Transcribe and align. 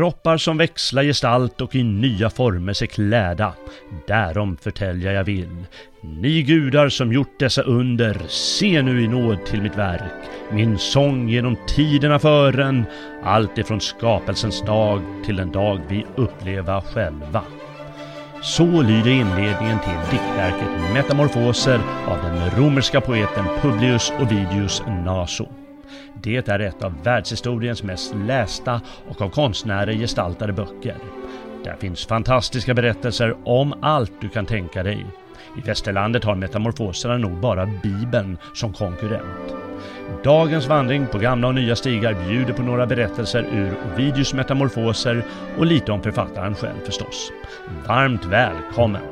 Kroppar 0.00 0.36
som 0.36 0.56
växla 0.56 1.02
gestalt 1.02 1.60
och 1.60 1.74
i 1.74 1.82
nya 1.82 2.30
former 2.30 2.72
sig 2.72 2.88
kläda. 2.88 3.52
Därom 4.06 4.56
förtälja 4.56 5.12
jag 5.12 5.24
vill. 5.24 5.64
Ni 6.02 6.42
gudar 6.42 6.88
som 6.88 7.12
gjort 7.12 7.38
dessa 7.38 7.62
under, 7.62 8.22
se 8.28 8.82
nu 8.82 9.02
i 9.04 9.08
nåd 9.08 9.46
till 9.46 9.62
mitt 9.62 9.76
verk. 9.76 10.30
Min 10.52 10.78
sång 10.78 11.28
genom 11.28 11.56
tiderna 11.66 12.18
fören, 12.18 12.84
allt 13.22 13.58
ifrån 13.58 13.80
skapelsens 13.80 14.62
dag 14.62 15.02
till 15.24 15.36
den 15.36 15.52
dag 15.52 15.80
vi 15.88 16.06
uppleva 16.16 16.82
själva. 16.82 17.42
Så 18.42 18.82
lyder 18.82 19.10
inledningen 19.10 19.78
till 19.78 20.10
diktverket 20.10 20.92
Metamorfoser 20.94 21.80
av 22.06 22.18
den 22.22 22.50
romerska 22.50 23.00
poeten 23.00 23.44
Publius 23.62 24.12
Ovidius 24.20 24.82
Naso. 25.04 25.59
Det 26.22 26.48
är 26.48 26.58
ett 26.58 26.82
av 26.82 27.02
världshistoriens 27.02 27.82
mest 27.82 28.14
lästa 28.14 28.80
och 29.08 29.22
av 29.22 29.30
konstnärer 29.30 29.92
gestaltade 29.92 30.52
böcker. 30.52 30.96
Där 31.64 31.76
finns 31.76 32.06
fantastiska 32.06 32.74
berättelser 32.74 33.36
om 33.44 33.74
allt 33.82 34.12
du 34.20 34.28
kan 34.28 34.46
tänka 34.46 34.82
dig. 34.82 35.06
I 35.58 35.60
västerlandet 35.60 36.24
har 36.24 36.34
metamorfoserna 36.34 37.18
nog 37.18 37.40
bara 37.40 37.66
Bibeln 37.66 38.38
som 38.54 38.72
konkurrent. 38.72 39.54
Dagens 40.24 40.66
vandring 40.66 41.06
på 41.06 41.18
gamla 41.18 41.48
och 41.48 41.54
nya 41.54 41.76
stigar 41.76 42.28
bjuder 42.28 42.52
på 42.52 42.62
några 42.62 42.86
berättelser 42.86 43.46
ur 43.52 43.74
Ovidius 43.92 44.34
metamorfoser 44.34 45.24
och 45.58 45.66
lite 45.66 45.92
om 45.92 46.02
författaren 46.02 46.54
själv 46.54 46.80
förstås. 46.84 47.32
Varmt 47.86 48.24
välkommen! 48.24 49.02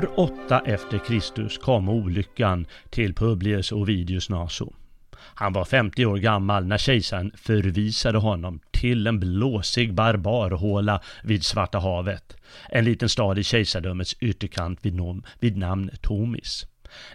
År 0.00 0.10
8 0.16 0.60
efter 0.66 0.98
Kristus 0.98 1.58
kom 1.58 1.88
olyckan 1.88 2.66
till 2.90 3.14
Publius 3.14 3.72
Ovidius 3.72 4.30
Naso. 4.30 4.72
Han 5.16 5.52
var 5.52 5.64
50 5.64 6.06
år 6.06 6.16
gammal 6.16 6.66
när 6.66 6.78
kejsaren 6.78 7.32
förvisade 7.36 8.18
honom 8.18 8.60
till 8.70 9.06
en 9.06 9.20
blåsig 9.20 9.94
barbarhåla 9.94 11.00
vid 11.24 11.44
Svarta 11.44 11.78
havet. 11.78 12.36
En 12.68 12.84
liten 12.84 13.08
stad 13.08 13.38
i 13.38 13.42
kejsardömets 13.42 14.16
ytterkant 14.20 14.78
vid, 14.82 14.94
nom, 14.94 15.22
vid 15.38 15.56
namn 15.56 15.90
Tomis. 16.00 16.66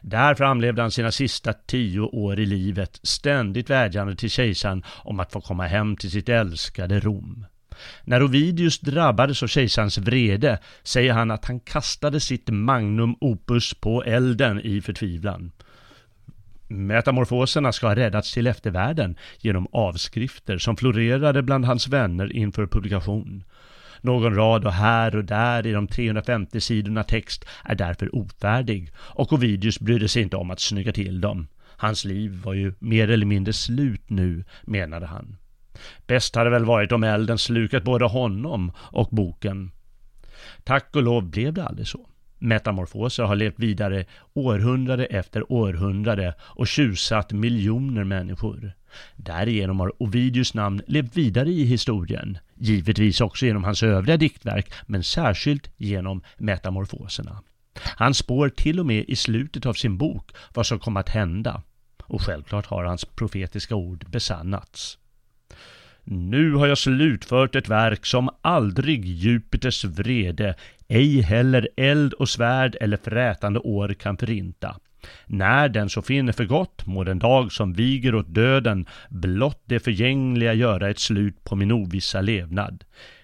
Där 0.02 0.36
framlevde 0.36 0.82
han 0.82 0.92
sina 0.92 1.12
sista 1.12 1.54
tio 1.54 2.00
år 2.00 2.40
i 2.40 2.46
livet, 2.46 3.00
ständigt 3.04 3.70
vädjande 3.70 4.16
till 4.16 4.30
kejsaren 4.30 4.84
om 4.88 5.20
att 5.20 5.32
få 5.32 5.42
komma 5.42 5.68
hem 5.68 5.98
till 5.98 6.12
sitt 6.12 6.30
älskade 6.30 7.00
Rom. 7.00 7.46
När 8.04 8.24
Ovidius 8.24 8.80
drabbades 8.80 9.44
av 9.44 9.48
kejsarens 9.48 9.98
vrede 9.98 10.60
säger 10.84 11.14
han 11.14 11.32
att 11.32 11.46
han 11.46 11.60
kastade 11.60 12.20
sitt 12.20 12.50
magnum 12.50 13.16
opus 13.22 13.74
på 13.74 14.04
elden 14.04 14.62
i 14.62 14.82
förtvivlan. 14.82 15.52
Metamorfoserna 16.68 17.72
ska 17.72 17.88
ha 17.88 17.96
räddats 17.96 18.34
till 18.34 18.48
eftervärlden 18.48 19.16
genom 19.40 19.68
avskrifter 19.72 20.58
som 20.58 20.78
florerade 20.78 21.42
bland 21.42 21.66
hans 21.66 21.88
vänner 21.88 22.34
inför 22.34 22.68
publikation. 22.68 23.44
Någon 24.02 24.36
rad 24.36 24.66
och 24.66 24.74
här 24.74 25.16
och 25.16 25.26
där 25.26 25.68
i 25.68 25.72
de 25.72 25.88
350 25.88 26.62
sidorna 26.62 27.04
text 27.04 27.46
är 27.64 27.76
därför 27.76 28.16
ofärdig 28.16 28.92
och 28.98 29.34
Ovidius 29.34 29.80
brydde 29.80 30.08
sig 30.08 30.22
inte 30.22 30.38
om 30.38 30.52
att 30.52 30.60
snygga 30.60 30.94
till 30.94 31.22
dem. 31.22 31.48
Hans 31.78 32.06
liv 32.06 32.42
var 32.44 32.54
ju 32.54 32.74
mer 32.80 33.10
eller 33.10 33.26
mindre 33.26 33.54
slut 33.54 34.10
nu, 34.10 34.44
menade 34.64 35.06
han. 35.06 35.38
Bäst 36.08 36.36
hade 36.36 36.50
väl 36.50 36.66
varit 36.66 36.92
om 36.92 37.04
elden 37.04 37.38
slukat 37.38 37.84
både 37.84 38.06
honom 38.06 38.72
och 38.78 39.10
boken. 39.12 39.72
Tack 40.64 40.96
och 40.96 41.04
lov 41.04 41.30
blev 41.30 41.54
det 41.54 41.66
aldrig 41.66 41.88
så. 41.88 42.10
Metamorfoser 42.40 43.24
har 43.24 43.36
levt 43.36 43.60
vidare 43.60 44.06
århundrade 44.34 45.06
efter 45.06 45.52
århundrade 45.52 46.34
och 46.42 46.68
tjusat 46.68 47.32
miljoner 47.32 48.04
människor. 48.04 48.74
Därigenom 49.16 49.80
har 49.80 50.04
Ovidius 50.04 50.54
namn 50.54 50.82
levt 50.88 51.18
vidare 51.18 51.50
i 51.50 51.64
historien, 51.64 52.38
givetvis 52.56 53.22
också 53.22 53.46
genom 53.46 53.64
hans 53.64 53.84
övriga 53.84 54.18
diktverk, 54.18 54.72
men 54.86 55.04
särskilt 55.04 55.70
genom 55.78 56.22
metamorfoserna. 56.38 57.42
Han 57.82 58.14
spår 58.14 58.50
till 58.50 58.80
och 58.80 58.86
med 58.86 59.06
i 59.08 59.16
slutet 59.16 59.66
av 59.66 59.74
sin 59.74 59.98
bok 59.98 60.32
vad 60.54 60.66
som 60.66 60.80
kom 60.80 60.98
att 60.98 61.10
hända. 61.10 61.62
Och 62.04 62.22
självklart 62.22 62.66
har 62.66 62.84
hans 62.84 63.06
profetiska 63.06 63.76
ord 63.76 64.06
besannats. 64.10 64.98
Nu 66.08 66.54
har 66.54 66.68
jag 66.68 66.78
slutfört 66.78 67.56
ett 67.56 67.70
verk 67.70 68.06
som 68.06 68.30
aldrig 68.42 69.06
Jupiters 69.06 69.86
vrede, 69.86 70.56
ej 70.88 71.22
heller 71.22 71.70
eld 71.78 72.14
och 72.14 72.30
svärd 72.30 72.78
eller 72.82 72.98
frätande 72.98 73.60
år 73.60 73.94
kan 73.94 74.18
förinta. 74.18 74.76
När 75.26 75.70
den 75.70 75.90
så 75.90 76.02
finner 76.02 76.34
för 76.34 76.46
gott 76.46 76.86
må 76.86 77.04
den 77.04 77.20
dag 77.20 77.52
som 77.52 77.74
viger 77.74 78.16
åt 78.16 78.34
döden 78.34 78.86
blott 79.10 79.62
det 79.66 79.80
förgängliga 79.80 80.54
göra 80.54 80.90
ett 80.90 81.00
slut 81.00 81.44
på 81.44 81.56
min 81.56 81.72
ovissa 81.72 82.22
levnad. 82.22 82.84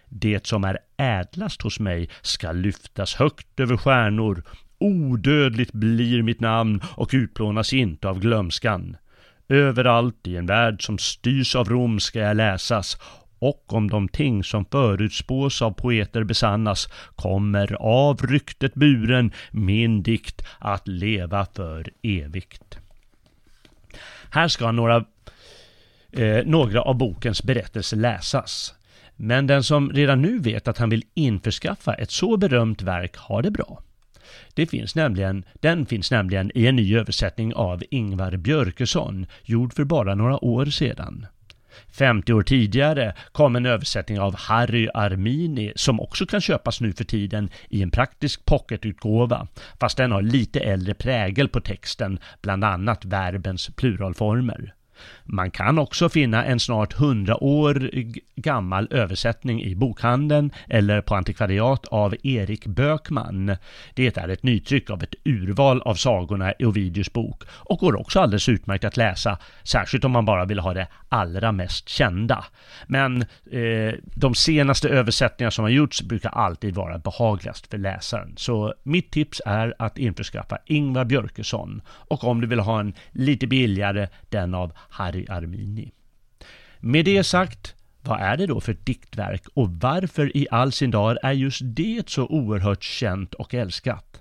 Det 0.10 0.48
som 0.48 0.64
är 0.64 0.80
ädlast 0.98 1.62
hos 1.62 1.80
mig 1.80 2.10
ska 2.22 2.52
lyftas 2.52 3.16
högt 3.16 3.60
över 3.60 3.78
stjärnor, 3.78 4.44
odödligt 4.78 5.74
blir 5.74 6.22
mitt 6.22 6.40
namn 6.40 6.82
och 6.88 7.10
utplånas 7.14 7.74
inte 7.74 8.10
av 8.10 8.20
glömskan. 8.20 8.98
Överallt 9.52 10.28
i 10.28 10.38
en 10.38 10.46
värld 10.46 10.86
som 10.86 10.98
styrs 10.98 11.56
av 11.56 11.70
Rom 11.70 12.00
ska 12.00 12.20
jag 12.20 12.38
läsas 12.38 12.98
och 13.40 13.74
om 13.74 13.90
de 13.90 14.08
ting 14.08 14.44
som 14.44 14.66
förutspås 14.66 15.62
av 15.62 15.72
poeter 15.72 16.24
besannas 16.24 16.88
kommer 17.16 17.74
av 17.80 18.18
ryktet 18.18 18.74
buren 18.74 19.32
min 19.52 20.04
dikt 20.04 20.48
att 20.60 20.88
leva 20.88 21.46
för 21.46 21.92
evigt. 22.02 22.78
Här 24.30 24.48
ska 24.48 24.72
några, 24.72 25.06
eh, 26.12 26.46
några 26.46 26.82
av 26.82 26.96
bokens 26.96 27.44
berättelser 27.44 27.98
läsas. 27.98 28.74
Men 29.16 29.48
den 29.48 29.64
som 29.64 29.92
redan 29.92 30.22
nu 30.22 30.40
vet 30.40 30.68
att 30.68 30.78
han 30.78 30.90
vill 30.90 31.04
införskaffa 31.14 31.94
ett 31.94 32.12
så 32.12 32.38
berömt 32.38 32.82
verk 32.82 33.18
har 33.18 33.42
det 33.42 33.52
bra. 33.52 33.84
Det 34.54 34.66
finns 34.66 34.96
nämligen, 34.96 35.46
den 35.54 35.86
finns 35.86 36.12
nämligen 36.12 36.52
i 36.56 36.68
en 36.68 36.76
ny 36.76 36.98
översättning 36.98 37.54
av 37.54 37.84
Ingvar 37.92 38.38
Björkesson, 38.38 39.26
gjord 39.44 39.74
för 39.74 39.84
bara 39.84 40.16
några 40.16 40.44
år 40.46 40.66
sedan. 40.66 41.26
50 41.92 42.34
år 42.34 42.44
tidigare 42.44 43.14
kom 43.32 43.56
en 43.56 43.66
översättning 43.66 44.20
av 44.20 44.36
Harry 44.36 44.90
Armini 44.94 45.74
som 45.76 46.00
också 46.00 46.26
kan 46.26 46.42
köpas 46.42 46.82
nu 46.82 46.94
för 46.94 47.04
tiden 47.04 47.50
i 47.70 47.82
en 47.82 47.92
praktisk 47.92 48.46
pocketutgåva, 48.46 49.48
fast 49.80 49.98
den 49.98 50.12
har 50.12 50.22
lite 50.22 50.60
äldre 50.60 50.94
prägel 50.94 51.50
på 51.50 51.62
texten, 51.62 52.20
bland 52.42 52.64
annat 52.64 53.06
verbens 53.06 53.70
pluralformer. 53.76 54.74
Man 55.24 55.52
kan 55.52 55.80
också 55.80 56.10
finna 56.10 56.46
en 56.46 56.60
snart 56.60 56.94
100 56.94 57.44
år 57.44 57.90
gammal 58.36 58.88
översättning 58.92 59.64
i 59.64 59.76
bokhandeln 59.76 60.52
eller 60.70 61.02
på 61.02 61.16
antikvariat 61.16 61.86
av 61.86 62.16
Erik 62.24 62.66
Bökman. 62.66 63.56
Det 63.94 64.18
är 64.18 64.30
ett 64.30 64.44
nytryck 64.44 64.90
av 64.90 65.04
ett 65.04 65.16
urval 65.26 65.82
av 65.82 65.96
sagorna 65.96 66.54
i 66.60 66.66
Ovidius 66.66 67.14
bok 67.14 67.44
och 67.50 67.80
går 67.80 68.00
också 68.00 68.20
alldeles 68.20 68.50
utmärkt 68.50 68.84
att 68.84 68.98
läsa, 68.98 69.38
särskilt 69.64 70.06
om 70.06 70.12
man 70.12 70.26
bara 70.26 70.46
vill 70.46 70.60
ha 70.60 70.74
det 70.74 70.88
allra 71.10 71.52
mest 71.52 71.90
kända. 71.90 72.46
Men 72.88 73.22
eh, 73.52 73.94
de 74.16 74.36
senaste 74.36 74.90
översättningar 74.90 75.50
som 75.50 75.64
har 75.64 75.70
gjorts 75.70 76.02
brukar 76.02 76.30
alltid 76.30 76.76
vara 76.76 76.98
behagligast 76.98 77.68
för 77.68 77.78
läsaren. 77.78 78.34
Så 78.38 78.74
mitt 78.84 79.12
tips 79.12 79.42
är 79.46 79.74
att 79.80 79.98
införskaffa 79.98 80.58
Ingvar 80.66 81.06
Björkesson 81.06 81.82
och 81.88 82.24
om 82.24 82.42
du 82.42 82.48
vill 82.48 82.60
ha 82.60 82.80
en 82.80 82.94
lite 83.12 83.48
billigare, 83.48 84.08
den 84.30 84.54
av 84.54 84.74
Harry 84.92 85.26
Armini. 85.30 85.92
Med 86.80 87.06
det 87.06 87.24
sagt, 87.24 87.76
vad 88.02 88.22
är 88.22 88.38
det 88.38 88.48
då 88.48 88.62
för 88.62 88.74
diktverk 88.74 89.44
och 89.54 89.70
varför 89.70 90.38
i 90.38 90.48
all 90.52 90.72
sin 90.72 90.92
dar 90.92 91.20
är 91.24 91.32
just 91.32 91.62
det 91.64 92.10
så 92.10 92.28
oerhört 92.28 92.84
känt 92.84 93.34
och 93.34 93.54
älskat? 93.54 94.20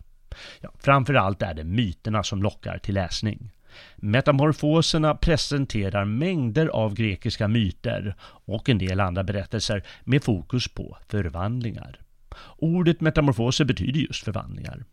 Ja, 0.61 0.70
framförallt 0.78 1.43
är 1.43 1.55
det 1.55 1.64
myterna 1.64 2.22
som 2.22 2.43
lockar 2.43 2.78
till 2.78 2.94
läsning. 2.94 3.50
Metamorfoserna 3.96 5.14
presenterar 5.14 6.05
mängder 6.05 6.67
av 6.67 6.94
grekiska 6.94 7.49
myter 7.49 8.14
och 8.22 8.69
en 8.69 8.78
del 8.78 9.00
andra 9.00 9.25
berättelser 9.25 9.82
med 10.05 10.25
fokus 10.25 10.69
på 10.69 10.99
förvandlingar. 11.08 12.00
Ordet 12.56 13.00
metamorfoser 13.00 13.64
betyder 13.64 14.00
just 14.00 14.25
förvandlingar. 14.25 14.84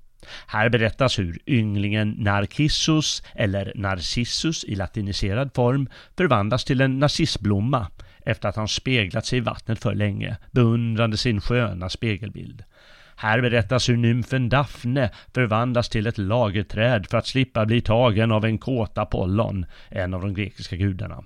Här 0.47 0.69
berättas 0.69 1.19
hur 1.19 1.39
ynglingen 1.47 2.15
Narcissus, 2.17 3.23
eller 3.35 3.71
Narcissus 3.75 4.63
i 4.63 4.75
latiniserad 4.75 5.51
form, 5.55 5.89
förvandlas 6.17 6.65
till 6.65 6.81
en 6.81 6.99
narcissblomma 6.99 7.87
efter 8.25 8.49
att 8.49 8.55
han 8.55 8.67
speglat 8.67 9.25
sig 9.25 9.37
i 9.37 9.41
vattnet 9.41 9.83
för 9.83 9.95
länge, 9.95 10.37
beundrande 10.51 11.17
sin 11.17 11.41
sköna 11.41 11.89
spegelbild. 11.89 12.63
Här 13.15 13.41
berättas 13.41 13.89
hur 13.89 13.97
nymfen 13.97 14.49
Daphne 14.49 15.09
förvandlas 15.33 15.89
till 15.89 16.07
ett 16.07 16.17
lagerträd 16.17 17.07
för 17.07 17.17
att 17.17 17.27
slippa 17.27 17.65
bli 17.65 17.81
tagen 17.81 18.31
av 18.31 18.45
en 18.45 18.57
kåta 18.57 19.01
Apollon, 19.01 19.65
en 19.89 20.13
av 20.13 20.21
de 20.21 20.33
grekiska 20.33 20.75
gudarna. 20.75 21.23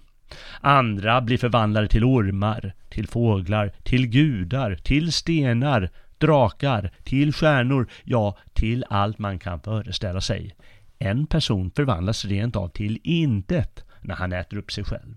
Andra 0.61 1.21
blir 1.21 1.37
förvandlade 1.37 1.87
till 1.87 2.03
ormar, 2.03 2.73
till 2.89 3.07
fåglar, 3.07 3.71
till 3.83 4.07
gudar, 4.07 4.75
till 4.75 5.11
stenar, 5.11 5.89
drakar, 6.21 6.91
till 7.03 7.33
stjärnor, 7.33 7.89
ja, 8.03 8.37
till 8.53 8.85
allt 8.89 9.19
man 9.19 9.39
kan 9.39 9.59
föreställa 9.59 10.21
sig. 10.21 10.55
En 10.99 11.27
person 11.27 11.71
förvandlas 11.75 12.25
rent 12.25 12.55
av 12.55 12.67
till 12.67 12.99
intet 13.03 13.85
när 14.01 14.15
han 14.15 14.33
äter 14.33 14.57
upp 14.57 14.71
sig 14.71 14.83
själv. 14.83 15.15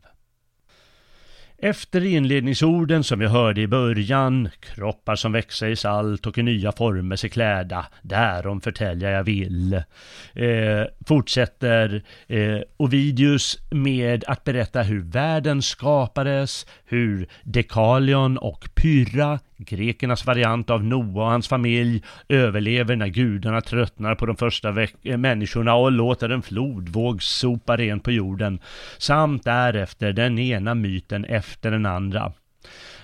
Efter 1.59 2.05
inledningsorden 2.05 3.05
som 3.05 3.19
vi 3.19 3.27
hörde 3.27 3.61
i 3.61 3.67
början, 3.67 4.49
kroppar 4.61 5.17
som 5.17 5.33
växa 5.33 5.69
i 5.69 5.77
salt 5.77 6.27
och 6.27 6.39
i 6.39 6.43
nya 6.43 6.73
former 6.73 7.17
sig 7.17 7.31
kläda, 7.31 7.87
därom 8.03 8.61
förtälja 8.61 9.11
jag 9.11 9.25
vill. 9.25 9.75
Eh, 10.33 10.85
fortsätter 11.07 12.03
eh, 12.27 12.59
Ovidius 12.77 13.59
med 13.71 14.25
att 14.27 14.45
berätta 14.45 14.83
hur 14.83 15.01
världen 15.01 15.63
skapades, 15.63 16.67
hur 16.85 17.29
Dekalion 17.43 18.39
och 18.39 18.69
Pyrra 18.75 19.39
Grekernas 19.67 20.27
variant 20.27 20.71
av 20.71 20.85
Noa 20.85 21.25
och 21.25 21.31
hans 21.31 21.49
familj 21.49 22.03
överlever 22.29 22.97
när 22.97 23.07
gudarna 23.07 23.61
tröttnar 23.61 24.15
på 24.15 24.27
de 24.27 24.37
första 24.37 24.83
eh, 25.03 25.17
människorna 25.17 25.75
och 25.75 25.93
låter 25.93 26.29
en 26.29 26.43
flodvåg 26.43 27.23
sopa 27.23 27.77
rent 27.77 28.05
på 28.05 28.13
jorden, 28.13 28.61
samt 28.99 29.45
därefter 29.45 30.13
den 30.13 30.39
ena 30.39 30.75
myten 30.75 31.25
efter 31.25 31.71
den 31.71 31.87
andra. 31.87 32.33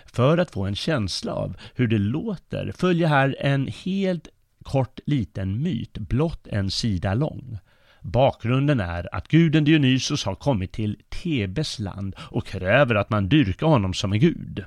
För 0.07 0.39
att 0.39 0.51
få 0.51 0.65
en 0.65 0.75
känsla 0.75 1.33
av 1.33 1.57
hur 1.75 1.89
det 1.89 1.99
låter 1.99 2.73
följer 2.77 3.09
här 3.09 3.37
en 3.41 3.67
helt 3.85 4.29
kort 4.65 5.01
liten 5.07 5.63
myt, 5.63 5.99
blott 5.99 6.47
en 6.47 6.71
sida 6.71 7.15
lång. 7.15 7.59
Bakgrunden 8.03 8.81
är 8.81 9.15
att 9.15 9.29
guden 9.29 9.65
Dionysos 9.65 10.25
har 10.25 10.35
kommit 10.35 10.73
till 10.73 10.97
Tebes 11.09 11.79
land 11.79 12.15
och 12.19 12.47
kräver 12.47 12.95
att 12.95 13.11
man 13.11 13.29
dyrkar 13.29 13.67
honom 13.67 13.95
som 13.95 14.13
en 14.13 14.21
gud. 14.21 14.65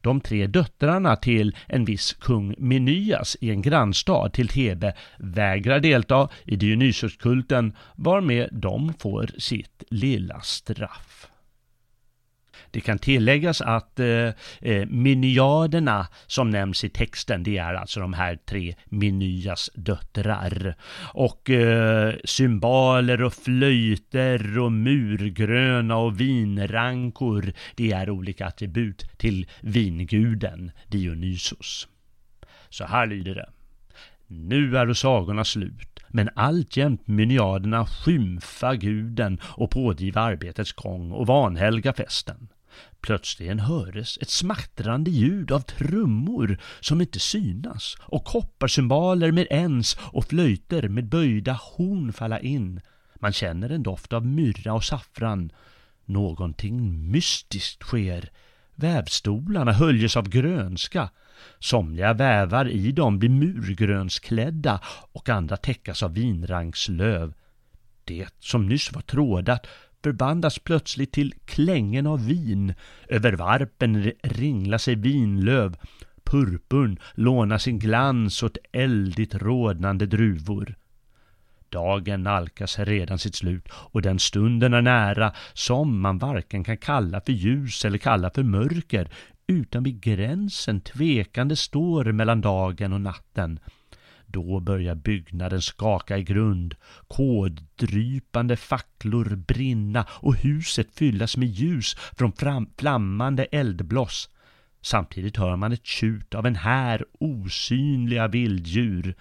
De 0.00 0.20
tre 0.20 0.46
döttrarna 0.46 1.16
till 1.16 1.56
en 1.66 1.84
viss 1.84 2.12
kung 2.12 2.54
Menyas 2.58 3.36
i 3.40 3.50
en 3.50 3.62
grannstad 3.62 4.32
till 4.32 4.48
Thebe 4.48 4.94
vägrar 5.18 5.80
delta 5.80 6.28
i 6.44 6.56
Dionysoskulten 6.56 7.76
varmed 7.96 8.48
de 8.52 8.94
får 8.98 9.30
sitt 9.38 9.84
lilla 9.88 10.40
straff. 10.40 11.29
Det 12.70 12.80
kan 12.80 12.98
tilläggas 12.98 13.60
att 13.60 14.00
eh, 14.00 14.28
eh, 14.60 14.86
miniaderna 14.86 16.06
som 16.26 16.50
nämns 16.50 16.84
i 16.84 16.88
texten, 16.88 17.42
det 17.42 17.58
är 17.58 17.74
alltså 17.74 18.00
de 18.00 18.12
här 18.12 18.36
tre 18.36 18.74
Minyas 18.84 19.70
döttrar. 19.74 20.74
Och 21.14 21.50
eh, 21.50 22.14
symboler 22.24 23.22
och 23.22 23.34
flöjter 23.34 24.58
och 24.58 24.72
murgröna 24.72 25.96
och 25.96 26.20
vinrankor, 26.20 27.52
det 27.74 27.92
är 27.92 28.10
olika 28.10 28.46
attribut 28.46 29.04
till 29.18 29.46
vinguden 29.60 30.70
Dionysos. 30.88 31.88
Så 32.68 32.84
här 32.84 33.06
lyder 33.06 33.34
det. 33.34 33.48
Nu 34.26 34.76
är 34.76 34.94
sagorna 34.94 35.44
slut 35.44 36.00
men 36.12 36.30
alltjämt 36.34 37.06
myniaderna 37.06 37.86
skymfa 37.86 38.74
guden 38.74 39.40
och 39.42 39.70
pådriva 39.70 40.20
arbetets 40.20 40.72
gång 40.72 41.12
och 41.12 41.26
vanhelga 41.26 41.92
festen. 41.92 42.48
Plötsligen 43.00 43.58
höres 43.58 44.18
ett 44.20 44.30
smattrande 44.30 45.10
ljud 45.10 45.52
av 45.52 45.60
trummor 45.60 46.58
som 46.80 47.00
inte 47.00 47.20
synas 47.20 47.96
och 48.00 48.24
kopparsymbaler 48.24 49.32
med 49.32 49.46
ens 49.50 49.96
och 50.00 50.24
flöjter 50.24 50.88
med 50.88 51.08
böjda 51.08 51.52
horn 51.52 52.12
falla 52.12 52.40
in. 52.40 52.80
Man 53.14 53.32
känner 53.32 53.70
en 53.70 53.82
doft 53.82 54.12
av 54.12 54.26
myrra 54.26 54.72
och 54.72 54.84
saffran. 54.84 55.52
Någonting 56.04 57.10
mystiskt 57.10 57.82
sker. 57.82 58.30
Vävstolarna 58.74 59.72
höljes 59.72 60.16
av 60.16 60.28
grönska. 60.28 61.10
Somliga 61.58 62.12
vävar 62.12 62.68
i 62.68 62.92
dem 62.92 63.18
blir 63.18 63.28
murgrönsklädda 63.28 64.80
och 65.12 65.28
andra 65.28 65.56
täckas 65.56 66.02
av 66.02 66.14
vinrankslöv. 66.14 67.34
Det 68.04 68.28
som 68.38 68.68
nyss 68.68 68.92
var 68.92 69.02
trådat 69.02 69.66
förvandlas 70.02 70.58
plötsligt 70.58 71.12
till 71.12 71.34
klängen 71.44 72.06
av 72.06 72.26
vin. 72.26 72.74
Över 73.08 73.32
varpen 73.32 74.12
ringlar 74.22 74.78
sig 74.78 74.94
vinlöv. 74.94 75.76
Purpurn 76.24 76.98
lånar 77.14 77.58
sin 77.58 77.78
glans 77.78 78.42
åt 78.42 78.58
eldigt 78.72 79.34
rodnande 79.34 80.06
druvor. 80.06 80.74
Dagen 81.68 82.22
nalkas 82.22 82.78
redan 82.78 83.18
sitt 83.18 83.34
slut 83.34 83.68
och 83.72 84.02
den 84.02 84.18
stunden 84.18 84.74
är 84.74 84.82
nära 84.82 85.32
som 85.52 86.00
man 86.00 86.18
varken 86.18 86.64
kan 86.64 86.76
kalla 86.76 87.20
för 87.20 87.32
ljus 87.32 87.84
eller 87.84 87.98
kalla 87.98 88.30
för 88.30 88.42
mörker 88.42 89.08
utan 89.46 89.82
vid 89.82 90.00
gränsen 90.00 90.80
tvekande 90.80 91.56
står 91.56 92.12
mellan 92.12 92.40
dagen 92.40 92.92
och 92.92 93.00
natten. 93.00 93.60
Då 94.32 94.60
börjar 94.60 94.94
byggnaden 94.94 95.62
skaka 95.62 96.18
i 96.18 96.22
grund, 96.22 96.74
koddrypande 97.08 98.56
facklor 98.56 99.36
brinna 99.36 100.06
och 100.10 100.36
huset 100.36 100.88
fyllas 100.94 101.36
med 101.36 101.48
ljus 101.48 101.96
från 102.18 102.32
flammande 102.78 103.44
eldbloss. 103.44 104.28
Samtidigt 104.82 105.36
hör 105.36 105.56
man 105.56 105.72
ett 105.72 105.86
tjut 105.86 106.34
av 106.34 106.46
en 106.46 106.56
här 106.56 107.04
osynliga 107.20 108.28
vilddjur. 108.28 109.14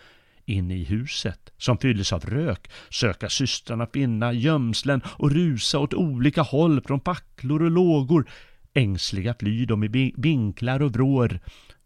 Inne 0.45 0.75
i 0.75 0.83
huset, 0.83 1.51
som 1.57 1.77
fylls 1.77 2.13
av 2.13 2.25
rök, 2.25 2.71
söka 2.89 3.29
systrarna 3.29 3.87
finna 3.93 4.33
gömslen 4.33 5.01
och 5.05 5.31
rusa 5.31 5.79
åt 5.79 5.93
olika 5.93 6.41
håll 6.41 6.81
från 6.81 7.01
facklor 7.01 7.63
och 7.63 7.71
lågor. 7.71 8.29
Ängsliga 8.73 9.35
flyr 9.39 9.65
de 9.65 9.83
i 9.83 10.13
vinklar 10.17 10.81
och 10.81 10.93
vrår. 10.93 11.39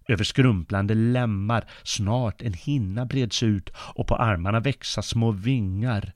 Över 0.08 0.24
skrumplande 0.24 0.94
lemmar 0.94 1.66
snart 1.84 2.42
en 2.42 2.54
hinna 2.54 3.06
breds 3.06 3.44
ut 3.44 3.70
och 3.76 4.08
på 4.08 4.16
armarna 4.16 4.60
växa 4.60 5.02
små 5.02 5.32
vingar. 5.32 6.14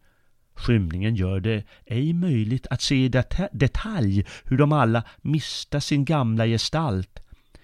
Skymningen 0.56 1.16
gör 1.16 1.40
det 1.40 1.64
ej 1.86 2.14
möjligt 2.14 2.68
att 2.68 2.82
se 2.82 2.96
i 2.96 3.10
det 3.10 3.50
detalj 3.52 4.26
hur 4.46 4.58
de 4.58 4.72
alla 4.72 5.04
mista 5.22 5.82
sin 5.82 6.06
gamla 6.06 6.46
gestalt. 6.46 7.20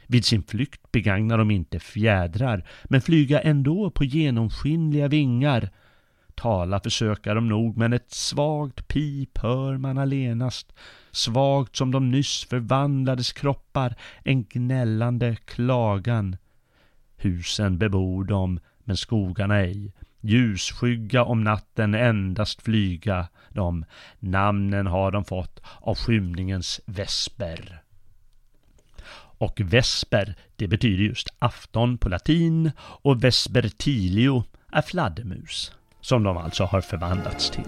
Vid 0.08 0.26
sin 0.26 0.44
flykt 0.44 0.92
begagnar 0.92 1.38
de 1.38 1.52
inte 1.52 1.80
fjädrar, 1.80 2.68
men 2.84 3.02
flyga 3.02 3.42
ändå 3.42 3.92
på 3.92 4.04
genomskinliga 4.04 5.08
vingar. 5.08 5.70
Tala 6.36 6.80
försöka 6.80 7.34
de 7.34 7.48
nog, 7.48 7.78
men 7.78 7.94
ett 7.94 8.12
svagt 8.12 8.88
pip 8.88 9.38
hör 9.38 9.78
man 9.78 9.98
allenast, 9.98 10.74
svagt 11.12 11.76
som 11.76 11.92
de 11.92 12.12
nyss 12.12 12.46
förvandlades 12.50 13.34
kroppar, 13.34 13.96
en 14.24 14.44
gnällande 14.44 15.36
klagan. 15.36 16.38
Husen 17.18 17.78
bebor 17.78 18.24
de, 18.24 18.60
men 18.84 18.98
skogarna 18.98 19.60
ej, 19.60 19.94
ljusskygga 20.22 21.24
om 21.24 21.44
natten 21.44 21.96
endast 21.96 22.62
flyga 22.62 23.28
de, 23.50 23.86
namnen 24.20 24.88
har 24.88 25.12
de 25.12 25.26
fått 25.26 25.60
av 25.82 25.96
skymningens 25.96 26.82
vesper. 26.86 27.84
Och 29.38 29.62
vesper, 29.64 30.36
det 30.56 30.68
betyder 30.68 31.04
just 31.04 31.28
afton 31.40 31.98
på 31.98 32.10
latin 32.10 32.72
och 32.78 33.24
vespertilio 33.24 34.44
är 34.72 34.82
fladdermus 34.82 35.72
som 36.04 36.24
de 36.24 36.38
alltså 36.38 36.64
har 36.64 36.82
förvandlats 36.82 37.50
till. 37.50 37.66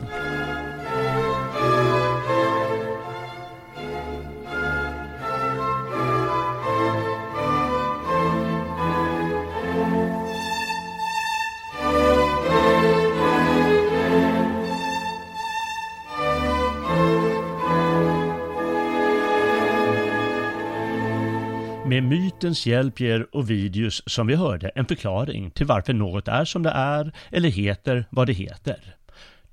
Med 21.96 22.04
mytens 22.04 22.66
hjälp 22.66 23.00
ger 23.00 23.28
Ovidius, 23.32 24.04
som 24.06 24.28
vi 24.28 24.36
hörde, 24.36 24.70
en 24.70 24.86
förklaring 24.86 25.52
till 25.52 25.66
varför 25.66 25.94
något 25.94 26.28
är 26.28 26.46
som 26.46 26.64
det 26.64 26.70
är 26.70 27.12
eller 27.32 27.50
heter 27.50 28.06
vad 28.10 28.28
det 28.28 28.34
heter. 28.34 28.96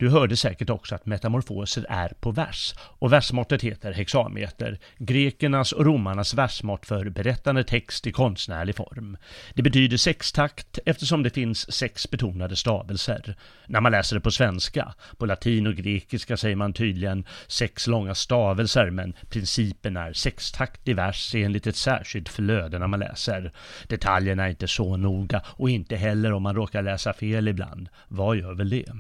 Du 0.03 0.09
hörde 0.09 0.37
säkert 0.37 0.71
också 0.71 0.95
att 0.95 1.07
metamorfoser 1.07 1.87
är 1.89 2.09
på 2.09 2.31
vers 2.31 2.75
och 2.79 3.13
versmåttet 3.13 3.63
heter 3.63 3.93
hexameter, 3.93 4.79
grekernas 4.99 5.73
och 5.73 5.85
romarnas 5.85 6.35
versmått 6.35 6.87
för 6.87 7.09
berättande 7.09 7.65
text 7.65 8.07
i 8.07 8.13
konstnärlig 8.13 8.77
form. 8.77 9.17
Det 9.55 9.63
betyder 9.63 9.97
sextakt 9.97 10.79
eftersom 10.87 11.23
det 11.23 11.31
finns 11.31 11.73
sex 11.73 12.11
betonade 12.11 12.57
stavelser. 12.57 13.37
När 13.67 13.81
man 13.81 13.93
läser 13.93 14.17
det 14.17 14.21
på 14.21 14.31
svenska, 14.31 14.95
på 15.17 15.27
latin 15.27 15.67
och 15.67 15.75
grekiska 15.75 16.37
säger 16.37 16.57
man 16.57 16.73
tydligen 16.73 17.25
sex 17.47 17.87
långa 17.87 18.15
stavelser 18.15 18.91
men 18.91 19.15
principen 19.31 19.97
är 19.97 20.13
sextaktig 20.13 20.97
vers 20.97 21.35
enligt 21.35 21.67
ett 21.67 21.77
särskilt 21.77 22.29
flöde 22.29 22.79
när 22.79 22.87
man 22.87 23.01
läser. 23.01 23.53
Detaljerna 23.89 24.45
är 24.45 24.51
inte 24.51 24.69
så 24.69 24.97
noga 24.97 25.43
och 25.47 25.71
inte 25.71 25.97
heller 25.97 26.33
om 26.33 26.43
man 26.43 26.57
råkar 26.57 26.83
läsa 26.83 27.13
fel 27.13 27.49
ibland. 27.49 27.89
Vad 28.09 28.37
gör 28.37 28.55
väl 28.55 28.71
det? 28.71 28.93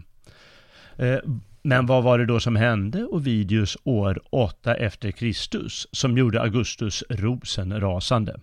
Eh, 0.97 1.19
men 1.63 1.87
vad 1.87 2.03
var 2.03 2.19
det 2.19 2.27
då 2.27 2.41
som 2.41 2.57
hände 2.57 3.05
Ovidius 3.05 3.77
år 3.85 4.21
8 4.31 4.75
efter 4.75 5.11
Kristus 5.11 5.87
som 5.93 6.19
gjorde 6.19 6.41
Augustus 6.41 7.05
rosen 7.09 7.81
rasande? 7.81 8.41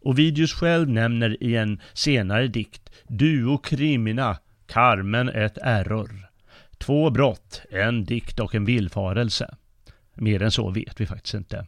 Ovidius 0.00 0.52
själv 0.52 0.88
nämner 0.88 1.42
i 1.42 1.56
en 1.56 1.80
senare 1.92 2.48
dikt 2.48 2.90
Duo 3.08 3.58
crimina, 3.58 4.38
Carmen 4.66 5.28
ett 5.28 5.58
error. 5.62 6.10
Två 6.78 7.10
brott, 7.10 7.62
en 7.70 8.04
dikt 8.04 8.40
och 8.40 8.54
en 8.54 8.64
villfarelse. 8.64 9.54
Mer 10.14 10.42
än 10.42 10.50
så 10.50 10.70
vet 10.70 11.00
vi 11.00 11.06
faktiskt 11.06 11.34
inte. 11.34 11.66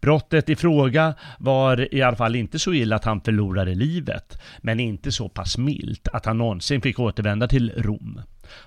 Brottet 0.00 0.48
i 0.48 0.56
fråga 0.56 1.14
var 1.38 1.94
i 1.94 2.02
alla 2.02 2.16
fall 2.16 2.36
inte 2.36 2.58
så 2.58 2.72
illa 2.72 2.96
att 2.96 3.04
han 3.04 3.20
förlorade 3.20 3.74
livet, 3.74 4.42
men 4.60 4.80
inte 4.80 5.12
så 5.12 5.28
pass 5.28 5.58
milt 5.58 6.08
att 6.08 6.26
han 6.26 6.38
någonsin 6.38 6.80
fick 6.80 6.98
återvända 6.98 7.48
till 7.48 7.72
Rom. 7.76 8.20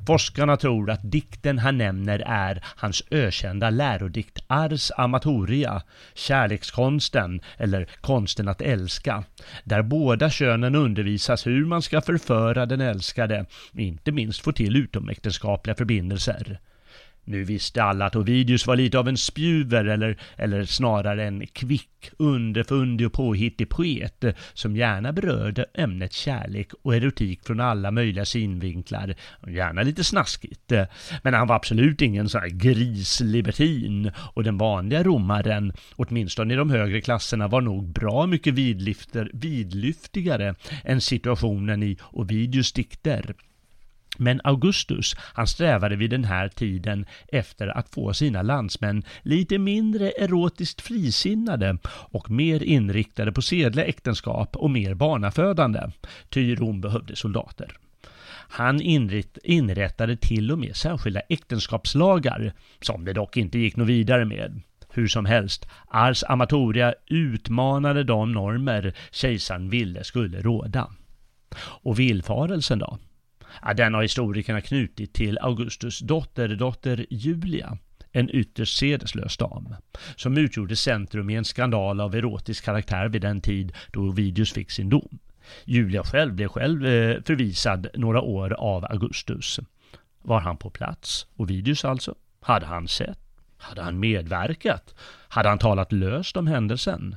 Forskarna 0.07 0.57
tror 0.57 0.89
att 0.91 1.11
dikten 1.11 1.59
han 1.59 1.77
nämner 1.77 2.23
är 2.25 2.63
hans 2.65 3.03
ökända 3.11 3.69
lärodikt 3.69 4.39
Ars 4.47 4.91
Amatoria, 4.97 5.81
kärlekskonsten 6.13 7.41
eller 7.57 7.87
konsten 8.01 8.47
att 8.47 8.61
älska, 8.61 9.23
där 9.63 9.81
båda 9.81 10.29
könen 10.29 10.75
undervisas 10.75 11.47
hur 11.47 11.65
man 11.65 11.81
ska 11.81 12.01
förföra 12.01 12.65
den 12.65 12.81
älskade, 12.81 13.45
inte 13.73 14.11
minst 14.11 14.41
få 14.41 14.51
till 14.51 14.75
utomäktenskapliga 14.75 15.75
förbindelser. 15.75 16.59
Nu 17.29 17.43
visste 17.43 17.83
alla 17.83 18.05
att 18.05 18.15
Ovidius 18.15 18.67
var 18.67 18.75
lite 18.75 18.99
av 18.99 19.07
en 19.07 19.17
spjuver 19.17 19.85
eller, 19.85 20.17
eller 20.37 20.65
snarare 20.65 21.27
en 21.27 21.47
kvick, 21.47 22.11
underfundig 22.17 23.07
och 23.07 23.13
påhittig 23.13 23.69
poet 23.69 24.25
som 24.53 24.75
gärna 24.75 25.13
berörde 25.13 25.65
ämnet 25.73 26.13
kärlek 26.13 26.71
och 26.81 26.95
erotik 26.95 27.45
från 27.45 27.59
alla 27.59 27.91
möjliga 27.91 28.25
synvinklar. 28.25 29.15
Gärna 29.47 29.81
lite 29.81 30.03
snaskigt. 30.03 30.71
Men 31.23 31.33
han 31.33 31.47
var 31.47 31.55
absolut 31.55 32.01
ingen 32.01 32.29
sån 32.29 32.41
här 32.41 32.49
grislibertin 32.49 34.11
och 34.33 34.43
den 34.43 34.57
vanliga 34.57 35.03
romaren, 35.03 35.73
åtminstone 35.95 36.53
i 36.53 36.57
de 36.57 36.69
högre 36.69 37.01
klasserna, 37.01 37.47
var 37.47 37.61
nog 37.61 37.93
bra 37.93 38.25
mycket 38.25 38.53
vidlyftigare 39.33 40.55
än 40.83 41.01
situationen 41.01 41.83
i 41.83 41.97
Ovidius 42.11 42.73
dikter. 42.73 43.35
Men 44.19 44.41
Augustus, 44.43 45.15
han 45.19 45.47
strävade 45.47 45.95
vid 45.95 46.09
den 46.09 46.23
här 46.23 46.47
tiden 46.47 47.05
efter 47.27 47.67
att 47.67 47.89
få 47.89 48.13
sina 48.13 48.41
landsmän 48.41 49.03
lite 49.21 49.57
mindre 49.57 50.11
erotiskt 50.11 50.81
frisinnade 50.81 51.77
och 51.87 52.29
mer 52.29 52.63
inriktade 52.63 53.31
på 53.31 53.41
sedliga 53.41 53.85
äktenskap 53.85 54.55
och 54.55 54.71
mer 54.71 54.93
barnafödande, 54.93 55.81
ty 56.29 56.55
Rom 56.55 56.81
behövde 56.81 57.15
soldater. 57.15 57.77
Han 58.51 58.81
inrättade 59.43 60.17
till 60.17 60.51
och 60.51 60.59
med 60.59 60.75
särskilda 60.75 61.19
äktenskapslagar, 61.19 62.53
som 62.81 63.05
det 63.05 63.13
dock 63.13 63.37
inte 63.37 63.59
gick 63.59 63.75
något 63.75 63.87
vidare 63.87 64.25
med. 64.25 64.61
Hur 64.89 65.07
som 65.07 65.25
helst, 65.25 65.67
Ars 65.87 66.23
Amatoria 66.23 66.93
utmanade 67.07 68.03
de 68.03 68.31
normer 68.31 68.93
kejsaren 69.11 69.69
ville 69.69 70.03
skulle 70.03 70.41
råda. 70.41 70.91
Och 71.59 71.99
villfarelsen 71.99 72.79
då? 72.79 72.97
Ja, 73.61 73.73
den 73.73 73.93
har 73.93 74.01
historikerna 74.01 74.61
knutit 74.61 75.13
till 75.13 75.37
Augustus 75.37 75.99
dotterdotter 75.99 77.05
Julia, 77.09 77.77
en 78.11 78.29
ytterst 78.29 78.77
sedeslös 78.77 79.37
dam, 79.37 79.75
som 80.15 80.37
utgjorde 80.37 80.75
centrum 80.75 81.29
i 81.29 81.35
en 81.35 81.45
skandal 81.45 82.01
av 82.01 82.15
erotisk 82.15 82.65
karaktär 82.65 83.09
vid 83.09 83.21
den 83.21 83.41
tid 83.41 83.71
då 83.91 83.99
Ovidius 83.99 84.53
fick 84.53 84.71
sin 84.71 84.89
dom. 84.89 85.19
Julia 85.65 86.03
själv 86.03 86.33
blev 86.33 86.47
själv 86.47 86.85
eh, 86.85 87.21
förvisad 87.21 87.87
några 87.93 88.21
år 88.21 88.53
av 88.53 88.85
Augustus. 88.85 89.59
Var 90.21 90.39
han 90.39 90.57
på 90.57 90.69
plats? 90.69 91.27
Ovidius 91.35 91.85
alltså? 91.85 92.15
Hade 92.41 92.65
han 92.65 92.87
sett? 92.87 93.19
Hade 93.57 93.81
han 93.81 93.99
medverkat? 93.99 94.95
Hade 95.27 95.49
han 95.49 95.59
talat 95.59 95.91
löst 95.91 96.37
om 96.37 96.47
händelsen? 96.47 97.15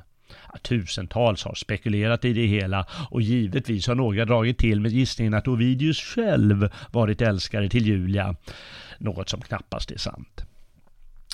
Tusentals 0.61 1.43
har 1.43 1.55
spekulerat 1.55 2.25
i 2.25 2.33
det 2.33 2.45
hela 2.45 2.85
och 3.09 3.21
givetvis 3.21 3.87
har 3.87 3.95
några 3.95 4.25
dragit 4.25 4.57
till 4.57 4.81
med 4.81 4.91
gissningen 4.91 5.33
att 5.33 5.47
Ovidius 5.47 5.99
själv 6.01 6.69
varit 6.91 7.21
älskare 7.21 7.69
till 7.69 7.85
Julia. 7.85 8.35
Något 8.97 9.29
som 9.29 9.41
knappast 9.41 9.91
är 9.91 9.97
sant. 9.97 10.43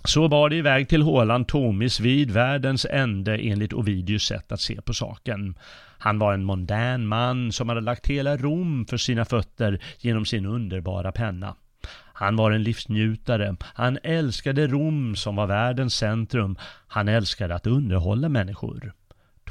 Så 0.03 0.27
var 0.27 0.49
det 0.49 0.55
iväg 0.55 0.89
till 0.89 1.01
hålan 1.01 1.45
Tomis 1.45 1.99
vid 1.99 2.31
världens 2.31 2.85
ände 2.85 3.37
enligt 3.37 3.73
Ovidius 3.73 4.23
sätt 4.23 4.51
att 4.51 4.61
se 4.61 4.81
på 4.81 4.93
saken. 4.93 5.55
Han 5.97 6.19
var 6.19 6.33
en 6.33 6.43
mondän 6.43 7.07
man 7.07 7.51
som 7.51 7.69
hade 7.69 7.81
lagt 7.81 8.07
hela 8.07 8.37
Rom 8.37 8.85
för 8.85 8.97
sina 8.97 9.25
fötter 9.25 9.79
genom 9.99 10.25
sin 10.25 10.45
underbara 10.45 11.11
penna. 11.11 11.55
Han 12.13 12.35
var 12.35 12.51
en 12.51 12.63
livsnjutare. 12.63 13.55
Han 13.61 13.97
älskade 14.03 14.67
Rom 14.67 15.15
som 15.15 15.35
var 15.35 15.47
världens 15.47 15.95
centrum. 15.95 16.57
Han 16.87 17.07
älskade 17.07 17.55
att 17.55 17.67
underhålla 17.67 18.29
människor. 18.29 18.93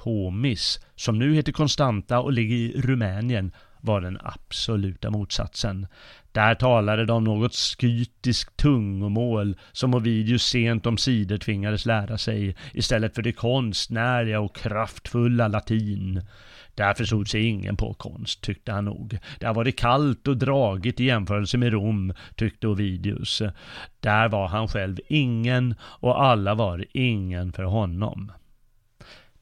Komis, 0.08 0.80
som 0.96 1.18
nu 1.18 1.34
heter 1.34 1.52
Konstanta 1.52 2.20
och 2.20 2.32
ligger 2.32 2.56
i 2.56 2.80
Rumänien, 2.80 3.52
var 3.80 4.00
den 4.00 4.18
absoluta 4.20 5.10
motsatsen. 5.10 5.86
Där 6.32 6.54
talade 6.54 7.06
de 7.06 7.24
något 7.24 7.54
skytiskt 7.54 8.56
tungomål 8.56 9.56
som 9.72 9.94
Ovidius 9.94 10.42
sent 10.42 10.86
om 10.86 10.98
sidor 10.98 11.38
tvingades 11.38 11.86
lära 11.86 12.18
sig 12.18 12.56
istället 12.72 13.14
för 13.14 13.22
det 13.22 13.32
konstnärliga 13.32 14.40
och 14.40 14.56
kraftfulla 14.56 15.48
latin. 15.48 16.22
Där 16.74 16.94
förstod 16.94 17.28
sig 17.28 17.44
ingen 17.44 17.76
på 17.76 17.94
konst, 17.94 18.40
tyckte 18.40 18.72
han 18.72 18.84
nog. 18.84 19.18
Där 19.38 19.54
var 19.54 19.64
det 19.64 19.72
kallt 19.72 20.28
och 20.28 20.36
dragigt 20.36 21.00
i 21.00 21.04
jämförelse 21.04 21.58
med 21.58 21.72
Rom, 21.72 22.12
tyckte 22.36 22.68
Ovidius. 22.68 23.42
Där 24.00 24.28
var 24.28 24.48
han 24.48 24.68
själv 24.68 24.96
ingen 25.08 25.74
och 25.82 26.24
alla 26.24 26.54
var 26.54 26.84
ingen 26.92 27.52
för 27.52 27.62
honom. 27.62 28.32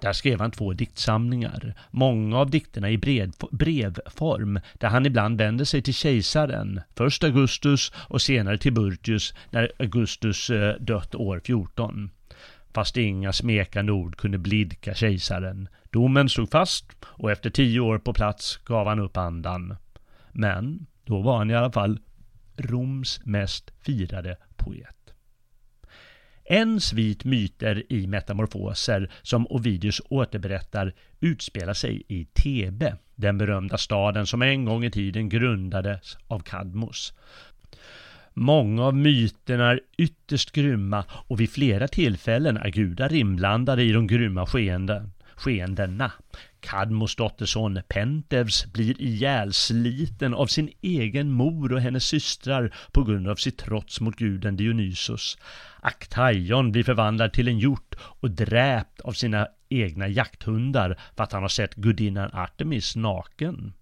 Där 0.01 0.13
skrev 0.13 0.41
han 0.41 0.51
två 0.51 0.73
diktsamlingar, 0.73 1.75
många 1.91 2.39
av 2.39 2.51
dikterna 2.51 2.91
i 2.91 2.99
brev, 2.99 3.33
brevform, 3.51 4.61
där 4.75 4.89
han 4.89 5.07
ibland 5.07 5.39
vänder 5.39 5.65
sig 5.65 5.83
till 5.83 5.95
kejsaren, 5.95 6.81
först 6.97 7.25
Augustus 7.25 7.93
och 8.09 8.23
senare 8.23 8.59
till 8.59 8.73
Burtius 8.73 9.35
när 9.51 9.73
Augustus 9.79 10.51
eh, 10.51 10.75
dött 10.81 11.15
år 11.15 11.41
14. 11.45 12.11
Fast 12.75 12.97
inga 12.97 13.33
smekande 13.33 13.93
ord 13.93 14.17
kunde 14.17 14.39
blidka 14.39 14.95
kejsaren. 14.95 15.69
Domen 15.91 16.29
stod 16.29 16.51
fast 16.51 16.87
och 17.05 17.31
efter 17.31 17.51
tio 17.51 17.81
år 17.81 17.99
på 17.99 18.13
plats 18.13 18.57
gav 18.57 18.87
han 18.87 19.01
upp 19.01 19.17
andan. 19.17 19.77
Men 20.33 20.87
då 21.05 21.21
var 21.21 21.39
han 21.39 21.51
i 21.51 21.55
alla 21.55 21.73
fall 21.73 21.99
Roms 22.57 23.21
mest 23.25 23.71
firade 23.81 24.37
poet. 24.57 24.96
En 26.49 26.81
svit 26.81 27.25
myter 27.25 27.83
i 27.93 28.07
metamorfoser 28.07 29.11
som 29.23 29.47
Ovidius 29.47 30.03
återberättar 30.09 30.93
utspelar 31.21 31.75
sig 31.75 32.03
i 32.09 32.25
Thebe, 32.25 32.97
den 33.15 33.39
berömda 33.39 33.79
staden 33.79 34.27
som 34.27 34.43
en 34.43 34.65
gång 34.65 34.85
i 34.85 34.91
tiden 34.91 35.29
grundades 35.29 36.17
av 36.29 36.39
Kadmos. 36.39 37.13
Många 38.35 38.85
av 38.85 38.97
myterna 38.97 39.71
är 39.71 39.81
ytterst 39.99 40.53
grymma 40.53 41.05
och 41.11 41.41
vid 41.41 41.51
flera 41.51 41.89
tillfällen 41.89 42.57
är 42.57 42.71
gudar 42.71 43.13
inblandade 43.13 43.83
i 43.83 43.93
de 43.93 44.07
grymma 44.07 44.47
skeenden, 44.47 45.13
skeendena. 45.37 46.13
Kadmos 46.61 47.17
dotterson 47.17 47.81
Pentevs 47.89 48.73
blir 48.73 49.03
ihjälsliten 49.03 50.35
av 50.35 50.47
sin 50.47 50.71
egen 50.83 51.31
mor 51.31 51.73
och 51.73 51.81
hennes 51.81 52.05
systrar 52.05 52.75
på 52.93 53.05
grund 53.05 53.29
av 53.29 53.37
sitt 53.37 53.59
trots 53.59 54.01
mot 54.01 54.17
guden 54.17 54.57
Dionysos. 54.57 55.39
Aktaion 55.87 56.73
blir 56.73 56.85
förvandlad 56.85 57.33
till 57.33 57.49
en 57.49 57.59
hjort 57.59 57.95
och 58.01 58.31
dräpt 58.31 59.01
av 59.01 59.13
sina 59.13 59.49
egna 59.69 60.09
jakthundar 60.09 60.99
för 61.17 61.25
att 61.25 61.33
han 61.33 61.43
har 61.43 61.49
sett 61.49 61.75
gudinnan 61.75 62.31
Artemis 62.33 62.97
naken. 62.97 63.73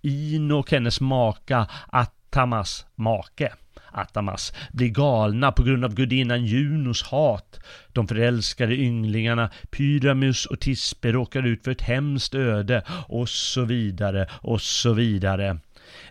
Ino 0.00 0.54
och 0.54 0.70
hennes 0.70 1.00
maka 1.00 1.66
Atamas 1.88 2.86
make 2.94 3.52
Atamas 3.92 4.52
blir 4.72 4.88
galna 4.88 5.52
på 5.52 5.62
grund 5.62 5.84
av 5.84 5.94
gudinnan 5.94 6.44
Junos 6.44 7.02
hat. 7.02 7.60
De 7.92 8.08
förälskade 8.08 8.76
ynglingarna 8.76 9.50
Pyramus 9.70 10.46
och 10.46 10.60
Tispe 10.60 11.12
råkar 11.12 11.46
ut 11.46 11.64
för 11.64 11.70
ett 11.70 11.82
hemskt 11.82 12.34
öde 12.34 12.82
och 13.08 13.28
så 13.28 13.64
vidare 13.64 14.28
och 14.32 14.60
så 14.60 14.92
vidare. 14.92 15.58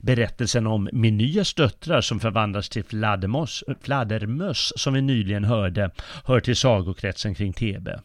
Berättelsen 0.01 0.67
om 0.67 0.89
Menyas 0.91 1.53
döttrar 1.53 2.01
som 2.01 2.19
förvandlas 2.19 2.69
till 2.69 2.83
fladdermöss, 2.83 3.63
fladdermöss 3.81 4.73
som 4.75 4.93
vi 4.93 5.01
nyligen 5.01 5.43
hörde 5.43 5.91
hör 6.25 6.39
till 6.39 6.55
sagokretsen 6.55 7.35
kring 7.35 7.53
Tebe. 7.53 8.01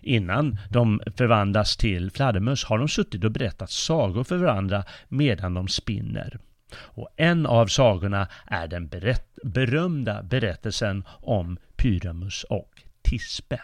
Innan 0.00 0.58
de 0.70 1.00
förvandlas 1.16 1.76
till 1.76 2.10
fladdermöss 2.10 2.64
har 2.64 2.78
de 2.78 2.88
suttit 2.88 3.24
och 3.24 3.30
berättat 3.30 3.70
sagor 3.70 4.24
för 4.24 4.36
varandra 4.36 4.84
medan 5.08 5.54
de 5.54 5.68
spinner. 5.68 6.38
Och 6.74 7.08
en 7.16 7.46
av 7.46 7.66
sagorna 7.66 8.28
är 8.46 8.68
den 8.68 8.88
berätt 8.88 9.38
berömda 9.42 10.22
berättelsen 10.22 11.04
om 11.08 11.58
Pyramus 11.76 12.44
och 12.44 12.82
Tispe. 13.02 13.60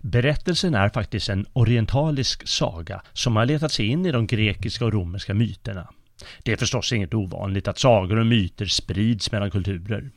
Berättelsen 0.00 0.74
är 0.74 0.88
faktiskt 0.88 1.28
en 1.28 1.46
orientalisk 1.52 2.48
saga 2.48 3.02
som 3.12 3.36
har 3.36 3.46
letat 3.46 3.72
sig 3.72 3.86
in 3.86 4.06
i 4.06 4.12
de 4.12 4.26
grekiska 4.26 4.84
och 4.84 4.92
romerska 4.92 5.34
myterna. 5.34 5.88
Det 6.42 6.52
är 6.52 6.56
förstås 6.56 6.92
inget 6.92 7.14
ovanligt 7.14 7.68
att 7.68 7.78
sagor 7.78 8.18
och 8.18 8.26
myter 8.26 8.66
sprids 8.66 9.32
mellan 9.32 9.50
kulturer. 9.50 10.10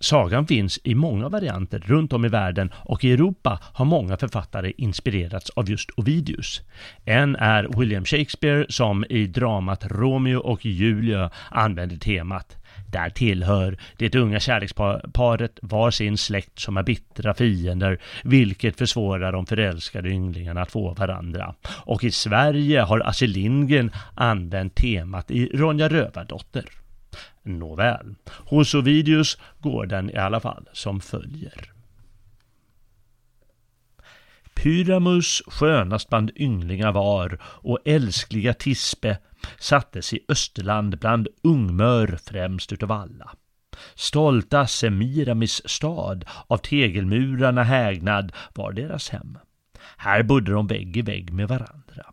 Sagan 0.00 0.46
finns 0.46 0.78
i 0.84 0.94
många 0.94 1.28
varianter 1.28 1.78
runt 1.78 2.12
om 2.12 2.24
i 2.24 2.28
världen 2.28 2.72
och 2.76 3.04
i 3.04 3.12
Europa 3.12 3.58
har 3.62 3.84
många 3.84 4.16
författare 4.16 4.72
inspirerats 4.76 5.50
av 5.50 5.70
just 5.70 5.90
Ovidius. 5.96 6.62
En 7.04 7.36
är 7.36 7.78
William 7.78 8.04
Shakespeare 8.04 8.66
som 8.68 9.04
i 9.08 9.26
dramat 9.26 9.84
Romeo 9.84 10.38
och 10.38 10.64
Julia 10.66 11.30
använder 11.50 11.96
temat 11.96 12.56
där 12.94 13.10
tillhör 13.10 13.76
det 13.96 14.14
unga 14.14 14.40
kärleksparet 14.40 15.58
var 15.62 15.90
sin 15.90 16.18
släkt 16.18 16.58
som 16.58 16.76
är 16.76 16.82
bittra 16.82 17.34
fiender, 17.34 17.98
vilket 18.24 18.78
försvårar 18.78 19.32
de 19.32 19.46
förälskade 19.46 20.08
ynglingarna 20.08 20.62
att 20.62 20.70
få 20.70 20.94
varandra. 20.94 21.54
Och 21.68 22.04
i 22.04 22.10
Sverige 22.10 22.80
har 22.80 23.00
Astrid 23.00 23.30
Lindgren 23.30 23.90
använt 24.14 24.74
temat 24.74 25.30
i 25.30 25.46
Ronja 25.46 25.88
Rövardotter. 25.88 26.64
Nåväl, 27.42 28.14
hos 28.26 28.74
Ovidius 28.74 29.38
går 29.58 29.86
den 29.86 30.10
i 30.10 30.16
alla 30.16 30.40
fall 30.40 30.68
som 30.72 31.00
följer. 31.00 31.70
Pyramus 34.54 35.42
skönast 35.46 36.08
bland 36.08 36.30
ynglingar 36.36 36.92
var 36.92 37.38
och 37.42 37.78
älskliga 37.84 38.54
Tispe 38.54 39.18
sattes 39.58 40.12
i 40.12 40.20
Österland 40.28 40.98
bland 40.98 41.28
ungmör 41.42 42.18
främst 42.24 42.72
utav 42.72 42.92
alla. 42.92 43.30
Stolta 43.94 44.66
Semiramis 44.66 45.68
stad, 45.68 46.24
av 46.46 46.56
tegelmurarna 46.56 47.62
hägnad, 47.62 48.32
var 48.54 48.72
deras 48.72 49.08
hem. 49.08 49.38
Här 49.96 50.22
bodde 50.22 50.52
de 50.52 50.66
vägg 50.66 50.96
i 50.96 51.02
vägg 51.02 51.32
med 51.32 51.48
varandra. 51.48 52.04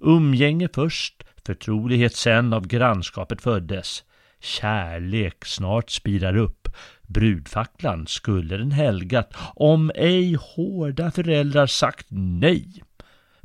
Umgänge 0.00 0.68
först, 0.74 1.24
förtrolighet 1.46 2.14
sen 2.14 2.52
av 2.52 2.66
grannskapet 2.66 3.42
föddes. 3.42 4.04
Kärlek 4.40 5.44
snart 5.44 5.90
spirar 5.90 6.36
upp. 6.36 6.68
Brudfacklan 7.02 8.06
skulle 8.06 8.56
den 8.56 8.72
helgat, 8.72 9.32
om 9.54 9.90
ej 9.94 10.34
hårda 10.40 11.10
föräldrar 11.10 11.66
sagt 11.66 12.06
nej. 12.10 12.82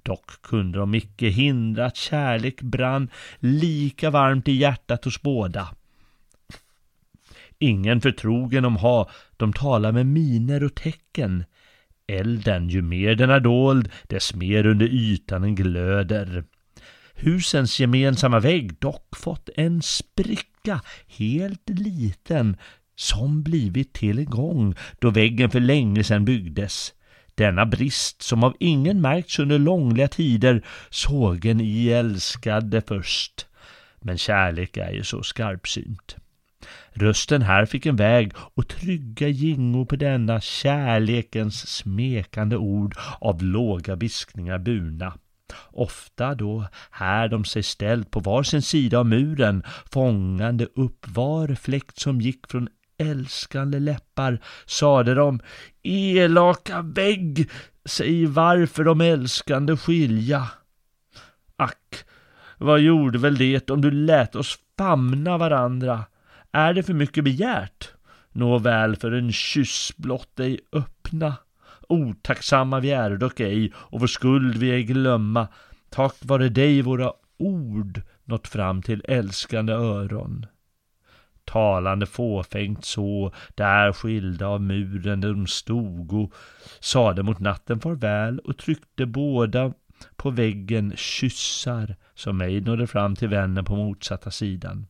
Dock 0.04 0.42
kunde 0.42 0.80
de 0.80 0.96
icke 0.96 1.28
hindra 1.28 1.86
att 1.86 1.98
kärlek 1.98 2.62
brann 2.62 3.10
lika 3.40 4.10
varmt 4.10 4.48
i 4.48 4.52
hjärtat 4.52 5.06
hos 5.06 5.22
båda. 5.22 5.76
Ingen 7.60 8.02
förtrogen 8.02 8.66
om 8.66 8.76
ha, 8.76 9.10
de 9.38 9.54
talar 9.54 9.92
med 9.92 10.06
miner 10.06 10.64
och 10.64 10.76
tecken. 10.76 11.44
Elden, 12.08 12.70
ju 12.70 12.82
mer 12.82 13.16
den 13.16 13.30
är 13.30 13.40
dold, 13.40 13.92
dess 14.08 14.36
mer 14.36 14.66
under 14.66 14.86
ytan 14.86 15.42
den 15.42 15.56
glöder. 15.56 16.44
Husens 17.14 17.80
gemensamma 17.80 18.40
vägg 18.40 18.80
dock 18.80 19.16
fått 19.16 19.50
en 19.56 19.82
spricka, 19.82 20.82
helt 21.08 21.70
liten, 21.70 22.58
som 22.96 23.44
blivit 23.44 23.94
till 23.94 24.20
en 24.20 24.26
gång 24.26 24.76
då 25.00 25.10
väggen 25.10 25.50
för 25.50 25.60
länge 25.60 26.04
sedan 26.04 26.26
byggdes. 26.26 26.94
Denna 27.36 27.66
brist, 27.66 28.22
som 28.22 28.44
av 28.44 28.56
ingen 28.60 29.02
märkts 29.02 29.40
under 29.40 29.60
långliga 29.60 30.08
tider, 30.08 30.66
sågen 30.90 31.62
i 31.62 31.90
älskade 31.90 32.82
först. 32.88 33.46
Men 34.02 34.18
kärlek 34.18 34.78
är 34.78 34.92
ju 34.92 35.04
så 35.04 35.24
skarpsynt. 35.24 36.16
Rösten 36.94 37.42
här 37.42 37.66
fick 37.66 37.86
en 37.86 37.96
väg 37.96 38.34
och 38.36 38.68
trygga 38.68 39.28
gingo 39.28 39.86
på 39.86 39.96
denna 39.96 40.42
kärlekens 40.42 41.68
smekande 41.68 42.58
ord 42.58 42.96
av 43.22 43.44
låga 43.44 43.96
viskningar 43.96 44.60
burna. 44.60 45.14
Ofta 45.72 46.36
då 46.36 46.68
här 46.92 47.28
de 47.28 47.46
sig 47.46 47.64
ställt 47.64 48.12
på 48.12 48.20
var 48.20 48.44
sin 48.44 48.62
sida 48.62 49.00
av 49.00 49.06
muren, 49.06 49.64
fångande 49.92 50.68
upp 50.76 51.08
var 51.08 51.56
fläkt 51.56 52.00
som 52.00 52.22
gick 52.22 52.48
från 52.52 52.70
älskande 52.98 53.80
läppar 53.80 54.40
sade 54.66 55.14
de 55.14 55.40
Elaka 55.84 56.82
vägg, 56.82 57.50
säg 57.86 58.26
varför 58.26 58.84
de 58.84 59.02
älskande 59.02 59.78
skilja. 59.78 60.50
Ack, 61.56 62.06
vad 62.58 62.80
gjorde 62.80 63.18
väl 63.18 63.38
det 63.38 63.70
om 63.70 63.82
du 63.82 63.92
lät 63.92 64.36
oss 64.36 64.60
famna 64.78 65.38
varandra? 65.38 66.04
Är 66.52 66.74
det 66.74 66.84
för 66.84 66.94
mycket 66.94 67.24
begärt? 67.24 67.94
Nåväl, 68.32 68.96
för 68.96 69.12
en 69.12 69.32
kyss 69.32 69.94
blott 69.98 70.40
ej 70.40 70.60
öppna. 70.72 71.36
Otacksamma 71.90 72.80
vi 72.80 72.92
är 72.92 73.18
dock 73.18 73.40
ej, 73.40 73.74
och 73.76 74.00
vår 74.00 74.08
skuld 74.08 74.58
vi 74.58 74.72
ej 74.72 74.84
glömma. 74.84 75.48
Tack 75.90 76.16
vare 76.22 76.50
dig 76.50 76.82
våra 76.82 77.14
ord 77.38 78.02
nått 78.24 78.48
fram 78.48 78.82
till 78.82 79.06
älskande 79.08 79.74
öron 79.74 80.46
talande 81.46 82.06
fåfängt 82.06 82.86
så, 82.86 83.34
där 83.56 83.94
skilda 83.94 84.48
av 84.48 84.62
muren 84.62 85.22
där 85.22 85.30
de 85.30 85.48
stod 85.48 86.14
och 86.14 86.34
sade 86.80 87.24
mot 87.24 87.40
natten 87.40 87.80
farväl 87.80 88.40
och 88.40 88.58
tryckte 88.58 89.06
båda 89.06 89.74
på 90.16 90.30
väggen 90.30 90.94
kyssar 90.96 91.96
som 92.16 92.42
ej 92.42 92.62
nådde 92.62 92.88
fram 92.88 93.16
till 93.16 93.28
vännen 93.28 93.66
på 93.66 93.76
motsatta 93.76 94.32
sidan. 94.32 94.86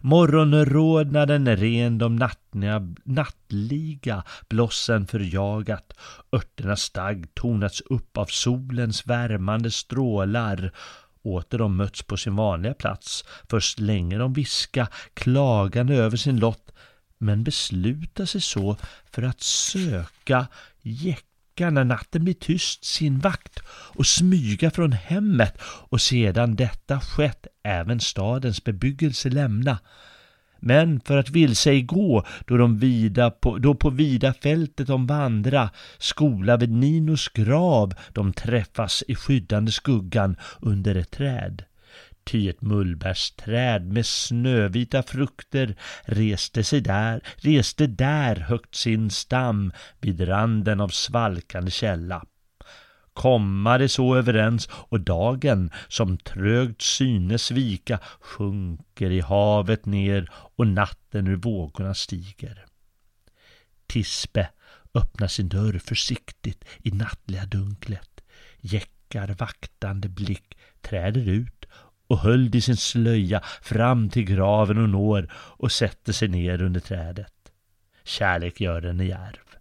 Morgonrodnaden 0.00 1.56
ren 1.56 1.98
de 1.98 2.16
nattliga, 2.16 2.94
nattliga 3.04 4.24
blossen 4.48 5.06
förjagat, 5.06 5.92
örternas 6.32 6.80
stagg 6.80 7.34
tonats 7.34 7.80
upp 7.80 8.18
av 8.18 8.26
solens 8.26 9.06
värmande 9.06 9.70
strålar 9.70 10.72
åter 11.22 11.58
de 11.58 11.76
mötts 11.76 12.02
på 12.02 12.16
sin 12.16 12.36
vanliga 12.36 12.74
plats. 12.74 13.24
Först 13.50 13.78
länge 13.78 14.18
de 14.18 14.32
viska, 14.32 14.88
klagande 15.14 15.94
över 15.94 16.16
sin 16.16 16.36
lott, 16.40 16.72
men 17.18 17.44
beslutar 17.44 18.24
sig 18.24 18.40
så 18.40 18.76
för 19.10 19.22
att 19.22 19.40
söka 19.40 20.46
jäcka 20.82 21.70
när 21.70 21.84
natten 21.84 22.24
blir 22.24 22.34
tyst 22.34 22.84
sin 22.84 23.18
vakt 23.18 23.60
och 23.70 24.06
smyga 24.06 24.70
från 24.70 24.92
hemmet 24.92 25.58
och 25.62 26.00
sedan 26.00 26.56
detta 26.56 27.00
skett 27.00 27.46
även 27.62 28.00
stadens 28.00 28.64
bebyggelse 28.64 29.30
lämna 29.30 29.78
men 30.60 31.00
för 31.00 31.18
att 31.18 31.30
vilse 31.30 31.80
gå 31.80 32.24
då, 32.46 32.56
de 32.56 32.78
vida 32.78 33.30
på, 33.30 33.58
då 33.58 33.74
på 33.74 33.90
vida 33.90 34.34
fältet 34.34 34.86
de 34.86 35.06
vandra, 35.06 35.70
skola 35.98 36.56
vid 36.56 36.72
Ninos 36.72 37.28
grav 37.28 37.94
de 38.12 38.32
träffas 38.32 39.04
i 39.08 39.14
skyddande 39.14 39.72
skuggan 39.72 40.36
under 40.60 40.94
ett 40.94 41.10
träd. 41.10 41.64
Ty 42.24 42.48
ett 42.48 42.62
mullbärsträd 42.62 43.92
med 43.92 44.06
snövita 44.06 45.02
frukter 45.02 45.76
reste 46.04 46.64
sig 46.64 46.80
där, 46.80 47.20
reste 47.36 47.86
där 47.86 48.36
högt 48.36 48.74
sin 48.74 49.10
stam 49.10 49.72
vid 50.00 50.28
randen 50.28 50.80
av 50.80 50.88
svalkande 50.88 51.70
källa 51.70 52.24
komma 53.20 53.78
det 53.78 53.88
så 53.88 54.16
överens 54.16 54.68
och 54.72 55.00
dagen 55.00 55.70
som 55.88 56.18
trögt 56.18 56.82
synes 56.82 57.50
vika 57.50 57.98
sjunker 58.20 59.10
i 59.10 59.20
havet 59.20 59.86
ner 59.86 60.30
och 60.32 60.66
natten 60.66 61.26
ur 61.26 61.36
vågorna 61.36 61.94
stiger. 61.94 62.64
Tispe 63.86 64.48
öppnar 64.94 65.28
sin 65.28 65.48
dörr 65.48 65.78
försiktigt 65.78 66.64
i 66.78 66.90
nattliga 66.90 67.46
dunklet, 67.46 68.20
jäckar 68.60 69.28
vaktande 69.28 70.08
blick, 70.08 70.58
träder 70.80 71.28
ut 71.28 71.66
och 72.06 72.18
höljd 72.18 72.54
i 72.54 72.60
sin 72.60 72.76
slöja 72.76 73.40
fram 73.62 74.10
till 74.10 74.24
graven 74.24 74.78
och 74.78 74.88
når 74.88 75.32
och 75.34 75.72
sätter 75.72 76.12
sig 76.12 76.28
ner 76.28 76.62
under 76.62 76.80
trädet. 76.80 77.52
Kärlek 78.04 78.60
gör 78.60 78.80
den 78.80 79.00
i 79.00 79.06
järv. 79.06 79.56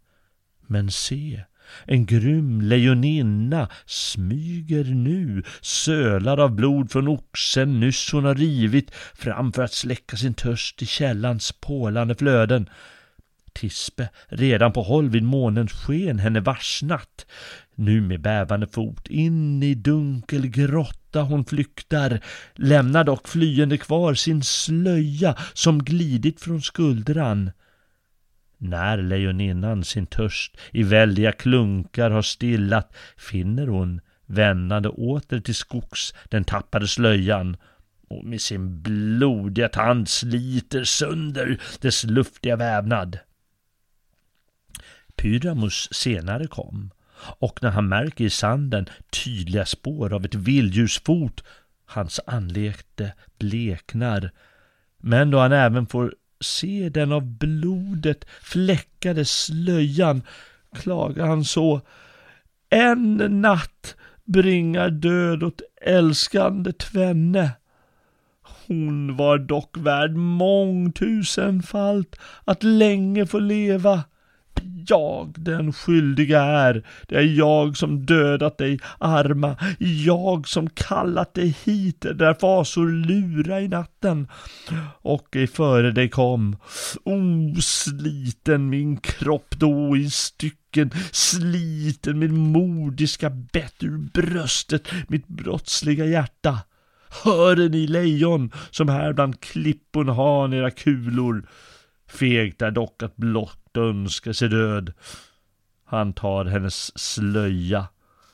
Men 0.68 0.92
se, 0.92 1.44
en 1.86 2.06
grym 2.06 2.62
lejoninna 2.62 3.70
smyger 3.86 4.84
nu, 4.84 5.44
sölad 5.62 6.40
av 6.40 6.56
blod 6.56 6.92
från 6.92 7.08
oxen 7.08 7.80
nyss 7.80 8.12
hon 8.12 8.26
har 8.26 8.36
rivit, 8.36 8.92
fram 9.14 9.54
för 9.54 9.64
att 9.64 9.74
släcka 9.74 10.18
sin 10.18 10.34
törst 10.34 10.82
i 10.82 10.86
källans 10.86 11.52
pålande 11.52 12.16
flöden. 12.16 12.70
Tispe, 13.54 14.10
redan 14.28 14.74
på 14.74 14.82
håll 14.82 15.10
vid 15.10 15.24
månens 15.24 15.72
sken, 15.72 16.20
henne 16.20 16.40
varsnat. 16.40 17.26
Nu 17.76 18.02
med 18.02 18.22
bävande 18.22 18.68
fot 18.68 19.08
in 19.08 19.64
i 19.64 19.76
dunkel 19.76 20.48
grotta 20.48 21.22
hon 21.22 21.46
flyktar, 21.46 22.20
lämnar 22.56 23.04
dock 23.04 23.28
flyende 23.28 23.78
kvar 23.78 24.14
sin 24.14 24.44
slöja 24.44 25.36
som 25.54 25.84
glidit 25.84 26.42
från 26.42 26.62
skuldran. 26.62 27.52
När 28.62 28.98
lejoninnan 28.98 29.84
sin 29.84 30.06
törst 30.06 30.58
i 30.72 30.84
väldiga 30.84 31.32
klunkar 31.32 32.12
har 32.12 32.22
stillat 32.22 32.94
finner 33.18 33.68
hon, 33.68 34.02
vändande 34.26 34.90
åter 34.90 35.40
till 35.40 35.56
skogs, 35.56 36.14
den 36.30 36.44
tappade 36.44 36.88
slöjan 36.88 37.58
och 38.08 38.26
med 38.26 38.42
sin 38.42 38.82
blodiga 38.82 39.70
tand 39.70 40.10
sliter 40.10 40.84
sönder 40.84 41.62
dess 41.82 42.04
luftiga 42.04 42.56
vävnad. 42.56 43.20
Pyramus 45.16 45.94
senare 45.94 46.48
kom, 46.48 46.92
och 47.22 47.64
när 47.64 47.70
han 47.70 47.90
märker 47.90 48.26
i 48.26 48.30
sanden 48.30 48.90
tydliga 49.24 49.66
spår 49.66 50.14
av 50.14 50.26
ett 50.26 50.36
vilddjursfot, 50.36 51.44
hans 51.86 52.20
anlete 52.28 53.14
bleknar. 53.38 54.32
Men 54.98 55.32
då 55.32 55.40
han 55.40 55.52
även 55.52 55.88
får 55.88 56.16
se 56.42 56.90
den 56.90 57.12
av 57.12 57.22
blodet 57.22 58.26
fläckade 58.42 59.26
slöjan, 59.26 60.22
klagar 60.76 61.28
han 61.28 61.44
så. 61.44 61.82
En 62.70 63.42
natt 63.42 63.96
bringar 64.26 64.90
död 64.90 65.44
åt 65.44 65.62
älskande 65.82 66.72
tvenne. 66.72 67.52
Hon 68.68 69.18
var 69.18 69.38
dock 69.38 69.78
värd 69.78 70.16
mångtusenfalt 70.16 72.16
att 72.46 72.64
länge 72.64 73.26
få 73.26 73.40
leva 73.40 74.04
jag 74.88 75.34
den 75.38 75.74
skyldiga 75.74 76.42
är. 76.42 76.84
Det 77.08 77.16
är 77.16 77.38
jag 77.38 77.78
som 77.78 78.06
dödat 78.06 78.58
dig, 78.58 78.80
arma, 78.98 79.56
jag 79.80 80.48
som 80.48 80.70
kallat 80.70 81.34
dig 81.34 81.56
hit 81.66 82.06
där 82.16 82.34
fasor 82.34 82.88
lura 82.88 83.62
i 83.62 83.68
natten 83.68 84.28
och 85.02 85.36
ej 85.36 85.48
före 85.48 85.92
dig 85.92 86.10
kom. 86.10 86.58
O, 87.04 87.20
sliten 87.62 88.70
min 88.70 88.98
kropp 88.98 89.56
då 89.58 89.98
i 89.98 90.10
stycken, 90.10 90.92
sliten 91.12 92.20
min 92.20 92.38
mordiska 92.38 93.30
bett 93.30 93.84
ur 93.84 93.98
bröstet, 93.98 94.88
mitt 95.08 95.28
brottsliga 95.28 96.06
hjärta. 96.06 96.60
Hör 97.24 97.70
ni 97.70 97.88
lejon 97.88 98.52
som 98.72 98.90
här 98.90 99.14
bland 99.14 99.42
klipporna 99.42 100.14
har 100.14 100.54
era 100.54 100.72
kulor? 100.72 101.44
Fegt 102.10 102.62
är 102.62 102.72
dock 102.72 103.04
att 103.04 103.18
blott 103.18 103.78
önska 103.78 104.34
sig 104.34 104.50
död. 104.50 104.94
Han 105.86 106.14
tar 106.14 106.46
hennes 106.46 107.00
slöja, 107.00 107.88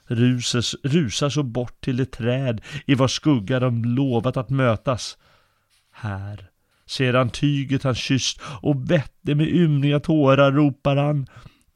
rusas, 0.06 0.76
rusar 0.84 1.30
så 1.30 1.44
bort 1.44 1.82
till 1.82 1.98
det 1.98 2.12
träd 2.12 2.62
i 2.86 2.96
vars 2.96 3.12
skugga 3.12 3.60
de 3.60 3.86
lovat 3.86 4.38
att 4.38 4.50
mötas. 4.50 5.18
Här 5.92 6.50
ser 6.86 7.14
han 7.14 7.30
tyget 7.30 7.84
han 7.84 7.96
kysst 7.96 8.42
och 8.62 8.92
vette 8.92 9.36
med 9.36 9.48
ymniga 9.48 10.00
tårar 10.00 10.52
ropar 10.52 10.96
han 10.96 11.28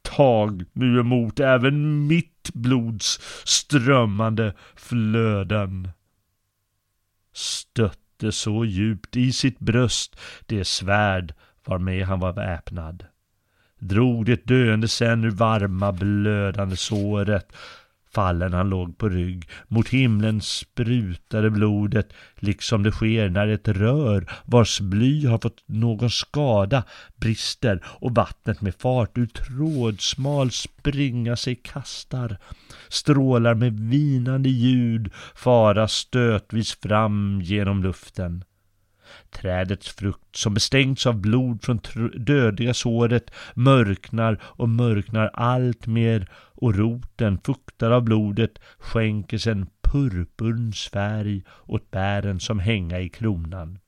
Tag 0.02 0.64
nu 0.72 1.00
emot 1.00 1.40
även 1.40 2.06
mitt 2.06 2.50
blods 2.54 3.20
strömmande 3.44 4.54
flöden. 4.76 5.88
Stötte 7.32 8.32
så 8.32 8.64
djupt 8.64 9.16
i 9.16 9.32
sitt 9.32 9.58
bröst 9.58 10.20
det 10.46 10.64
svärd 10.64 11.34
varmed 11.70 12.04
han 12.06 12.20
var 12.20 12.32
väpnad. 12.32 13.04
Drog 13.78 14.26
det 14.26 14.46
döende 14.46 14.88
sen 14.88 15.24
ur 15.24 15.30
varma 15.30 15.92
blödande 15.92 16.76
såret. 16.76 17.52
Fallen 18.12 18.52
han 18.52 18.68
låg 18.68 18.98
på 18.98 19.08
rygg, 19.08 19.48
mot 19.68 19.88
himlen 19.88 20.40
sprutade 20.40 21.50
blodet, 21.50 22.12
liksom 22.36 22.82
det 22.82 22.92
sker 22.92 23.28
när 23.28 23.48
ett 23.48 23.68
rör 23.68 24.26
vars 24.44 24.80
bly 24.80 25.26
har 25.26 25.38
fått 25.38 25.62
någon 25.66 26.10
skada 26.10 26.84
brister 27.16 27.84
och 27.84 28.14
vattnet 28.14 28.60
med 28.60 28.74
fart 28.74 29.18
ur 29.18 29.26
trådsmal 29.26 30.50
springa 30.50 31.36
sig 31.36 31.54
kastar. 31.54 32.36
Strålar 32.88 33.54
med 33.54 33.80
vinande 33.80 34.48
ljud 34.48 35.12
fara 35.34 35.88
stötvis 35.88 36.74
fram 36.74 37.40
genom 37.42 37.82
luften. 37.82 38.44
Trädets 39.30 39.88
frukt 39.88 40.36
som 40.36 40.54
bestängts 40.54 41.06
av 41.06 41.20
blod 41.20 41.64
från 41.64 41.80
dödliga 42.14 42.74
såret 42.74 43.30
mörknar 43.54 44.40
och 44.42 44.68
mörknar 44.68 45.30
allt 45.34 45.86
mer 45.86 46.28
och 46.34 46.74
roten, 46.74 47.38
fuktad 47.44 47.94
av 47.94 48.02
blodet, 48.02 48.58
skänker 48.78 49.38
sen 49.38 49.66
purpurns 49.82 50.88
färg 50.88 51.44
åt 51.66 51.90
bären 51.90 52.40
som 52.40 52.58
hänga 52.58 53.00
i 53.00 53.08
kronan. 53.08 53.78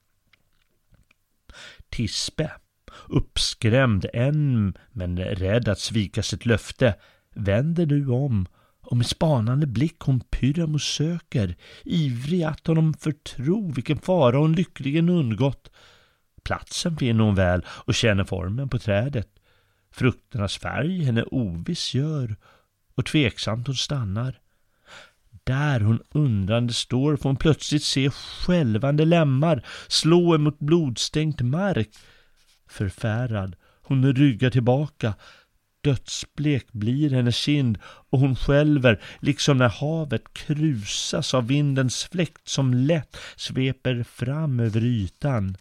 Tispe, 1.91 2.51
uppskrämd 3.09 4.07
än 4.13 4.75
men 4.93 5.19
rädd 5.19 5.69
att 5.69 5.79
svika 5.79 6.23
sitt 6.23 6.47
löfte, 6.47 6.95
vänder 7.35 7.87
nu 7.87 8.09
om 8.09 8.47
och 8.93 8.97
med 8.97 9.07
spanande 9.07 9.67
blick 9.67 10.01
hon 10.01 10.21
Pyramos 10.21 10.85
söker, 10.85 11.57
ivrig 11.85 12.43
att 12.43 12.67
honom 12.67 12.95
förtro 12.95 13.73
vilken 13.73 13.99
fara 13.99 14.39
hon 14.39 14.53
lyckligen 14.53 15.09
undgått. 15.09 15.71
Platsen 16.45 16.97
finner 16.97 17.25
hon 17.25 17.35
väl 17.35 17.65
och 17.69 17.95
känner 17.95 18.25
formen 18.25 18.69
på 18.69 18.79
trädet. 18.79 19.29
Frukternas 19.91 20.59
färg 20.59 21.05
henne 21.05 21.23
oviss 21.23 21.95
gör 21.95 22.37
och 22.95 23.07
tveksamt 23.07 23.67
hon 23.67 23.77
stannar. 23.77 24.41
Där 25.45 25.81
hon 25.81 26.03
undrande 26.11 26.73
står 26.73 27.17
får 27.17 27.29
hon 27.29 27.37
plötsligt 27.37 27.85
se 27.85 28.11
skälvande 28.11 29.05
lemmar 29.05 29.67
slå 29.89 30.35
emot 30.35 30.59
blodstänkt 30.59 31.41
mark. 31.41 31.89
Förfärad, 32.67 33.57
hon 33.83 34.15
ryggar 34.15 34.51
tillbaka, 34.51 35.15
Dödsblek 35.83 36.73
blir 36.73 37.11
hennes 37.11 37.37
kind 37.37 37.79
och 37.85 38.19
hon 38.19 38.37
skälver 38.37 39.01
liksom 39.21 39.59
när 39.59 39.69
havet 39.69 40.35
krusas 40.35 41.35
av 41.35 41.47
vindens 41.47 42.05
fläkt 42.05 42.49
som 42.49 42.75
lätt 42.75 43.17
sveper 43.37 44.03
fram 44.03 44.61
över 44.61 44.85
ytan. 44.85 45.57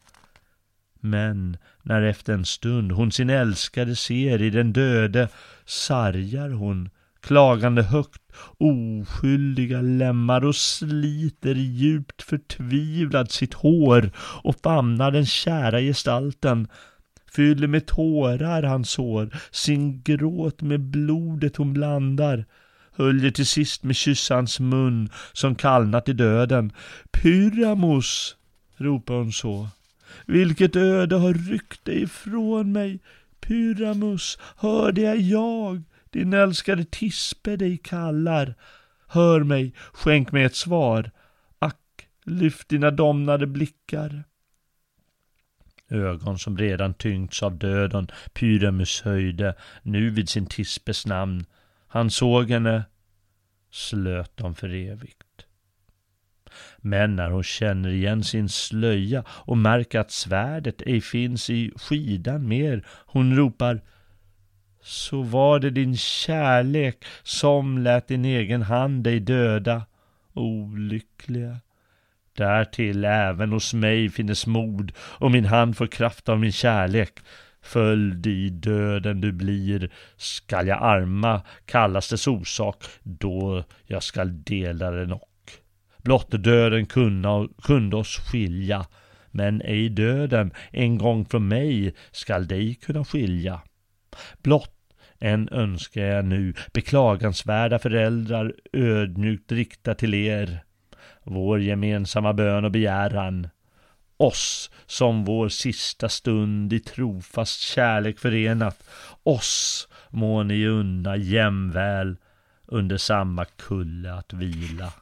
Men 0.99 1.57
när 1.81 2.01
efter 2.01 2.33
en 2.33 2.45
stund 2.45 2.91
hon 2.91 3.11
sin 3.11 3.29
älskade 3.29 3.95
ser 3.95 4.41
i 4.41 4.49
den 4.49 4.73
döde 4.73 5.29
sargar 5.65 6.49
hon 6.49 6.89
klagande 7.21 7.83
högt 7.83 8.21
oskyldiga 8.57 9.81
lemmar 9.81 10.45
och 10.45 10.55
sliter 10.55 11.55
djupt 11.55 12.21
förtvivlad 12.21 13.31
sitt 13.31 13.53
hår 13.53 14.11
och 14.17 14.55
famnar 14.63 15.11
den 15.11 15.25
kära 15.25 15.79
gestalten 15.79 16.67
fyller 17.35 17.67
med 17.67 17.85
tårar 17.85 18.63
hans 18.63 18.89
sår, 18.89 19.29
sin 19.51 20.01
gråt 20.01 20.61
med 20.61 20.79
blodet 20.79 21.57
hon 21.57 21.73
blandar, 21.73 22.45
höljer 22.91 23.31
till 23.31 23.45
sist 23.45 23.83
med 23.83 23.95
kyss 23.95 24.29
hans 24.29 24.59
mun 24.59 25.09
som 25.33 25.55
kallnat 25.55 26.09
i 26.09 26.13
döden. 26.13 26.71
Pyramos, 27.11 28.35
ropar 28.77 29.13
hon 29.13 29.31
så. 29.31 29.67
Vilket 30.25 30.75
öde 30.75 31.15
har 31.15 31.33
ryckt 31.33 31.85
dig 31.85 32.01
ifrån 32.01 32.71
mig? 32.71 32.99
Pyramus, 33.41 34.37
hör 34.57 34.91
det 34.91 35.05
är 35.05 35.15
jag, 35.15 35.83
din 36.09 36.33
älskade 36.33 36.85
Tispe 36.85 37.55
dig 37.55 37.77
kallar. 37.77 38.55
Hör 39.07 39.43
mig, 39.43 39.73
skänk 39.93 40.31
mig 40.31 40.43
ett 40.43 40.55
svar. 40.55 41.11
Ack, 41.59 42.07
lyft 42.25 42.69
dina 42.69 42.91
domnade 42.91 43.47
blickar. 43.47 44.23
Ögon 45.91 46.39
som 46.39 46.57
redan 46.57 46.93
tyngts 46.93 47.43
av 47.43 47.57
döden 47.57 48.07
Pyramus 48.33 49.01
höjde, 49.01 49.55
nu 49.83 50.09
vid 50.09 50.29
sin 50.29 50.45
tispes 50.45 51.05
namn. 51.05 51.45
Han 51.87 52.09
såg 52.09 52.49
henne, 52.49 52.83
slöt 53.71 54.37
dem 54.37 54.55
för 54.55 54.73
evigt. 54.73 55.45
Men 56.77 57.15
när 57.15 57.29
hon 57.29 57.43
känner 57.43 57.89
igen 57.89 58.23
sin 58.23 58.49
slöja 58.49 59.23
och 59.27 59.57
märker 59.57 59.99
att 59.99 60.11
svärdet 60.11 60.81
ej 60.81 61.01
finns 61.01 61.49
i 61.49 61.71
skidan 61.75 62.47
mer, 62.47 62.85
hon 62.87 63.35
ropar 63.35 63.81
Så 64.83 65.21
var 65.21 65.59
det 65.59 65.69
din 65.69 65.97
kärlek 65.97 67.05
som 67.23 67.77
lät 67.77 68.07
din 68.07 68.25
egen 68.25 68.61
hand 68.61 69.03
dig 69.03 69.19
döda, 69.19 69.85
olyckliga. 70.33 71.57
Därtill 72.37 73.05
även 73.05 73.51
hos 73.51 73.73
mig 73.73 74.09
finnes 74.09 74.47
mod 74.47 74.91
och 74.97 75.31
min 75.31 75.45
hand 75.45 75.77
får 75.77 75.87
kraft 75.87 76.29
av 76.29 76.39
min 76.39 76.51
kärlek. 76.51 77.19
Följd 77.61 78.27
i 78.27 78.49
döden 78.49 79.21
du 79.21 79.31
blir, 79.31 79.91
skall 80.17 80.67
jag 80.67 80.83
arma 80.83 81.41
kallas 81.65 82.09
dess 82.09 82.27
orsak, 82.27 82.83
då 83.03 83.63
jag 83.85 84.03
skall 84.03 84.43
dela 84.43 84.91
den 84.91 85.11
och. 85.11 85.29
Blott 85.97 86.31
döden 86.31 86.85
kunna, 86.85 87.47
kunde 87.63 87.95
oss 87.95 88.17
skilja, 88.17 88.85
men 89.31 89.61
ej 89.61 89.89
döden 89.89 90.51
en 90.71 90.97
gång 90.97 91.25
från 91.25 91.47
mig 91.47 91.93
skall 92.11 92.47
dig 92.47 92.75
kunna 92.75 93.05
skilja. 93.05 93.61
Blott 94.43 94.77
än 95.19 95.49
önskar 95.49 96.01
jag 96.01 96.25
nu 96.25 96.53
beklagansvärda 96.73 97.79
föräldrar 97.79 98.53
ödmjukt 98.73 99.51
rikta 99.51 99.95
till 99.95 100.13
er 100.13 100.63
vår 101.23 101.61
gemensamma 101.61 102.33
bön 102.33 102.65
och 102.65 102.71
begäran, 102.71 103.47
oss 104.17 104.71
som 104.85 105.25
vår 105.25 105.49
sista 105.49 106.09
stund 106.09 106.73
i 106.73 106.79
trofast 106.79 107.61
kärlek 107.61 108.19
förenat, 108.19 108.83
oss 109.23 109.87
må 110.09 110.43
ni 110.43 110.67
unna 110.67 111.17
jämväl 111.17 112.17
under 112.65 112.97
samma 112.97 113.45
kulle 113.45 114.13
att 114.13 114.33
vila. 114.33 114.93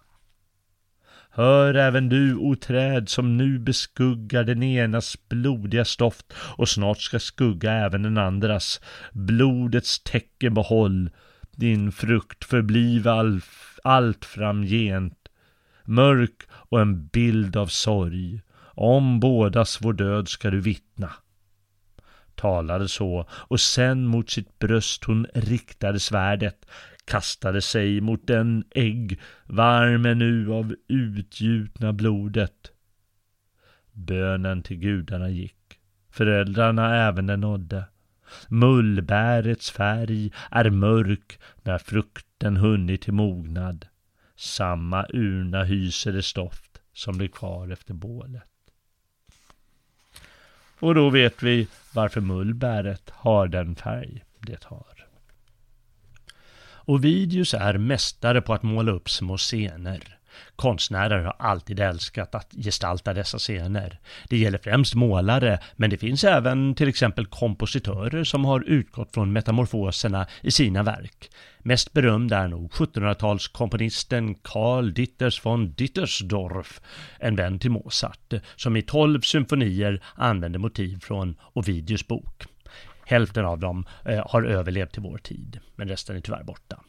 Hör 1.32 1.74
även 1.74 2.10
du, 2.10 2.36
o 2.36 2.56
träd, 2.56 3.10
som 3.10 3.38
nu 3.38 3.60
beskuggar 3.60 4.44
den 4.44 4.64
enas 4.64 5.18
blodiga 5.30 5.86
stoft 5.86 6.34
och 6.58 6.70
snart 6.70 7.00
ska 7.00 7.20
skugga 7.20 7.72
även 7.72 8.04
den 8.04 8.18
andras. 8.18 8.82
Blodets 9.12 10.00
tecken 10.00 10.54
behåll, 10.54 11.10
din 11.52 11.92
frukt 11.92 12.46
förbliv 12.46 13.08
all, 13.08 13.42
allt 13.84 14.26
framgent 14.26 15.19
mörk 15.90 16.42
och 16.52 16.82
en 16.82 17.08
bild 17.08 17.58
av 17.58 17.68
sorg. 17.68 18.42
Om 18.62 19.20
bådas 19.20 19.80
vår 19.82 19.94
död 19.94 20.28
ska 20.28 20.50
du 20.50 20.60
vittna. 20.60 21.12
talade 22.36 22.88
så 22.88 23.26
och 23.32 23.60
sen 23.60 24.06
mot 24.06 24.30
sitt 24.30 24.60
bröst 24.60 25.04
hon 25.04 25.28
riktade 25.34 26.00
svärdet, 26.00 26.66
kastade 27.06 27.62
sig 27.62 28.02
mot 28.02 28.28
den 28.28 28.64
ägg, 28.72 29.20
varm 29.46 30.02
nu 30.02 30.54
av 30.54 30.76
utgjutna 30.88 31.94
blodet. 31.94 32.72
Bönen 33.92 34.64
till 34.64 34.78
gudarna 34.78 35.30
gick, 35.30 35.80
föräldrarna 36.12 37.08
även 37.08 37.28
den 37.28 37.40
nådde. 37.40 37.84
Mullbärets 38.48 39.72
färg 39.72 40.32
är 40.52 40.70
mörk 40.70 41.40
när 41.64 41.78
frukten 41.78 42.58
hunnit 42.58 43.02
till 43.02 43.14
mognad. 43.14 43.86
Samma 44.40 45.06
urna 45.14 45.64
hyser 45.64 46.12
det 46.12 46.24
stoft 46.24 46.82
som 46.94 47.18
blir 47.18 47.28
kvar 47.28 47.72
efter 47.72 47.94
bålet. 47.94 48.44
Och 50.80 50.96
då 50.96 51.10
vet 51.10 51.44
vi 51.44 51.68
varför 51.94 52.22
mullbäret 52.22 53.10
har 53.10 53.48
den 53.48 53.76
färg 53.76 54.24
det 54.40 54.64
har. 54.64 55.08
Ovidius 56.86 57.54
är 57.54 57.78
mästare 57.78 58.42
på 58.42 58.54
att 58.54 58.64
måla 58.64 58.92
upp 58.92 59.10
små 59.10 59.38
scener. 59.38 60.19
Konstnärer 60.56 61.24
har 61.24 61.36
alltid 61.40 61.80
älskat 61.80 62.36
att 62.36 62.54
gestalta 62.64 63.14
dessa 63.14 63.38
scener. 63.38 64.00
Det 64.30 64.38
gäller 64.38 64.58
främst 64.58 64.96
målare, 64.96 65.60
men 65.76 65.90
det 65.90 65.98
finns 65.98 66.24
även 66.24 66.76
till 66.76 66.90
exempel 66.90 67.26
kompositörer 67.26 68.24
som 68.24 68.46
har 68.46 68.62
utgått 68.62 69.14
från 69.14 69.34
metamorfoserna 69.34 70.28
i 70.42 70.52
sina 70.52 70.84
verk. 70.84 71.30
Mest 71.60 71.94
berömd 71.94 72.34
är 72.34 72.48
nog 72.48 72.72
1700-talskomponisten 72.72 74.36
Karl 74.42 74.94
Ditters 74.94 75.46
von 75.46 75.74
Dittersdorf, 75.74 76.82
en 77.20 77.36
vän 77.36 77.60
till 77.60 77.72
Mozart, 77.72 78.34
som 78.56 78.78
i 78.78 78.82
tolv 78.82 79.22
symfonier 79.22 80.04
använder 80.16 80.60
motiv 80.60 81.00
från 81.00 81.36
Ovidius 81.54 82.08
bok. 82.08 82.44
Hälften 83.06 83.46
av 83.46 83.60
dem 83.60 83.86
eh, 84.06 84.24
har 84.28 84.44
överlevt 84.44 84.92
till 84.92 85.02
vår 85.02 85.18
tid, 85.18 85.60
men 85.76 85.88
resten 85.88 86.16
är 86.16 86.22
tyvärr 86.22 86.44
borta. 86.44 86.80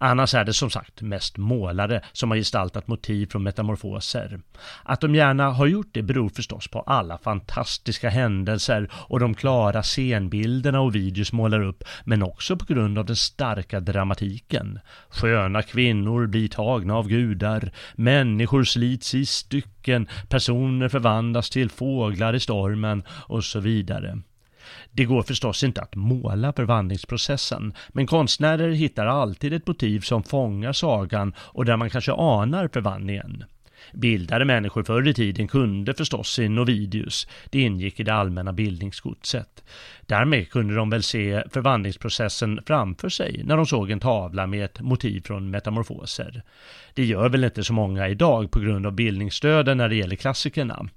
Annars 0.00 0.34
är 0.34 0.44
det 0.44 0.52
som 0.52 0.70
sagt 0.70 1.02
mest 1.02 1.36
målare 1.36 2.00
som 2.12 2.30
har 2.30 2.38
gestaltat 2.38 2.88
motiv 2.88 3.26
från 3.26 3.42
metamorfoser. 3.42 4.40
Att 4.82 5.00
de 5.00 5.14
gärna 5.14 5.50
har 5.50 5.66
gjort 5.66 5.88
det 5.92 6.02
beror 6.02 6.28
förstås 6.28 6.68
på 6.68 6.80
alla 6.80 7.18
fantastiska 7.18 8.08
händelser 8.08 8.90
och 8.92 9.20
de 9.20 9.34
klara 9.34 9.82
scenbilderna 9.82 10.80
och 10.80 10.94
videos 10.94 11.32
målar 11.32 11.62
upp, 11.62 11.84
men 12.04 12.22
också 12.22 12.56
på 12.56 12.64
grund 12.64 12.98
av 12.98 13.06
den 13.06 13.16
starka 13.16 13.80
dramatiken. 13.80 14.80
Sköna 15.08 15.62
kvinnor 15.62 16.26
blir 16.26 16.48
tagna 16.48 16.94
av 16.94 17.08
gudar, 17.08 17.72
människor 17.94 18.64
slits 18.64 19.14
i 19.14 19.26
stycken, 19.26 20.08
personer 20.28 20.88
förvandlas 20.88 21.50
till 21.50 21.70
fåglar 21.70 22.34
i 22.34 22.40
stormen 22.40 23.02
och 23.10 23.44
så 23.44 23.60
vidare. 23.60 24.18
Det 24.92 25.04
går 25.04 25.22
förstås 25.22 25.64
inte 25.64 25.82
att 25.82 25.96
måla 25.96 26.52
förvandlingsprocessen, 26.52 27.74
men 27.88 28.06
konstnärer 28.06 28.70
hittar 28.70 29.06
alltid 29.06 29.52
ett 29.52 29.66
motiv 29.66 30.00
som 30.00 30.22
fångar 30.22 30.72
sagan 30.72 31.34
och 31.38 31.64
där 31.64 31.76
man 31.76 31.90
kanske 31.90 32.12
anar 32.12 32.68
förvandlingen. 32.72 33.44
Bildade 33.92 34.44
människor 34.44 34.82
förr 34.82 35.08
i 35.08 35.14
tiden 35.14 35.48
kunde 35.48 35.94
förstås 35.94 36.28
sin 36.28 36.54
Novidius, 36.54 37.28
det 37.50 37.60
ingick 37.60 38.00
i 38.00 38.02
det 38.02 38.14
allmänna 38.14 38.52
bildningsgodset. 38.52 39.64
Därmed 40.06 40.50
kunde 40.50 40.74
de 40.74 40.90
väl 40.90 41.02
se 41.02 41.42
förvandlingsprocessen 41.52 42.60
framför 42.66 43.08
sig 43.08 43.42
när 43.44 43.56
de 43.56 43.66
såg 43.66 43.90
en 43.90 44.00
tavla 44.00 44.46
med 44.46 44.64
ett 44.64 44.80
motiv 44.80 45.20
från 45.20 45.50
metamorfoser. 45.50 46.42
Det 46.94 47.04
gör 47.04 47.28
väl 47.28 47.44
inte 47.44 47.64
så 47.64 47.72
många 47.72 48.08
idag 48.08 48.50
på 48.50 48.60
grund 48.60 48.86
av 48.86 48.92
bildningsstöden 48.92 49.78
när 49.78 49.88
det 49.88 49.96
gäller 49.96 50.16
klassikerna. 50.16 50.88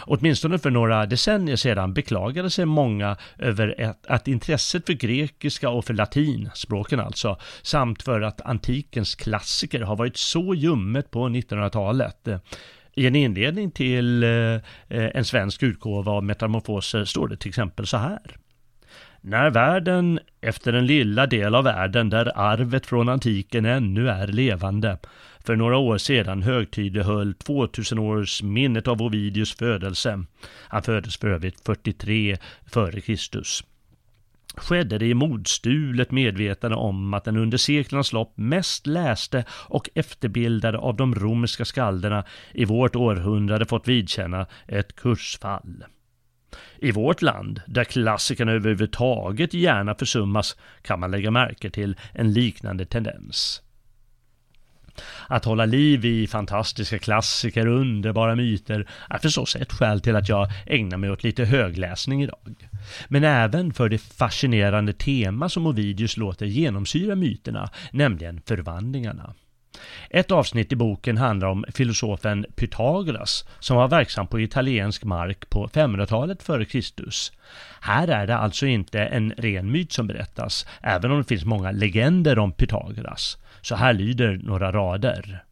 Åtminstone 0.00 0.58
för 0.58 0.70
några 0.70 1.06
decennier 1.06 1.56
sedan 1.56 1.94
beklagade 1.94 2.50
sig 2.50 2.66
många 2.66 3.16
över 3.38 3.94
att 4.08 4.28
intresset 4.28 4.86
för 4.86 4.92
grekiska 4.92 5.70
och 5.70 5.84
för 5.84 5.94
latin, 5.94 6.50
språken 6.54 7.00
alltså, 7.00 7.36
samt 7.62 8.02
för 8.02 8.20
att 8.20 8.40
antikens 8.40 9.14
klassiker 9.14 9.80
har 9.80 9.96
varit 9.96 10.16
så 10.16 10.54
ljummet 10.54 11.10
på 11.10 11.28
1900-talet. 11.28 12.28
I 12.94 13.06
en 13.06 13.16
inledning 13.16 13.70
till 13.70 14.22
eh, 14.22 14.60
en 14.88 15.24
svensk 15.24 15.62
utgåva 15.62 16.12
av 16.12 16.24
Metamorfoser 16.24 17.04
står 17.04 17.28
det 17.28 17.36
till 17.36 17.48
exempel 17.48 17.86
så 17.86 17.96
här. 17.96 18.36
När 19.20 19.50
världen, 19.50 20.20
efter 20.40 20.72
den 20.72 20.86
lilla 20.86 21.26
del 21.26 21.54
av 21.54 21.64
världen 21.64 22.10
där 22.10 22.32
arvet 22.34 22.86
från 22.86 23.08
antiken 23.08 23.64
ännu 23.64 24.08
är 24.08 24.26
levande, 24.26 24.98
för 25.44 25.56
några 25.56 25.76
år 25.76 25.98
sedan 25.98 26.42
högtidlighöll 26.42 27.32
2000-årsminnet 27.32 28.88
av 28.88 29.02
Ovidius 29.02 29.54
födelse. 29.54 30.24
Han 30.68 30.82
föddes 30.82 31.16
för 31.16 31.28
övrigt 31.28 31.60
43 31.64 32.36
f.Kr. 32.66 33.68
Skedde 34.56 34.98
det 34.98 35.06
i 35.06 35.14
modstulet 35.14 36.10
medvetande 36.10 36.76
om 36.76 37.14
att 37.14 37.24
den 37.24 37.36
under 37.36 37.58
seklernas 37.58 38.12
lopp 38.12 38.32
mest 38.36 38.86
läste 38.86 39.44
och 39.50 39.90
efterbildade 39.94 40.78
av 40.78 40.96
de 40.96 41.14
romerska 41.14 41.64
skalderna 41.64 42.24
i 42.52 42.64
vårt 42.64 42.96
århundrade 42.96 43.66
fått 43.66 43.88
vidkänna 43.88 44.46
ett 44.66 44.96
kursfall. 44.96 45.84
I 46.78 46.92
vårt 46.92 47.22
land, 47.22 47.62
där 47.66 47.84
klassikerna 47.84 48.52
överhuvudtaget 48.52 49.54
gärna 49.54 49.94
försummas, 49.94 50.56
kan 50.82 51.00
man 51.00 51.10
lägga 51.10 51.30
märke 51.30 51.70
till 51.70 51.96
en 52.12 52.32
liknande 52.32 52.86
tendens. 52.86 53.62
Att 55.26 55.44
hålla 55.44 55.64
liv 55.64 56.04
i 56.04 56.26
fantastiska 56.26 56.98
klassiker 56.98 57.68
och 57.68 57.80
underbara 57.80 58.34
myter 58.34 58.88
är 59.10 59.18
förstås 59.18 59.56
ett 59.56 59.72
skäl 59.72 60.00
till 60.00 60.16
att 60.16 60.28
jag 60.28 60.48
ägnar 60.66 60.96
mig 60.96 61.10
åt 61.10 61.24
lite 61.24 61.44
högläsning 61.44 62.22
idag. 62.22 62.68
Men 63.08 63.24
även 63.24 63.72
för 63.72 63.88
det 63.88 63.98
fascinerande 63.98 64.92
tema 64.92 65.48
som 65.48 65.66
Ovidius 65.66 66.16
låter 66.16 66.46
genomsyra 66.46 67.14
myterna, 67.14 67.70
nämligen 67.92 68.40
förvandlingarna. 68.46 69.34
Ett 70.10 70.30
avsnitt 70.30 70.72
i 70.72 70.76
boken 70.76 71.16
handlar 71.16 71.48
om 71.48 71.64
filosofen 71.74 72.46
Pythagoras 72.56 73.44
som 73.58 73.76
var 73.76 73.88
verksam 73.88 74.26
på 74.26 74.40
italiensk 74.40 75.04
mark 75.04 75.50
på 75.50 75.68
500-talet 75.68 76.38
f.Kr. 76.40 76.80
Här 77.80 78.08
är 78.08 78.26
det 78.26 78.36
alltså 78.36 78.66
inte 78.66 79.00
en 79.00 79.32
ren 79.36 79.72
myt 79.72 79.92
som 79.92 80.06
berättas, 80.06 80.66
även 80.82 81.10
om 81.10 81.18
det 81.18 81.24
finns 81.24 81.44
många 81.44 81.70
legender 81.70 82.38
om 82.38 82.52
Pythagoras. 82.52 83.38
Så 83.68 83.74
här 83.74 83.92
lyder 83.92 84.40
några 84.42 84.72
rader. 84.72 85.44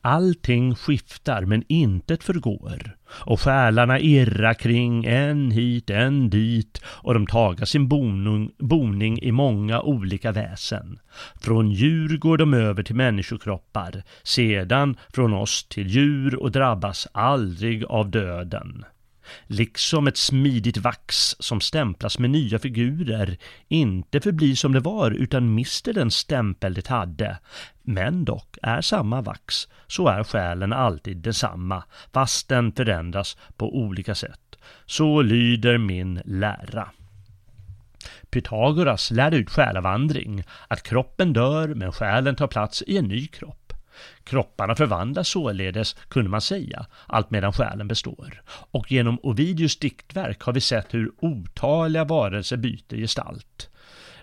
Allting 0.00 0.74
skiftar 0.74 1.44
men 1.44 1.64
intet 1.68 2.24
förgår 2.24 2.96
och 3.06 3.40
själarna 3.40 3.98
irra 3.98 4.54
kring 4.54 5.04
en 5.04 5.50
hit, 5.50 5.90
en 5.90 6.30
dit 6.30 6.82
och 6.84 7.14
de 7.14 7.26
taga 7.26 7.66
sin 7.66 7.88
boning, 7.88 8.50
boning 8.58 9.18
i 9.22 9.32
många 9.32 9.80
olika 9.80 10.32
väsen. 10.32 10.98
Från 11.40 11.70
djur 11.70 12.18
går 12.18 12.38
de 12.38 12.54
över 12.54 12.82
till 12.82 12.96
människokroppar, 12.96 14.02
sedan 14.22 14.96
från 15.14 15.32
oss 15.34 15.64
till 15.64 15.86
djur 15.86 16.34
och 16.34 16.52
drabbas 16.52 17.08
aldrig 17.12 17.84
av 17.84 18.10
döden 18.10 18.84
liksom 19.46 20.06
ett 20.06 20.16
smidigt 20.16 20.76
vax 20.76 21.36
som 21.38 21.60
stämplas 21.60 22.18
med 22.18 22.30
nya 22.30 22.58
figurer, 22.58 23.38
inte 23.68 24.20
förblir 24.20 24.54
som 24.54 24.72
det 24.72 24.80
var 24.80 25.10
utan 25.10 25.54
mister 25.54 25.92
den 25.92 26.10
stämpel 26.10 26.74
det 26.74 26.86
hade. 26.88 27.38
Men 27.82 28.24
dock 28.24 28.56
är 28.62 28.80
samma 28.80 29.20
vax, 29.20 29.68
så 29.86 30.08
är 30.08 30.24
själen 30.24 30.72
alltid 30.72 31.16
densamma, 31.16 31.84
fast 32.12 32.48
den 32.48 32.72
förändras 32.72 33.36
på 33.56 33.76
olika 33.76 34.14
sätt. 34.14 34.56
Så 34.86 35.22
lyder 35.22 35.78
min 35.78 36.22
lära. 36.24 36.90
Pythagoras 38.30 39.10
lärde 39.10 39.36
ut 39.36 39.50
själavandring, 39.50 40.44
att 40.68 40.82
kroppen 40.82 41.32
dör 41.32 41.68
men 41.68 41.92
själen 41.92 42.36
tar 42.36 42.46
plats 42.46 42.82
i 42.86 42.96
en 42.96 43.08
ny 43.08 43.26
kropp. 43.26 43.59
Kropparna 44.24 44.76
förvandlas 44.76 45.28
således, 45.28 45.96
kunde 46.08 46.30
man 46.30 46.40
säga, 46.40 46.86
allt 47.06 47.30
medan 47.30 47.52
själen 47.52 47.88
består. 47.88 48.42
Och 48.46 48.92
genom 48.92 49.18
Ovidius 49.22 49.78
diktverk 49.78 50.42
har 50.42 50.52
vi 50.52 50.60
sett 50.60 50.94
hur 50.94 51.12
otaliga 51.18 52.04
varelser 52.04 52.56
byter 52.56 52.96
gestalt. 52.96 53.70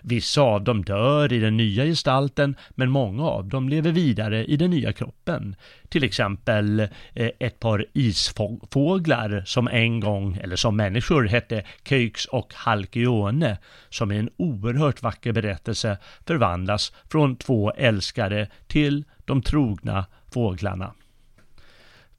Vissa 0.02 0.40
av 0.40 0.64
dem 0.64 0.84
dör 0.84 1.32
i 1.32 1.38
den 1.38 1.56
nya 1.56 1.84
gestalten, 1.84 2.56
men 2.70 2.90
många 2.90 3.24
av 3.24 3.48
dem 3.48 3.68
lever 3.68 3.92
vidare 3.92 4.44
i 4.44 4.56
den 4.56 4.70
nya 4.70 4.92
kroppen. 4.92 5.56
Till 5.88 6.04
exempel 6.04 6.80
eh, 6.80 7.30
ett 7.38 7.60
par 7.60 7.86
isfåglar 7.92 9.42
som 9.46 9.68
en 9.68 10.00
gång, 10.00 10.36
eller 10.36 10.56
som 10.56 10.76
människor, 10.76 11.24
hette 11.24 11.64
Köyx 11.84 12.24
och 12.24 12.54
Halkione, 12.54 13.58
som 13.88 14.12
i 14.12 14.18
en 14.18 14.30
oerhört 14.36 15.02
vacker 15.02 15.32
berättelse 15.32 15.98
förvandlas 16.26 16.92
från 17.10 17.36
två 17.36 17.72
älskare 17.72 18.48
till 18.66 19.04
de 19.24 19.42
trogna 19.42 20.06
fåglarna. 20.32 20.92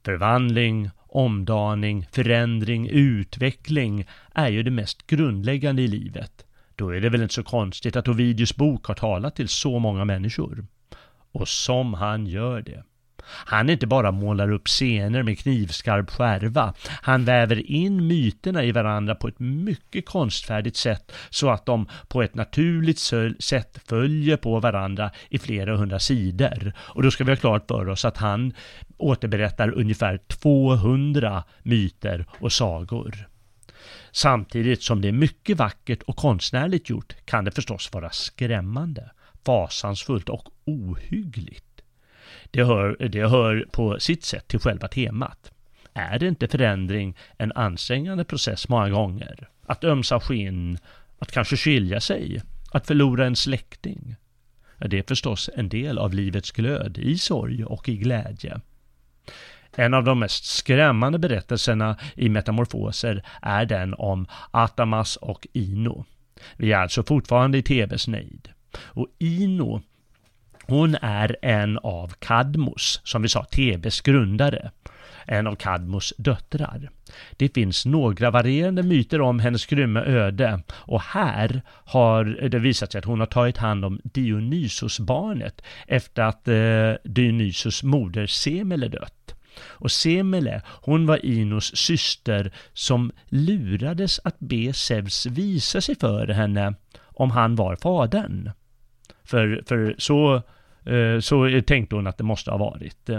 Förvandling, 0.05 0.89
omdaning, 0.97 2.07
förändring, 2.11 2.89
utveckling 2.89 4.05
är 4.33 4.49
ju 4.49 4.63
det 4.63 4.71
mest 4.71 5.07
grundläggande 5.07 5.81
i 5.81 5.87
livet. 5.87 6.45
Då 6.79 6.89
är 6.95 7.01
det 7.01 7.09
väl 7.09 7.21
inte 7.21 7.33
så 7.33 7.43
konstigt 7.43 7.95
att 7.95 8.07
Ovidius 8.07 8.55
bok 8.55 8.85
har 8.85 8.95
talat 8.95 9.35
till 9.35 9.47
så 9.47 9.79
många 9.79 10.05
människor. 10.05 10.65
Och 11.31 11.47
som 11.47 11.93
han 11.93 12.27
gör 12.27 12.61
det. 12.61 12.83
Han 13.25 13.69
inte 13.69 13.87
bara 13.87 14.11
målar 14.11 14.51
upp 14.51 14.67
scener 14.67 15.23
med 15.23 15.39
knivskarp 15.39 16.09
skärva, 16.09 16.73
han 17.01 17.25
väver 17.25 17.71
in 17.71 18.07
myterna 18.07 18.63
i 18.63 18.71
varandra 18.71 19.15
på 19.15 19.27
ett 19.27 19.39
mycket 19.39 20.05
konstfärdigt 20.05 20.77
sätt 20.77 21.11
så 21.29 21.49
att 21.49 21.65
de 21.65 21.87
på 22.07 22.21
ett 22.21 22.35
naturligt 22.35 22.99
sätt 23.39 23.79
följer 23.85 24.37
på 24.37 24.59
varandra 24.59 25.11
i 25.29 25.39
flera 25.39 25.77
hundra 25.77 25.99
sidor. 25.99 26.73
Och 26.77 27.03
då 27.03 27.11
ska 27.11 27.23
vi 27.23 27.31
ha 27.31 27.37
klart 27.37 27.67
för 27.67 27.89
oss 27.89 28.05
att 28.05 28.17
han 28.17 28.53
återberättar 28.97 29.73
ungefär 29.77 30.17
200 30.17 31.43
myter 31.63 32.25
och 32.39 32.51
sagor. 32.51 33.29
Samtidigt 34.12 34.84
som 34.84 35.02
det 35.02 35.08
är 35.08 35.12
mycket 35.12 35.58
vackert 35.58 36.02
och 36.02 36.15
konstnärligt 36.15 36.89
gjort 36.89 37.15
kan 37.26 37.45
det 37.45 37.52
förstås 37.52 37.93
vara 37.93 38.10
skrämmande, 38.10 39.12
fasansfullt 39.45 40.30
och 40.30 40.50
ohyggligt. 40.65 41.65
Det 42.52 42.63
hör, 42.63 43.08
det 43.10 43.30
hör 43.30 43.67
på 43.72 44.00
sitt 44.00 44.24
sätt 44.24 44.48
till 44.48 44.60
själva 44.60 44.88
temat. 44.88 45.52
Är 45.93 46.19
det 46.19 46.28
inte 46.28 46.48
förändring 46.48 47.17
en 47.38 47.52
ansträngande 47.52 48.24
process 48.24 48.69
många 48.69 48.89
gånger? 48.89 49.50
Att 49.65 49.84
ömsa 49.84 50.19
skinn, 50.19 50.78
att 51.19 51.32
kanske 51.32 51.58
skilja 51.58 52.02
sig, 52.02 52.41
att 52.72 52.88
förlora 52.88 53.26
en 53.26 53.36
släkting. 53.36 54.15
Det 54.78 54.98
är 54.98 55.04
förstås 55.08 55.50
en 55.56 55.69
del 55.69 55.98
av 55.98 56.13
livets 56.13 56.52
glöd 56.52 56.98
i 56.98 57.17
sorg 57.17 57.65
och 57.65 57.89
i 57.89 57.98
glädje. 57.98 58.62
En 59.79 59.93
av 59.93 60.03
de 60.03 60.19
mest 60.19 60.45
skrämmande 60.45 61.19
berättelserna 61.19 61.97
i 62.15 62.29
Metamorfoser 62.29 63.23
är 63.41 63.65
den 63.65 63.93
om 63.93 64.27
Atamas 64.51 65.15
och 65.15 65.47
Ino. 65.53 66.05
Vi 66.57 66.71
är 66.71 66.77
alltså 66.77 67.03
fortfarande 67.03 67.57
i 67.57 67.61
tvs 67.61 68.07
nejd. 68.07 68.49
Och 68.77 69.07
Ino 69.19 69.81
hon 70.63 70.95
är 71.01 71.37
en 71.41 71.77
av 71.77 72.13
Kadmos, 72.19 73.01
som 73.03 73.21
vi 73.21 73.29
sa, 73.29 73.43
TBs 73.43 74.01
grundare. 74.01 74.71
En 75.25 75.47
av 75.47 75.55
Kadmos 75.55 76.13
döttrar. 76.17 76.89
Det 77.31 77.53
finns 77.53 77.85
några 77.85 78.31
varierande 78.31 78.83
myter 78.83 79.21
om 79.21 79.39
hennes 79.39 79.65
grymma 79.65 80.01
öde 80.01 80.61
och 80.71 81.01
här 81.01 81.61
har 81.67 82.25
det 82.49 82.59
visat 82.59 82.91
sig 82.91 82.99
att 82.99 83.05
hon 83.05 83.19
har 83.19 83.27
tagit 83.27 83.57
hand 83.57 83.85
om 83.85 83.99
Dionysos-barnet 84.03 85.61
efter 85.87 86.23
att 86.23 86.47
eh, 86.47 87.11
Dionysos 87.11 87.83
moder 87.83 88.27
Semele 88.27 88.87
dött. 88.87 89.35
Och 89.62 89.91
Semele, 89.91 90.62
hon 90.65 91.06
var 91.06 91.26
Inos 91.26 91.76
syster 91.76 92.52
som 92.74 93.12
lurades 93.30 94.19
att 94.24 94.39
be 94.39 94.74
Zeus 94.74 95.26
visa 95.26 95.82
sig 95.82 95.95
för 95.95 96.28
henne 96.28 96.74
om 96.98 97.32
han 97.32 97.56
var 97.56 97.76
fadern. 97.76 98.52
För, 99.24 99.63
för 99.67 99.95
så 99.98 100.36
eh, 100.86 101.19
så 101.19 101.62
tänkte 101.67 101.95
hon 101.95 102.08
att 102.08 102.17
det 102.17 102.24
måste 102.24 102.52
ha 102.52 102.58
varit. 102.58 103.10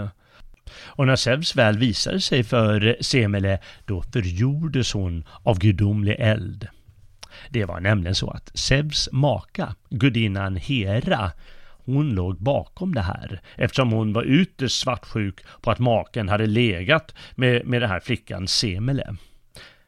Och 0.83 1.07
när 1.07 1.15
Zeus 1.15 1.55
väl 1.55 1.77
visade 1.77 2.21
sig 2.21 2.43
för 2.43 2.97
Semele, 3.01 3.59
då 3.85 4.01
förgjordes 4.01 4.93
hon 4.93 5.23
av 5.43 5.59
gudomlig 5.59 6.15
eld. 6.19 6.67
Det 7.49 7.65
var 7.65 7.79
nämligen 7.79 8.15
så 8.15 8.29
att 8.29 8.51
Zeus 8.53 9.09
maka, 9.11 9.75
gudinnan 9.89 10.55
Hera, 10.55 11.31
hon 11.85 12.09
låg 12.09 12.37
bakom 12.37 12.95
det 12.95 13.01
här 13.01 13.41
eftersom 13.55 13.91
hon 13.91 14.13
var 14.13 14.23
ytterst 14.23 14.81
svartsjuk 14.81 15.45
på 15.61 15.71
att 15.71 15.79
maken 15.79 16.29
hade 16.29 16.45
legat 16.45 17.15
med, 17.35 17.65
med 17.65 17.81
den 17.81 17.89
här 17.89 17.99
flickan 17.99 18.47
Semele. 18.47 19.15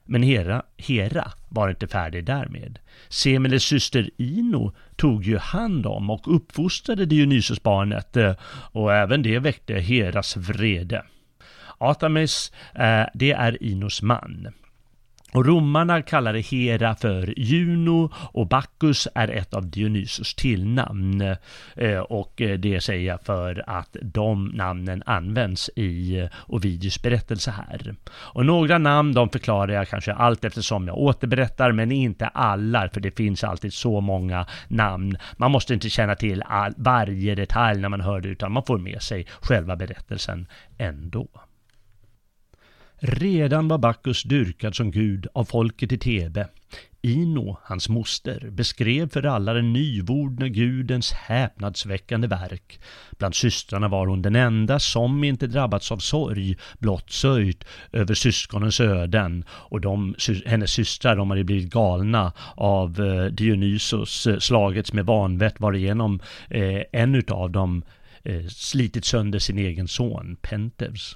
Men 0.05 0.23
Hera, 0.23 0.63
Hera 0.77 1.31
var 1.49 1.69
inte 1.69 1.87
färdig 1.87 2.25
därmed. 2.25 2.79
Semeles 3.09 3.63
syster 3.63 4.09
Ino 4.17 4.73
tog 4.95 5.23
ju 5.23 5.37
hand 5.37 5.85
om 5.85 6.09
och 6.09 6.35
uppfostrade 6.35 7.05
Dionysosbarnet 7.05 8.17
eh, 8.17 8.35
och 8.71 8.93
även 8.93 9.21
det 9.21 9.39
väckte 9.39 9.73
Heras 9.73 10.37
vrede. 10.37 11.03
Atames, 11.77 12.51
eh, 12.75 13.05
det 13.13 13.31
är 13.31 13.63
Inos 13.63 14.01
man. 14.01 14.47
Och 15.33 15.45
romarna 15.45 16.01
kallade 16.01 16.39
Hera 16.39 16.95
för 16.95 17.33
Juno 17.39 18.11
och 18.15 18.47
Bacchus 18.47 19.07
är 19.15 19.27
ett 19.27 19.53
av 19.53 19.69
Dionysos 19.69 20.35
tillnamn. 20.35 21.35
Eh, 21.75 21.99
och 21.99 22.41
eh, 22.41 22.59
det 22.59 22.81
säger 22.81 23.07
jag 23.07 23.21
för 23.21 23.63
att 23.67 23.97
de 24.01 24.45
namnen 24.45 25.03
används 25.05 25.69
i 25.75 26.19
eh, 26.19 26.29
Ovidius 26.47 27.01
berättelse 27.01 27.51
här. 27.51 27.95
Och 28.09 28.45
några 28.45 28.77
namn 28.77 29.13
de 29.13 29.29
förklarar 29.29 29.73
jag 29.73 29.87
kanske 29.87 30.13
allt 30.13 30.45
eftersom 30.45 30.87
jag 30.87 30.97
återberättar 30.97 31.71
men 31.71 31.91
inte 31.91 32.27
alla 32.27 32.89
för 32.89 33.01
det 33.01 33.17
finns 33.17 33.43
alltid 33.43 33.73
så 33.73 34.01
många 34.01 34.45
namn. 34.67 35.17
Man 35.37 35.51
måste 35.51 35.73
inte 35.73 35.89
känna 35.89 36.15
till 36.15 36.43
all, 36.45 36.73
varje 36.77 37.35
detalj 37.35 37.81
när 37.81 37.89
man 37.89 38.01
hör 38.01 38.21
det 38.21 38.29
utan 38.29 38.51
man 38.51 38.63
får 38.63 38.77
med 38.77 39.01
sig 39.01 39.27
själva 39.41 39.75
berättelsen 39.75 40.47
ändå. 40.77 41.27
Redan 43.05 43.67
var 43.67 43.77
Bacchus 43.77 44.23
dyrkad 44.23 44.75
som 44.75 44.91
gud 44.91 45.27
av 45.33 45.43
folket 45.43 45.91
i 45.91 45.97
Tebe. 45.97 46.47
Ino, 47.01 47.57
hans 47.63 47.89
moster, 47.89 48.49
beskrev 48.51 49.09
för 49.09 49.25
alla 49.25 49.53
den 49.53 49.73
nyvordne 49.73 50.49
gudens 50.49 51.11
häpnadsväckande 51.11 52.27
verk. 52.27 52.79
Bland 53.17 53.35
systrarna 53.35 53.87
var 53.87 54.07
hon 54.07 54.21
den 54.21 54.35
enda 54.35 54.79
som 54.79 55.23
inte 55.23 55.47
drabbats 55.47 55.91
av 55.91 55.97
sorg, 55.97 56.55
blott 56.79 57.09
sörjt 57.09 57.65
över 57.91 58.13
syskonens 58.13 58.79
öden. 58.79 59.45
Och 59.49 59.81
de, 59.81 60.15
hennes 60.45 60.71
systrar, 60.71 61.15
de 61.15 61.29
hade 61.29 61.43
blivit 61.43 61.73
galna 61.73 62.33
av 62.55 63.01
eh, 63.01 63.25
Dionysos, 63.25 64.27
eh, 64.27 64.39
slagits 64.39 64.93
med 64.93 65.05
vanvett 65.05 65.59
varigenom 65.59 66.19
eh, 66.49 66.81
en 66.91 67.15
utav 67.15 67.51
dem 67.51 67.83
eh, 68.23 68.45
slitit 68.47 69.05
sönder 69.05 69.39
sin 69.39 69.57
egen 69.57 69.87
son, 69.87 70.37
Pentevs. 70.41 71.15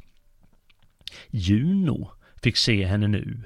Juno 1.29 2.11
fick 2.43 2.57
se 2.57 2.85
henne 2.85 3.07
nu. 3.07 3.43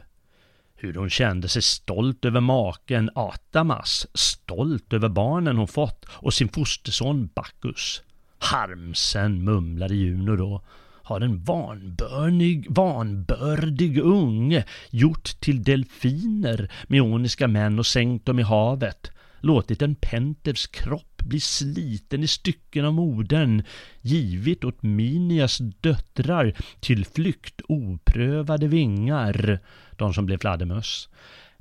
Hur 0.75 0.93
hon 0.93 1.09
kände 1.09 1.47
sig 1.47 1.61
stolt 1.61 2.25
över 2.25 2.41
maken 2.41 3.09
Atamas, 3.15 4.07
stolt 4.13 4.93
över 4.93 5.09
barnen 5.09 5.57
hon 5.57 5.67
fått 5.67 6.05
och 6.09 6.33
sin 6.33 6.49
fosterson 6.49 7.29
Bacchus. 7.35 8.01
Harmsen, 8.37 9.43
mumlade 9.43 9.95
Juno 9.95 10.35
då, 10.35 10.61
har 11.03 11.21
en 11.21 11.43
vanbörnig, 11.43 12.65
vanbördig 12.69 13.97
unge 13.97 14.65
gjort 14.89 15.39
till 15.39 15.63
delfiner, 15.63 16.71
meoniska 16.87 17.47
män 17.47 17.79
och 17.79 17.85
sänkt 17.85 18.25
dem 18.25 18.39
i 18.39 18.43
havet, 18.43 19.11
låtit 19.39 19.81
en 19.81 19.95
penters 19.95 20.67
kropp 20.67 21.10
bli 21.23 21.39
sliten 21.39 22.23
i 22.23 22.27
stycken 22.27 22.85
av 22.85 22.93
modern, 22.93 23.63
givit 24.01 24.63
åt 24.63 24.83
Minias 24.83 25.57
döttrar 25.57 26.53
till 26.79 27.05
flykt 27.05 27.61
oprövade 27.67 28.67
vingar, 28.67 29.59
de 29.97 30.13
som 30.13 30.25
blev 30.25 30.37
fladdermöss 30.37 31.09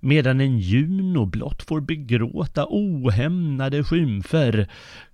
medan 0.00 0.40
en 0.40 0.58
Juno 0.58 1.26
blott 1.26 1.62
får 1.62 1.80
begråta 1.80 2.66
ohämnade 2.68 3.84
skymfer, 3.84 4.68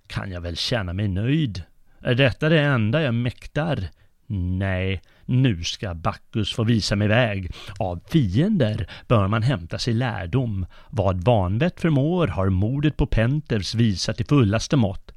kan 0.07 0.31
jag 0.31 0.41
väl 0.41 0.57
känna 0.57 0.93
mig 0.93 1.07
nöjd. 1.07 1.63
Är 1.99 2.15
detta 2.15 2.49
det 2.49 2.61
enda 2.61 3.01
jag 3.01 3.13
mäktar? 3.13 3.89
Nej, 4.27 5.01
nu 5.27 5.63
ska 5.63 5.93
Bacchus 5.93 6.53
få 6.53 6.63
visa 6.63 6.95
mig 6.95 7.07
väg. 7.07 7.51
Av 7.79 7.99
fiender 8.09 8.89
bör 9.07 9.27
man 9.27 9.43
hämta 9.43 9.79
sig 9.79 9.93
lärdom. 9.93 10.65
Vad 10.89 11.23
vanvett 11.23 11.81
förmår 11.81 12.27
har 12.27 12.49
mordet 12.49 12.97
på 12.97 13.05
Penters 13.05 13.75
visat 13.75 14.21
i 14.21 14.23
fullaste 14.23 14.77
mått. 14.77 15.11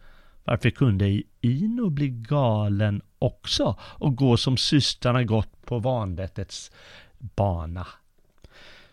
Varför 0.44 0.70
kunde 0.70 1.22
Ino 1.40 1.90
bli 1.90 2.08
galen 2.08 3.02
också 3.18 3.76
och 3.80 4.16
gå 4.16 4.36
som 4.36 4.56
systrarna 4.56 5.24
gått 5.24 5.66
på 5.66 5.78
vanvettets 5.78 6.70
bana? 7.18 7.86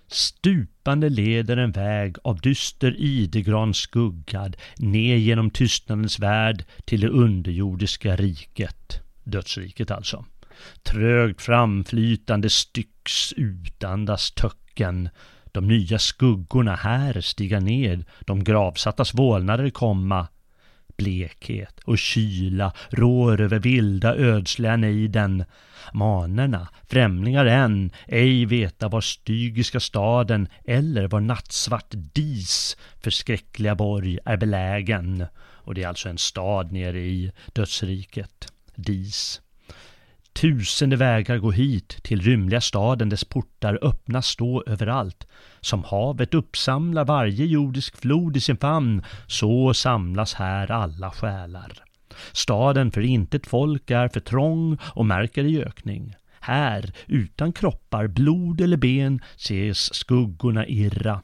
Stupande 0.08 1.10
leder 1.10 1.58
en 1.58 1.72
väg 1.72 2.16
av 2.24 2.40
dyster 2.40 2.96
idegran 2.98 3.74
skuggad 3.74 4.58
ner 4.78 5.16
genom 5.16 5.50
tystnadens 5.50 6.20
värld 6.20 6.66
till 6.86 7.02
det 7.02 7.10
underjordiska 7.10 8.16
riket 8.16 9.02
dödsriket 9.24 9.92
alltså. 9.92 10.26
Trögt 10.84 11.42
framflytande 11.42 12.50
stycks 12.50 13.34
utandas 13.34 14.32
töcken. 14.32 15.10
De 15.52 15.68
nya 15.68 16.00
skuggorna 16.00 16.76
här 16.76 17.22
stiga 17.22 17.60
ned, 17.60 18.06
de 18.22 18.44
gravsattas 18.44 19.14
vålnader 19.14 19.70
komma. 19.70 20.28
Blekhet 20.98 21.80
och 21.80 21.98
kyla 21.98 22.74
rår 22.90 23.42
över 23.42 23.60
vilda 23.60 24.16
ödsliga 24.16 24.76
nejden. 24.78 25.46
Manerna, 25.94 26.68
främlingar 26.90 27.46
än, 27.46 27.92
ej 28.08 28.46
veta 28.46 28.88
var 28.88 29.02
stygiska 29.02 29.80
staden 29.80 30.48
eller 30.66 31.08
var 31.08 31.20
nattsvart 31.20 31.90
Dis 31.92 32.78
förskräckliga 33.00 33.76
borg 33.76 34.20
är 34.26 34.38
belägen. 34.38 35.26
Och 35.38 35.76
det 35.76 35.84
är 35.84 35.88
alltså 35.88 36.10
en 36.10 36.18
stad 36.18 36.72
nere 36.72 37.00
i 37.00 37.32
dödsriket. 37.54 38.54
Dis. 38.76 39.42
Tusende 40.38 40.96
vägar 40.96 41.38
gå 41.38 41.52
hit 41.52 42.04
till 42.04 42.22
rymliga 42.22 42.62
staden, 42.62 43.10
dess 43.10 43.24
portar 43.24 43.80
öppna 43.82 44.22
stå 44.22 44.64
överallt. 44.68 45.28
Som 45.62 45.84
havet 45.84 46.34
uppsamlar 46.34 47.06
varje 47.06 47.46
jordisk 47.46 47.98
flod 47.98 48.38
i 48.38 48.40
sin 48.40 48.58
famn, 48.58 49.04
så 49.28 49.74
samlas 49.74 50.34
här 50.34 50.72
alla 50.72 51.12
själar. 51.12 51.72
Staden 52.32 52.92
för 52.92 53.02
intet 53.02 53.48
folk 53.48 53.92
är 53.92 54.08
för 54.08 54.20
trång 54.20 54.78
och 54.84 55.06
märker 55.06 55.44
i 55.44 55.64
ökning. 55.64 56.16
Här, 56.40 56.94
utan 57.08 57.54
kroppar, 57.54 58.08
blod 58.08 58.62
eller 58.62 58.78
ben, 58.78 59.22
ses 59.36 59.94
skuggorna 59.94 60.68
irra. 60.68 61.22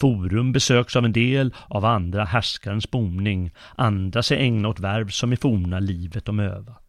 Forum 0.00 0.52
besöks 0.52 0.96
av 0.96 1.04
en 1.04 1.12
del, 1.12 1.54
av 1.68 1.84
andra 1.84 2.24
härskarens 2.24 2.90
boning, 2.90 3.50
andra 3.76 4.22
sig 4.22 4.38
ägna 4.38 4.68
åt 4.68 4.80
värv 4.80 5.08
som 5.08 5.32
i 5.32 5.36
forna 5.36 5.78
livet 5.78 6.24
de 6.24 6.40
övat. 6.40 6.81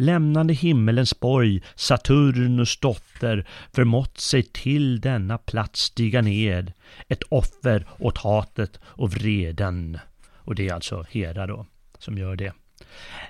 Lämnande 0.00 0.54
himmelens 0.54 1.20
borg, 1.20 1.62
Saturnus 1.74 2.80
dotter, 2.80 3.46
förmått 3.72 4.18
sig 4.18 4.42
till 4.42 5.00
denna 5.00 5.38
plats 5.38 5.80
stiga 5.80 6.22
ned, 6.22 6.72
ett 7.08 7.22
offer 7.22 7.86
åt 7.98 8.18
hatet 8.18 8.80
och 8.84 9.12
vreden. 9.12 9.98
Och 10.34 10.54
det 10.54 10.68
är 10.68 10.74
alltså 10.74 11.06
Hera 11.10 11.46
då, 11.46 11.66
som 11.98 12.18
gör 12.18 12.36
det. 12.36 12.52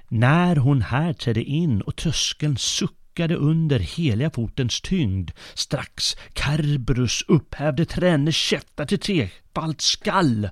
När 0.09 0.57
hon 0.57 0.83
här 0.83 1.12
trädde 1.12 1.43
in 1.43 1.81
och 1.83 1.97
tröskeln 1.97 2.57
suckade 2.59 3.08
suckade 3.19 3.37
under 3.37 3.79
heliga 3.79 4.31
fotens 4.31 4.81
tyngd. 4.81 5.31
Strax 5.55 6.16
Kerberus 6.35 7.25
upphävde 7.29 7.85
tränne 7.85 8.33
käftar 8.33 8.85
till 8.85 8.99
trefalt 8.99 9.81
skall. 9.81 10.49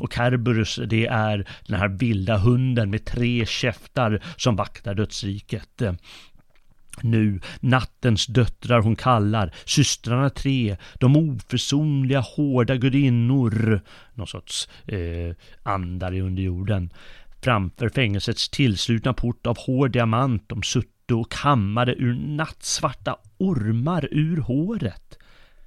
Och 0.00 0.12
Kerberus 0.12 0.80
det 0.86 1.06
är 1.06 1.48
den 1.66 1.80
här 1.80 1.88
vilda 1.88 2.36
hunden 2.36 2.90
med 2.90 3.04
tre 3.04 3.46
käftar 3.46 4.22
som 4.36 4.56
vaktar 4.56 4.94
dödsriket. 4.94 5.82
Nu, 7.02 7.40
nattens 7.60 8.26
döttrar 8.26 8.80
hon 8.80 8.96
kallar, 8.96 9.54
systrarna 9.64 10.30
tre, 10.30 10.76
de 11.00 11.16
oförsonliga 11.16 12.20
hårda 12.20 12.76
gudinnor, 12.76 13.80
någon 14.14 14.26
sorts 14.26 14.68
eh, 14.86 15.34
andar 15.62 16.14
i 16.14 16.20
underjorden. 16.20 16.90
Framför 17.42 17.88
fängelsets 17.88 18.48
tillslutna 18.48 19.12
port 19.12 19.46
av 19.46 19.58
hård 19.58 19.90
diamant 19.90 20.48
de 20.48 20.62
sutt 21.10 21.18
och 21.18 21.30
kammade 21.30 21.94
ur 21.94 22.14
nattsvarta 22.14 23.16
ormar 23.38 24.08
ur 24.10 24.36
håret. 24.36 25.18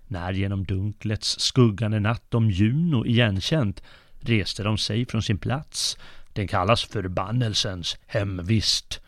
När 0.07 0.33
genom 0.33 0.63
dunklets 0.63 1.39
skuggande 1.39 1.99
natt 1.99 2.33
om 2.33 2.49
Juno 2.49 3.05
igenkänt 3.05 3.81
reste 4.21 4.63
de 4.63 4.77
sig 4.77 5.05
från 5.05 5.21
sin 5.21 5.37
plats. 5.37 5.97
Den 6.33 6.47
kallas 6.47 6.83
förbannelsens 6.83 7.97
hemvist. 8.07 8.99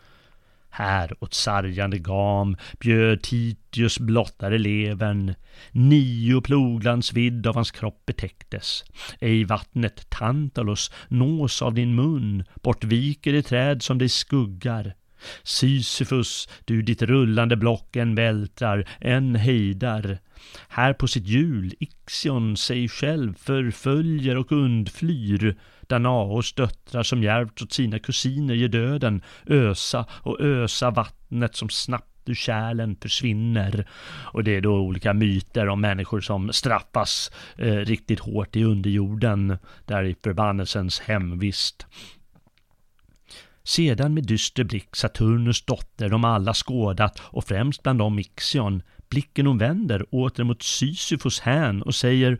Här 0.70 1.12
åt 1.20 1.34
sargande 1.34 1.98
gam 1.98 2.56
bjöd 2.80 3.22
Titius 3.22 3.98
blottare 3.98 4.58
levern. 4.58 5.34
Nio 5.72 6.40
ploglands 6.40 7.12
vidd 7.12 7.46
av 7.46 7.54
hans 7.54 7.70
kropp 7.70 8.06
betäcktes. 8.06 8.84
Ej 9.20 9.44
vattnet 9.44 10.10
Tantalos 10.10 10.90
nås 11.08 11.62
av 11.62 11.74
din 11.74 11.94
mun, 11.94 12.44
bortviker 12.62 13.32
det 13.32 13.42
träd 13.42 13.82
som 13.82 13.98
dig 13.98 14.08
skuggar. 14.08 14.94
Sisyfus, 15.42 16.48
du 16.64 16.82
ditt 16.82 17.02
rullande 17.02 17.56
block 17.56 17.96
en 17.96 18.14
vältrar, 18.14 18.88
en 19.00 19.34
hejdar. 19.34 20.18
Här 20.68 20.92
på 20.92 21.08
sitt 21.08 21.26
hjul 21.26 21.74
Ixion 21.80 22.56
sig 22.56 22.88
själv 22.88 23.34
förföljer 23.34 24.36
och 24.36 24.52
undflyr. 24.52 25.56
Danaos 25.88 26.52
döttrar 26.52 27.02
som 27.02 27.22
djärvt 27.22 27.62
åt 27.62 27.72
sina 27.72 27.98
kusiner 27.98 28.54
ger 28.54 28.68
döden, 28.68 29.22
ösa 29.46 30.06
och 30.10 30.40
ösa 30.40 30.90
vattnet 30.90 31.56
som 31.56 31.68
snabbt 31.68 32.28
ur 32.28 32.34
kärlen 32.34 32.96
försvinner. 33.02 33.86
Och 34.32 34.44
det 34.44 34.56
är 34.56 34.60
då 34.60 34.74
olika 34.74 35.12
myter 35.12 35.68
om 35.68 35.80
människor 35.80 36.20
som 36.20 36.52
straffas 36.52 37.30
eh, 37.56 37.74
riktigt 37.74 38.20
hårt 38.20 38.56
i 38.56 38.64
underjorden, 38.64 39.58
där 39.84 40.04
i 40.04 40.16
förbannelsens 40.22 41.00
hemvist. 41.00 41.86
Sedan 43.66 44.14
med 44.14 44.24
dyster 44.24 44.64
blick 44.64 44.96
Saturnus 44.96 45.62
dotter 45.62 46.08
de 46.08 46.24
alla 46.24 46.54
skådat 46.54 47.20
och 47.20 47.44
främst 47.44 47.82
bland 47.82 47.98
dem 47.98 48.18
Ixion. 48.18 48.82
Blicken 49.08 49.46
hon 49.46 49.58
vänder 49.58 50.14
åter 50.14 50.44
mot 50.44 50.62
Sisyfos 50.62 51.40
hän 51.40 51.82
och 51.82 51.94
säger 51.94 52.38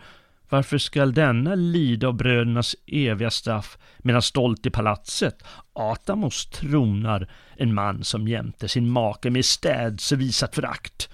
varför 0.48 0.78
skall 0.78 1.14
denna 1.14 1.54
lida 1.54 2.08
av 2.08 2.14
brödernas 2.14 2.76
eviga 2.86 3.30
straff 3.30 3.78
medan 3.98 4.22
stolt 4.22 4.66
i 4.66 4.70
palatset 4.70 5.42
Atamos 5.72 6.46
tronar 6.46 7.30
en 7.56 7.74
man 7.74 8.04
som 8.04 8.28
jämte 8.28 8.68
sin 8.68 8.90
make 8.90 9.30
med 9.30 9.44
städse 9.44 10.16
visat 10.16 10.54
förakt. 10.54 11.08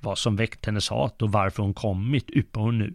Vad 0.00 0.18
som 0.18 0.36
väckt 0.36 0.66
hennes 0.66 0.88
hat 0.88 1.22
och 1.22 1.32
varför 1.32 1.62
hon 1.62 1.74
kommit 1.74 2.30
yppar 2.30 2.60
hon 2.60 2.78
nu. 2.78 2.94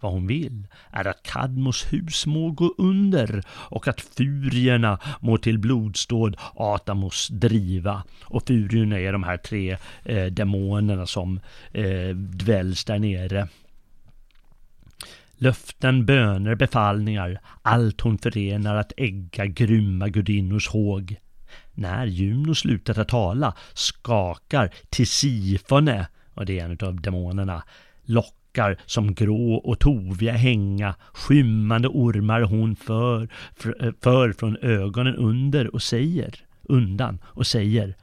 Vad 0.00 0.12
hon 0.12 0.26
vill 0.26 0.66
är 0.90 1.06
att 1.06 1.22
Kadmos 1.22 1.92
hus 1.92 2.26
må 2.26 2.50
gå 2.50 2.74
under 2.78 3.42
och 3.50 3.88
att 3.88 4.00
furierna 4.00 4.98
må 5.20 5.38
till 5.38 5.58
blodståd 5.58 6.36
Atamos 6.54 7.28
driva. 7.28 8.02
Och 8.24 8.46
furierna 8.46 9.00
är 9.00 9.12
de 9.12 9.22
här 9.22 9.36
tre 9.36 9.76
eh, 10.04 10.26
demonerna 10.26 11.06
som 11.06 11.40
eh, 11.72 12.08
dväljs 12.16 12.84
där 12.84 12.98
nere. 12.98 13.48
Löften, 15.38 16.06
böner, 16.06 16.54
befallningar, 16.54 17.40
allt 17.62 18.00
hon 18.00 18.18
förenar 18.18 18.76
att 18.76 18.92
ägga 18.96 19.46
grymma 19.46 20.08
gudinnors 20.08 20.68
håg. 20.68 21.16
När 21.74 22.06
Juno 22.06 22.54
slutat 22.54 22.98
att 22.98 23.08
tala 23.08 23.54
skakar 23.74 24.74
Tisifone, 24.90 26.06
och 26.34 26.46
det 26.46 26.58
är 26.58 26.64
en 26.64 26.78
av 26.88 27.00
demonerna, 27.00 27.62
lock 28.04 28.34
lockar 28.56 28.76
som 28.86 29.14
grå 29.14 29.54
och 29.54 29.78
toviga 29.78 30.32
hänga, 30.32 30.94
skymmande 31.12 31.88
ormar 31.88 32.40
hon 32.42 32.76
för, 32.76 33.28
för, 33.56 33.86
eh, 33.86 33.92
för 34.02 34.32
från 34.32 34.56
ögonen 34.62 35.16
under 35.16 35.74
och 35.74 35.82
säger, 35.82 36.34
undan 36.68 37.18
och 37.24 37.46
säger 37.46 37.94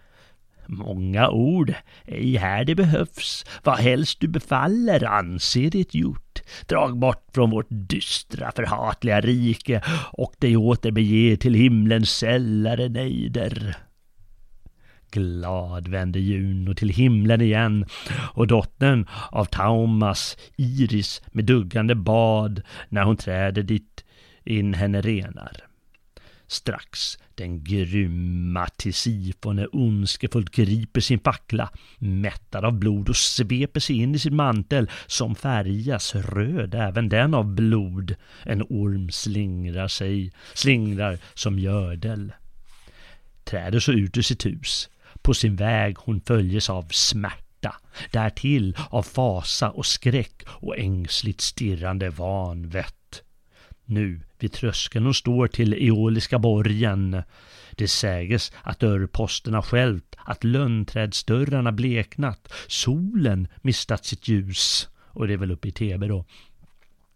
Många 0.68 1.30
ord, 1.30 1.74
ej 2.06 2.38
här 2.38 2.66
det 2.66 2.76
behövs, 2.76 3.46
vad 3.64 3.80
helst 3.80 4.20
du 4.20 4.28
befaller 4.28 5.04
anser 5.04 5.70
det 5.70 5.96
gjort. 5.96 6.42
Drag 6.68 6.98
bort 6.98 7.28
från 7.34 7.50
vårt 7.50 7.68
dystra 7.70 8.52
förhatliga 8.52 9.22
rike 9.22 9.82
och 10.14 10.34
dig 10.40 10.58
åter 10.58 10.92
bege 10.92 11.38
till 11.38 11.54
himlens 11.54 12.10
sällare 12.10 12.90
nejder. 12.90 13.76
Glad 15.14 15.88
vände 15.88 16.20
Juno 16.20 16.74
till 16.74 16.90
himlen 16.90 17.42
igen 17.42 17.86
och 18.34 18.48
dottern 18.48 19.08
av 19.32 19.46
Taumas, 19.46 20.38
Iris, 20.58 21.22
med 21.28 21.46
duggande 21.46 21.96
bad 21.96 22.62
när 22.90 23.04
hon 23.04 23.18
träder 23.18 23.64
dit 23.64 24.04
in 24.44 24.74
henne 24.74 25.02
renar. 25.02 25.58
Strax 26.48 27.18
den 27.36 27.64
grymma 27.64 28.68
Tisifone 28.68 29.66
ondskefullt 29.66 30.50
griper 30.50 31.02
sin 31.02 31.20
fackla, 31.20 31.70
mättad 31.98 32.66
av 32.66 32.74
blod 32.80 33.10
och 33.10 33.16
sveper 33.16 33.80
sig 33.80 33.98
in 33.98 34.16
i 34.16 34.20
sin 34.20 34.36
mantel 34.36 34.90
som 35.08 35.36
färgas 35.36 36.16
röd 36.16 36.76
även 36.76 37.10
den 37.10 37.34
av 37.34 37.56
blod. 37.56 38.16
En 38.46 38.62
orm 38.62 39.12
slingrar 39.12 39.88
sig, 39.88 40.32
slingrar 40.54 41.18
som 41.34 41.60
gördel. 41.60 42.34
Träder 43.44 43.80
så 43.80 43.92
ut 43.92 44.18
ur 44.18 44.22
sitt 44.22 44.46
hus, 44.46 44.90
på 45.24 45.34
sin 45.34 45.56
väg 45.56 45.96
hon 45.98 46.22
följes 46.22 46.70
av 46.70 46.88
smärta, 46.92 47.76
därtill 48.12 48.78
av 48.90 49.04
fasa 49.04 49.70
och 49.70 49.86
skräck 49.86 50.44
och 50.48 50.78
ängsligt 50.78 51.42
stirrande 51.42 52.10
vanvett. 52.10 53.24
Nu 53.86 54.22
vid 54.40 54.52
tröskeln 54.52 55.06
hon 55.06 55.14
står 55.14 55.48
till 55.48 55.74
Eoliska 55.74 56.40
borgen. 56.40 57.24
Det 57.72 57.88
säges 57.88 58.52
att 58.62 58.80
dörrposterna 58.80 59.62
skällt, 59.62 60.16
att 60.18 60.44
lönnträdsdörrarna 60.44 61.72
bleknat, 61.72 62.54
solen 62.68 63.48
mistat 63.62 64.06
sitt 64.06 64.28
ljus. 64.28 64.90
Och 64.96 65.28
det 65.28 65.34
är 65.34 65.38
väl 65.38 65.52
uppe 65.52 65.68
i 65.68 65.72
tv 65.72 66.08
då. 66.08 66.26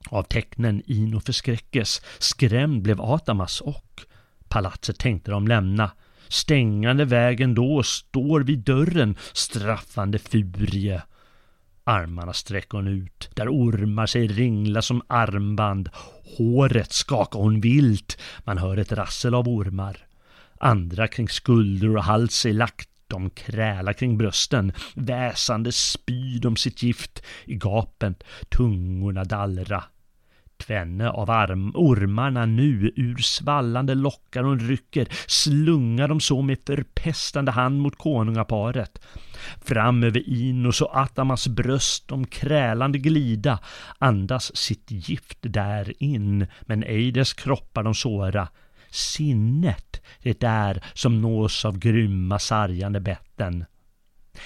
Av 0.09 0.23
tecknen 0.23 0.83
Ino 0.85 1.19
förskräckes, 1.19 2.01
skrämd 2.19 2.81
blev 2.81 3.01
Atamas 3.01 3.61
och 3.61 4.01
palatset 4.47 4.99
tänkte 4.99 5.31
de 5.31 5.47
lämna. 5.47 5.91
Stängande 6.29 7.05
vägen 7.05 7.55
då 7.55 7.83
står 7.83 8.41
vid 8.41 8.59
dörren 8.59 9.15
straffande 9.33 10.19
furie. 10.19 11.01
Armarna 11.83 12.33
sträcker 12.33 12.77
hon 12.77 12.87
ut, 12.87 13.29
där 13.33 13.49
ormar 13.49 14.05
sig 14.05 14.27
ringla 14.27 14.81
som 14.81 15.01
armband. 15.07 15.89
Håret 16.37 16.91
skakar 16.93 17.39
hon 17.39 17.61
vilt, 17.61 18.17
man 18.43 18.57
hör 18.57 18.77
ett 18.77 18.91
rassel 18.91 19.33
av 19.33 19.47
ormar. 19.47 19.97
Andra 20.59 21.07
kring 21.07 21.29
skulder 21.29 21.97
och 21.97 22.03
hals 22.03 22.45
är 22.45 22.53
lagt, 22.53 22.89
de 23.07 23.29
krälar 23.29 23.93
kring 23.93 24.17
brösten, 24.17 24.71
väsande 24.95 25.71
spyr 25.71 26.45
om 26.45 26.55
sitt 26.55 26.83
gift 26.83 27.23
i 27.45 27.55
gapen, 27.55 28.15
tungorna 28.49 29.23
dallra. 29.23 29.83
Tvenne 30.57 31.09
av 31.09 31.29
arm, 31.29 31.71
ormarna 31.75 32.45
nu 32.45 32.91
ur 32.95 33.17
svallande 33.17 33.95
lockar 33.95 34.43
hon 34.43 34.59
rycker, 34.59 35.07
slungar 35.27 36.07
de 36.07 36.19
så 36.19 36.41
med 36.41 36.57
förpestande 36.65 37.51
hand 37.51 37.81
mot 37.81 37.97
konungaparet. 37.97 39.01
Fram 39.65 40.03
över 40.03 40.29
Inos 40.29 40.81
och 40.81 40.95
Atamas 40.95 41.47
bröst 41.47 42.07
de 42.07 42.27
krälande 42.27 42.99
glida, 42.99 43.59
andas 43.97 44.55
sitt 44.55 44.91
gift 44.91 45.37
där 45.41 46.03
in, 46.03 46.47
men 46.61 46.83
ej 46.83 47.11
dess 47.11 47.33
kroppar 47.33 47.83
de 47.83 47.93
såra. 47.95 48.47
sinnet 48.89 50.01
det 50.23 50.43
är 50.43 50.83
som 50.93 51.21
nås 51.21 51.65
av 51.65 51.79
grymma 51.79 52.39
sargande 52.39 52.99
betten. 52.99 53.65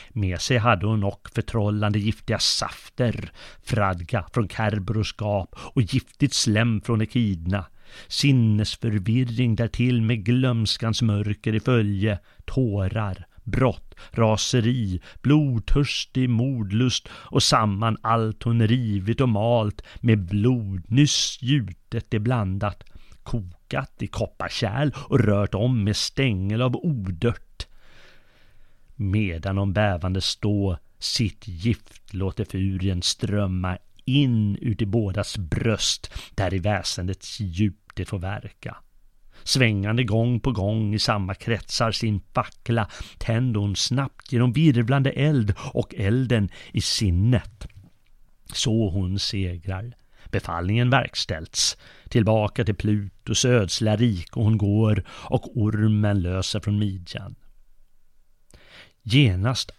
Med 0.09 0.41
sig 0.41 0.57
hade 0.57 0.85
hon 0.85 1.03
och 1.03 1.29
förtrollande 1.35 1.99
giftiga 1.99 2.39
safter, 2.39 3.31
fradga 3.63 4.25
från 4.33 4.49
Kerberoskap 4.49 5.55
och 5.55 5.81
giftigt 5.81 6.33
slem 6.33 6.81
från 6.81 7.01
Ekidna. 7.01 7.65
Sinnesförvirring 8.07 9.55
därtill 9.55 10.01
med 10.01 10.25
glömskans 10.25 11.01
mörker 11.01 11.55
i 11.55 11.59
följe, 11.59 12.19
tårar, 12.45 13.25
brott, 13.43 13.95
raseri, 14.11 15.01
blodtörstig 15.21 16.29
mordlust 16.29 17.09
och 17.11 17.43
samman 17.43 17.97
allt 18.01 18.43
hon 18.43 18.67
rivit 18.67 19.21
och 19.21 19.29
malt 19.29 19.81
med 19.99 20.25
blod 20.25 20.83
nyss 20.87 21.37
gjutet 21.41 22.05
det 22.09 22.19
blandat, 22.19 22.83
kokat 23.23 23.95
i 23.99 24.07
kopparkärl 24.07 24.91
och 24.95 25.19
rört 25.19 25.53
om 25.53 25.83
med 25.83 25.95
stängel 25.95 26.61
av 26.61 26.75
odört. 26.75 27.50
Medan 29.01 29.55
de 29.55 29.73
bävande 29.73 30.21
stå 30.21 30.77
sitt 30.99 31.47
gift 31.47 32.13
låter 32.13 32.45
furien 32.45 33.01
strömma 33.01 33.77
in 34.05 34.55
ut 34.55 34.81
i 34.81 34.85
bådas 34.85 35.37
bröst, 35.37 36.13
där 36.35 36.53
i 36.53 36.59
väsendets 36.59 37.39
djup 37.39 37.95
det 37.95 38.05
får 38.05 38.19
verka. 38.19 38.77
Svängande 39.43 40.03
gång 40.03 40.39
på 40.39 40.51
gång 40.51 40.93
i 40.93 40.99
samma 40.99 41.35
kretsar 41.35 41.91
sin 41.91 42.21
fackla 42.33 42.89
tände 43.17 43.59
hon 43.59 43.75
snabbt 43.75 44.31
genom 44.31 44.53
virvlande 44.53 45.11
eld 45.11 45.53
och 45.73 45.95
elden 45.95 46.49
i 46.71 46.81
sinnet. 46.81 47.67
Så 48.53 48.89
hon 48.89 49.19
segrar. 49.19 49.93
Befallningen 50.31 50.89
verkställts. 50.89 51.77
Tillbaka 52.09 52.65
till 52.65 52.75
Plutos 52.75 53.45
ödsliga 53.45 53.95
rik 53.95 54.37
och 54.37 54.43
hon 54.43 54.57
går 54.57 55.03
och 55.09 55.57
ormen 55.57 56.21
löser 56.21 56.59
från 56.59 56.79
midjan. 56.79 57.35
Genast 59.03 59.71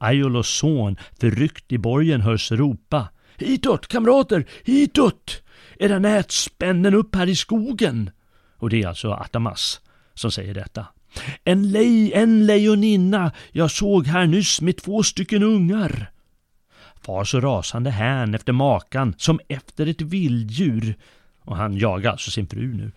Aiolos 0.00 0.48
son 0.48 0.96
förryckt 1.20 1.72
i 1.72 1.78
borgen 1.78 2.20
hörs 2.20 2.52
ropa 2.52 3.08
Hitåt 3.38 3.86
kamrater, 3.86 4.46
hitåt! 4.64 5.42
Era 5.78 5.98
nät 5.98 6.30
spännen 6.30 6.94
upp 6.94 7.14
här 7.14 7.26
i 7.26 7.36
skogen! 7.36 8.10
Och 8.56 8.70
det 8.70 8.82
är 8.82 8.88
alltså 8.88 9.10
Atamas 9.10 9.80
som 10.14 10.30
säger 10.30 10.54
detta. 10.54 10.86
En, 11.44 11.70
lej, 11.72 12.12
en 12.12 12.46
lejoninna 12.46 13.32
jag 13.52 13.70
såg 13.70 14.06
här 14.06 14.26
nyss 14.26 14.60
med 14.60 14.76
två 14.76 15.02
stycken 15.02 15.42
ungar. 15.42 16.10
Far 17.02 17.24
så 17.24 17.40
rasande 17.40 17.90
hän 17.90 18.34
efter 18.34 18.52
makan 18.52 19.14
som 19.18 19.40
efter 19.48 19.86
ett 19.86 20.00
vilddjur. 20.00 20.94
Och 21.40 21.56
han 21.56 21.76
jagar 21.76 22.10
alltså 22.10 22.30
sin 22.30 22.46
fru 22.46 22.74
nu. 22.74 22.92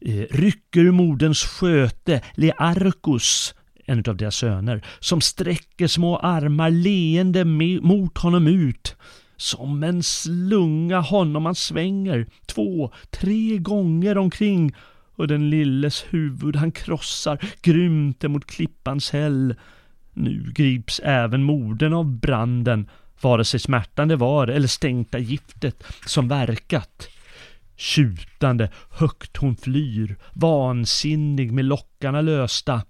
Eh, 0.00 0.36
rycker 0.36 0.90
moderns 0.90 1.42
sköte, 1.42 2.20
Learkus, 2.34 3.54
en 3.86 4.04
av 4.08 4.16
deras 4.16 4.36
söner, 4.36 4.82
som 5.00 5.20
sträcker 5.20 5.86
små 5.86 6.16
armar 6.16 6.70
leende 6.70 7.44
mot 7.82 8.18
honom 8.18 8.46
ut. 8.46 8.96
Som 9.36 9.82
en 9.82 10.02
slunga 10.02 11.00
honom 11.00 11.46
han 11.46 11.54
svänger 11.54 12.26
två, 12.46 12.92
tre 13.10 13.58
gånger 13.58 14.18
omkring 14.18 14.74
och 15.16 15.28
den 15.28 15.50
lilles 15.50 16.04
huvud 16.10 16.56
han 16.56 16.72
krossar 16.72 17.38
grymt 17.62 18.24
emot 18.24 18.46
klippans 18.46 19.10
häll. 19.10 19.54
Nu 20.12 20.52
grips 20.54 21.00
även 21.04 21.42
morden 21.42 21.92
av 21.92 22.04
branden, 22.04 22.90
vare 23.20 23.44
sig 23.44 23.60
smärtan 23.60 24.08
det 24.08 24.16
var 24.16 24.48
eller 24.48 24.68
stänkta 24.68 25.18
giftet 25.18 25.84
som 26.06 26.28
verkat. 26.28 27.08
Tjutande 27.76 28.70
högt 28.90 29.36
hon 29.36 29.56
flyr, 29.56 30.16
vansinnig 30.32 31.52
med 31.52 31.64
lockarna 31.64 32.20
lösta. 32.20 32.82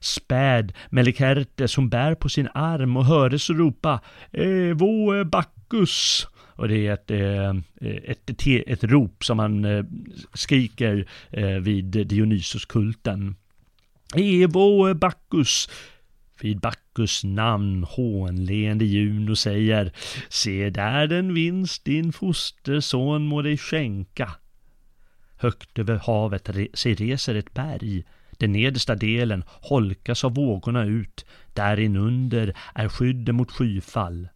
Späd 0.00 0.72
Melikerte 0.90 1.68
som 1.68 1.88
bär 1.88 2.14
på 2.14 2.28
sin 2.28 2.48
arm 2.54 2.96
och 2.96 3.04
höres 3.04 3.50
ropa 3.50 4.00
Evo 4.32 5.24
Bacchus 5.24 6.26
och 6.60 6.68
det 6.68 6.86
är 6.86 6.94
ett, 6.94 7.10
eh, 7.10 7.50
ett, 8.10 8.30
ett, 8.30 8.46
ett 8.66 8.84
rop 8.84 9.24
som 9.24 9.38
han 9.38 9.64
eh, 9.64 9.84
skriker 10.34 11.08
eh, 11.30 11.46
vid 11.46 12.06
Dionysoskulten. 12.06 13.36
Evo 14.14 14.94
Bacchus 14.94 15.68
vid 16.40 16.60
Bacchus 16.60 17.24
namn 17.24 17.84
hånleende 17.84 18.84
Juno 18.84 19.36
säger 19.36 19.92
Se 20.28 20.70
där 20.70 21.06
den 21.06 21.34
vinst 21.34 21.84
din 21.84 22.12
fosterson 22.12 23.26
må 23.26 23.42
dig 23.42 23.58
skänka. 23.58 24.30
Högt 25.36 25.78
över 25.78 25.96
havet 25.96 26.50
sig 26.74 26.94
reser 26.94 27.34
ett 27.34 27.54
berg 27.54 28.04
den 28.40 28.52
nedersta 28.52 28.94
delen 28.94 29.44
holkas 29.46 30.24
av 30.24 30.34
vågorna 30.34 30.84
ut, 30.84 31.24
där 31.54 31.80
inunder 31.80 32.56
är 32.74 32.88
skydden 32.88 33.34
mot 33.34 33.50
skyfall. 33.50 34.28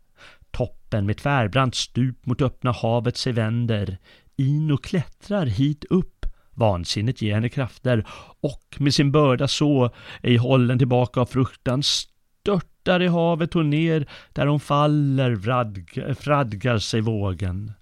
Toppen 0.50 1.06
med 1.06 1.16
tvärbrant 1.16 1.74
stup 1.74 2.26
mot 2.26 2.42
öppna 2.42 2.72
havet 2.72 3.16
sig 3.16 3.32
vänder. 3.32 3.98
Ino 4.36 4.76
klättrar 4.76 5.46
hit 5.46 5.84
upp, 5.84 6.26
vansinnet 6.50 7.22
ger 7.22 7.34
henne 7.34 7.48
krafter 7.48 8.06
och 8.40 8.76
med 8.78 8.94
sin 8.94 9.12
börda 9.12 9.48
så, 9.48 9.90
ej 10.22 10.36
hållen 10.36 10.78
tillbaka 10.78 11.20
av 11.20 11.26
fruktan, 11.26 11.82
störtar 11.82 13.02
i 13.02 13.06
havet 13.06 13.54
hon 13.54 13.70
ner, 13.70 14.06
där 14.32 14.46
hon 14.46 14.60
faller, 14.60 15.30
vradgar 15.30 16.14
fradgar 16.14 16.78
sig 16.78 17.00
vågen. 17.00 17.72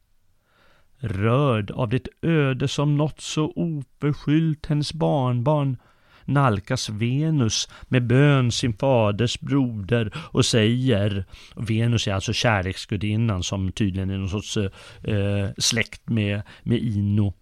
Rörd 0.98 1.70
av 1.70 1.88
det 1.88 2.08
öde 2.22 2.68
som 2.68 2.96
nått 2.96 3.20
så 3.20 3.52
oförskyllt 3.56 4.66
hennes 4.66 4.92
barnbarn 4.92 5.76
nalkas 6.24 6.88
Venus 6.88 7.68
med 7.88 8.06
bön 8.06 8.52
sin 8.52 8.72
faders 8.72 9.40
broder 9.40 10.12
och 10.16 10.44
säger, 10.44 11.24
Venus 11.56 12.08
är 12.08 12.14
alltså 12.14 12.32
kärleksgudinnan 12.32 13.42
som 13.42 13.72
tydligen 13.72 14.10
är 14.10 14.18
någon 14.18 14.42
sorts 14.42 14.56
eh, 14.56 15.50
släkt 15.58 16.08
med, 16.08 16.42
med 16.62 16.78
Ino, 16.78 17.34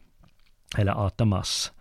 eller 0.77 1.07
Atamas. 1.07 1.73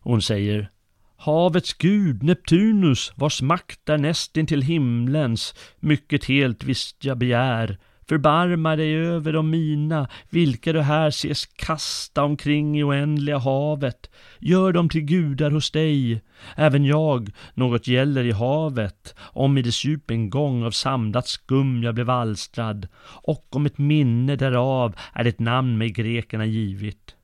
Hon 0.00 0.22
säger 0.22 0.70
Havets 1.16 1.74
gud 1.74 2.22
Neptunus, 2.22 3.12
vars 3.14 3.42
makt 3.42 3.88
är 3.88 3.98
nästintill 3.98 4.62
himlens, 4.62 5.54
mycket 5.80 6.24
helt 6.24 6.64
visst 6.64 7.04
jag 7.04 7.18
begär, 7.18 7.78
Förbarma 8.08 8.76
dig 8.76 8.94
över 8.94 9.32
de 9.32 9.50
mina, 9.50 10.08
vilka 10.30 10.72
du 10.72 10.80
här 10.80 11.08
ses 11.08 11.46
kasta 11.46 12.24
omkring 12.24 12.78
i 12.78 12.82
oändliga 12.82 13.38
havet. 13.38 14.10
Gör 14.38 14.72
dem 14.72 14.88
till 14.88 15.00
gudar 15.00 15.50
hos 15.50 15.70
dig. 15.70 16.22
Även 16.56 16.84
jag, 16.84 17.30
något 17.54 17.86
gäller 17.86 18.24
i 18.24 18.32
havet, 18.32 19.14
om 19.20 19.58
i 19.58 19.62
dess 19.62 19.84
djup 19.84 20.10
en 20.10 20.30
gång 20.30 20.64
av 20.64 20.70
samlat 20.70 21.28
skum 21.28 21.82
jag 21.82 21.94
blev 21.94 22.10
alstrad, 22.10 22.88
och 23.04 23.56
om 23.56 23.66
ett 23.66 23.78
minne 23.78 24.36
därav 24.36 24.96
är 25.12 25.24
ett 25.24 25.40
namn 25.40 25.78
mig 25.78 25.90
grekerna 25.90 26.46
givit. 26.46 27.14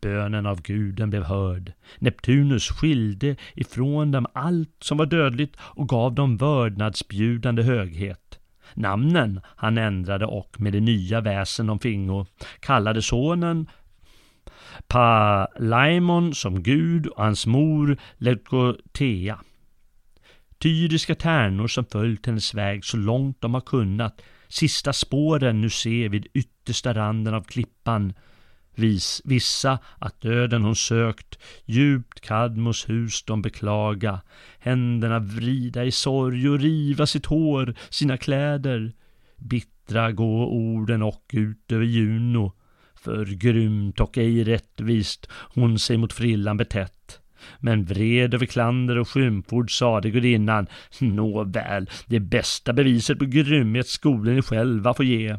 Bönen 0.00 0.46
av 0.46 0.62
guden 0.62 1.10
blev 1.10 1.22
hörd. 1.22 1.72
Neptunus 1.98 2.68
skilde 2.68 3.36
ifrån 3.54 4.10
dem 4.10 4.26
allt 4.32 4.76
som 4.80 4.98
var 4.98 5.06
dödligt 5.06 5.56
och 5.58 5.88
gav 5.88 6.14
dem 6.14 6.36
vördnadsbjudande 6.36 7.62
höghet. 7.62 8.25
Namnen. 8.76 9.40
Han 9.56 9.78
ändrade 9.78 10.26
och 10.26 10.60
med 10.60 10.72
det 10.72 10.80
nya 10.80 11.20
väsen 11.20 11.66
de 11.66 11.78
fingo 11.78 12.26
kallade 12.60 13.02
sonen 13.02 13.66
Palaimon 14.88 16.34
som 16.34 16.62
gud 16.62 17.06
och 17.06 17.24
hans 17.24 17.46
mor 17.46 17.96
Leukotea. 18.16 19.40
Tyriska 20.58 21.14
tärnor 21.14 21.68
som 21.68 21.84
följt 21.84 22.26
hennes 22.26 22.54
väg 22.54 22.84
så 22.84 22.96
långt 22.96 23.40
de 23.40 23.54
har 23.54 23.60
kunnat, 23.60 24.22
sista 24.48 24.92
spåren 24.92 25.60
nu 25.60 25.70
se 25.70 26.08
vid 26.08 26.26
yttersta 26.34 26.94
randen 26.94 27.34
av 27.34 27.42
klippan, 27.42 28.12
Vis, 28.78 29.22
vissa 29.24 29.78
att 29.98 30.20
döden 30.20 30.62
hon 30.62 30.76
sökt, 30.76 31.38
djupt 31.64 32.20
Kadmos 32.20 32.88
hus 32.88 33.22
de 33.22 33.42
beklaga, 33.42 34.20
händerna 34.58 35.18
vrida 35.18 35.84
i 35.84 35.90
sorg 35.90 36.48
och 36.48 36.60
riva 36.60 37.06
sitt 37.06 37.26
hår, 37.26 37.74
sina 37.90 38.16
kläder. 38.16 38.92
Bittra 39.36 40.12
gå 40.12 40.46
orden 40.46 41.02
och 41.02 41.30
ut 41.32 41.72
över 41.72 41.84
Juno, 41.84 42.52
för 42.94 43.24
grymt 43.24 44.00
och 44.00 44.18
ej 44.18 44.44
rättvist 44.44 45.28
hon 45.30 45.78
sig 45.78 45.96
mot 45.96 46.12
frillan 46.12 46.56
betett. 46.56 47.20
Men 47.58 47.84
vred 47.84 48.34
över 48.34 48.46
klander 48.46 48.98
och 48.98 49.08
skymford 49.08 49.78
sade 49.78 50.10
gudinnan, 50.10 50.66
nåväl, 51.00 51.90
det 52.06 52.20
bästa 52.20 52.72
beviset 52.72 53.18
på 53.18 53.24
grymhet 53.24 53.88
skolan 53.88 54.34
ni 54.34 54.42
själva 54.42 54.94
får 54.94 55.04
ge. 55.04 55.36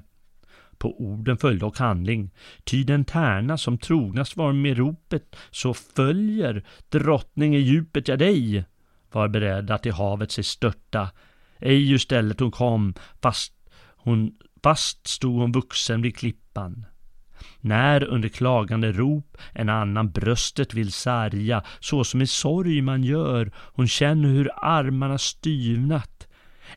På 0.79 1.01
orden 1.01 1.37
följde 1.37 1.65
och 1.65 1.77
handling, 1.77 2.31
ty 2.63 2.83
den 2.83 3.05
tärna 3.05 3.57
som 3.57 3.77
trognast 3.77 4.37
var 4.37 4.53
med 4.53 4.77
ropet, 4.77 5.35
så 5.51 5.73
följer 5.73 6.65
drottning 6.89 7.55
i 7.55 7.59
djupet 7.59 8.07
jag 8.07 8.19
dig, 8.19 8.65
var 9.11 9.27
beredd 9.27 9.71
att 9.71 9.85
i 9.85 9.89
havet 9.89 10.31
sig 10.31 10.43
störta. 10.43 11.09
Ej 11.59 11.91
ur 11.91 11.97
stället 11.97 12.39
hon 12.39 12.51
kom, 12.51 12.93
fast, 13.21 13.53
hon, 13.95 14.31
fast 14.63 15.07
stod 15.07 15.39
hon 15.39 15.51
vuxen 15.51 16.01
vid 16.01 16.17
klippan. 16.17 16.85
När 17.61 18.03
under 18.03 18.29
klagande 18.29 18.91
rop 18.91 19.37
en 19.53 19.69
annan 19.69 20.11
bröstet 20.11 20.73
vill 20.73 20.91
sarga, 20.91 21.63
så 21.79 22.03
som 22.03 22.21
i 22.21 22.27
sorg 22.27 22.81
man 22.81 23.03
gör, 23.03 23.51
hon 23.55 23.87
känner 23.87 24.29
hur 24.29 24.49
armarna 24.61 25.17
styvnat. 25.17 26.27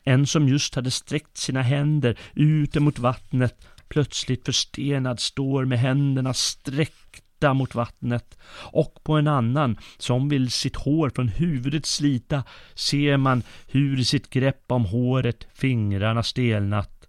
En 0.03 0.27
som 0.27 0.47
just 0.47 0.75
hade 0.75 0.91
sträckt 0.91 1.37
sina 1.37 1.61
händer 1.61 2.17
ut 2.33 2.75
emot 2.75 2.99
vattnet, 2.99 3.67
plötsligt 3.91 4.45
förstenad 4.45 5.19
står 5.19 5.65
med 5.65 5.79
händerna 5.79 6.33
sträckta 6.33 7.53
mot 7.53 7.75
vattnet. 7.75 8.37
Och 8.53 8.99
på 9.03 9.13
en 9.13 9.27
annan, 9.27 9.77
som 9.97 10.29
vill 10.29 10.51
sitt 10.51 10.75
hår 10.75 11.11
från 11.15 11.27
huvudet 11.27 11.85
slita, 11.85 12.43
ser 12.75 13.17
man 13.17 13.43
hur 13.67 13.99
i 13.99 14.05
sitt 14.05 14.29
grepp 14.29 14.63
om 14.67 14.85
håret 14.85 15.47
fingrarna 15.53 16.23
stelnat 16.23 17.01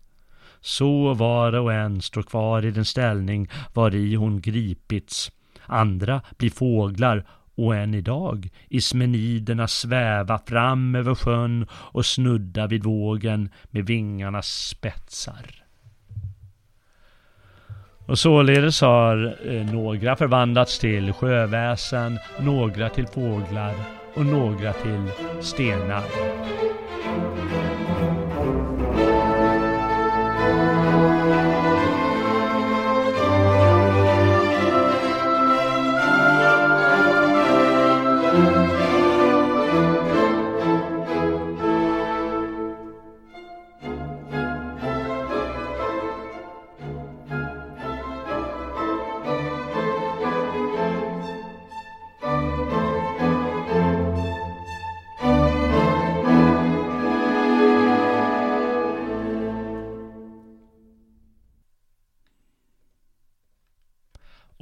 så 0.63 1.15
var 1.15 1.53
och 1.53 1.73
en 1.73 2.03
står 2.03 2.23
kvar 2.23 2.65
i 2.65 2.71
den 2.71 2.85
ställning 2.85 3.49
var 3.75 3.95
i 3.95 4.15
hon 4.15 4.41
gripits. 4.41 5.33
Andra 5.67 6.23
blir 6.39 6.51
fåglar 6.51 7.27
och 7.55 7.77
än 7.77 7.95
idag 7.95 8.49
ismeniderna 8.69 9.69
sväva 9.69 10.39
fram 10.39 10.95
över 10.95 11.15
sjön 11.15 11.67
och 11.71 12.07
snudda 12.07 12.67
vid 12.67 12.85
vågen 12.85 13.51
med 13.71 13.87
vingarnas 13.87 14.69
spetsar. 14.69 15.62
Och 18.13 18.19
således 18.19 18.81
har 18.81 19.37
eh, 19.47 19.73
några 19.73 20.17
förvandlats 20.17 20.79
till 20.79 21.13
sjöväsen, 21.13 22.19
några 22.41 22.89
till 22.89 23.07
fåglar 23.07 23.75
och 24.15 24.27
några 24.27 24.73
till 24.73 25.11
stenar. 25.41 26.03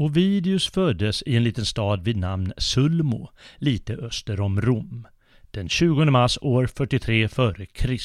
Ovidius 0.01 0.71
föddes 0.71 1.23
i 1.23 1.37
en 1.37 1.45
liten 1.45 1.67
stad 1.67 2.05
vid 2.05 2.17
namn 2.17 2.53
Sulmo, 2.57 3.31
lite 3.59 3.95
öster 3.95 4.41
om 4.41 4.61
Rom, 4.61 5.07
den 5.51 5.69
20 5.69 6.05
mars 6.05 6.39
år 6.41 6.67
43 6.67 7.25
f.Kr. 7.25 7.97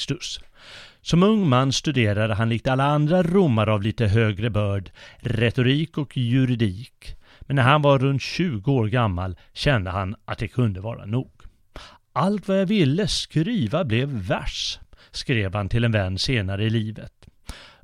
Som 1.02 1.24
ung 1.24 1.50
man 1.50 1.72
studerade 1.72 2.34
han 2.34 2.50
likt 2.50 2.68
alla 2.68 2.84
andra 2.84 3.24
romare 3.24 3.74
av 3.74 3.82
lite 3.82 4.08
högre 4.08 4.50
börd 4.50 4.92
retorik 5.20 5.98
och 5.98 6.18
juridik. 6.18 7.16
Men 7.42 7.56
när 7.56 7.64
han 7.64 7.82
var 7.82 8.00
runt 8.00 8.22
20 8.22 8.72
år 8.72 8.88
gammal 8.88 9.36
kände 9.54 9.90
han 9.92 10.16
att 10.26 10.38
det 10.40 10.48
kunde 10.48 10.82
vara 10.82 11.06
nog. 11.06 11.32
Allt 12.14 12.48
vad 12.48 12.60
jag 12.60 12.66
ville 12.66 13.08
skriva 13.08 13.86
blev 13.86 14.10
vers, 14.10 14.80
skrev 15.12 15.54
han 15.54 15.70
till 15.70 15.84
en 15.84 15.92
vän 15.92 16.18
senare 16.18 16.64
i 16.66 16.70
livet. 16.70 17.15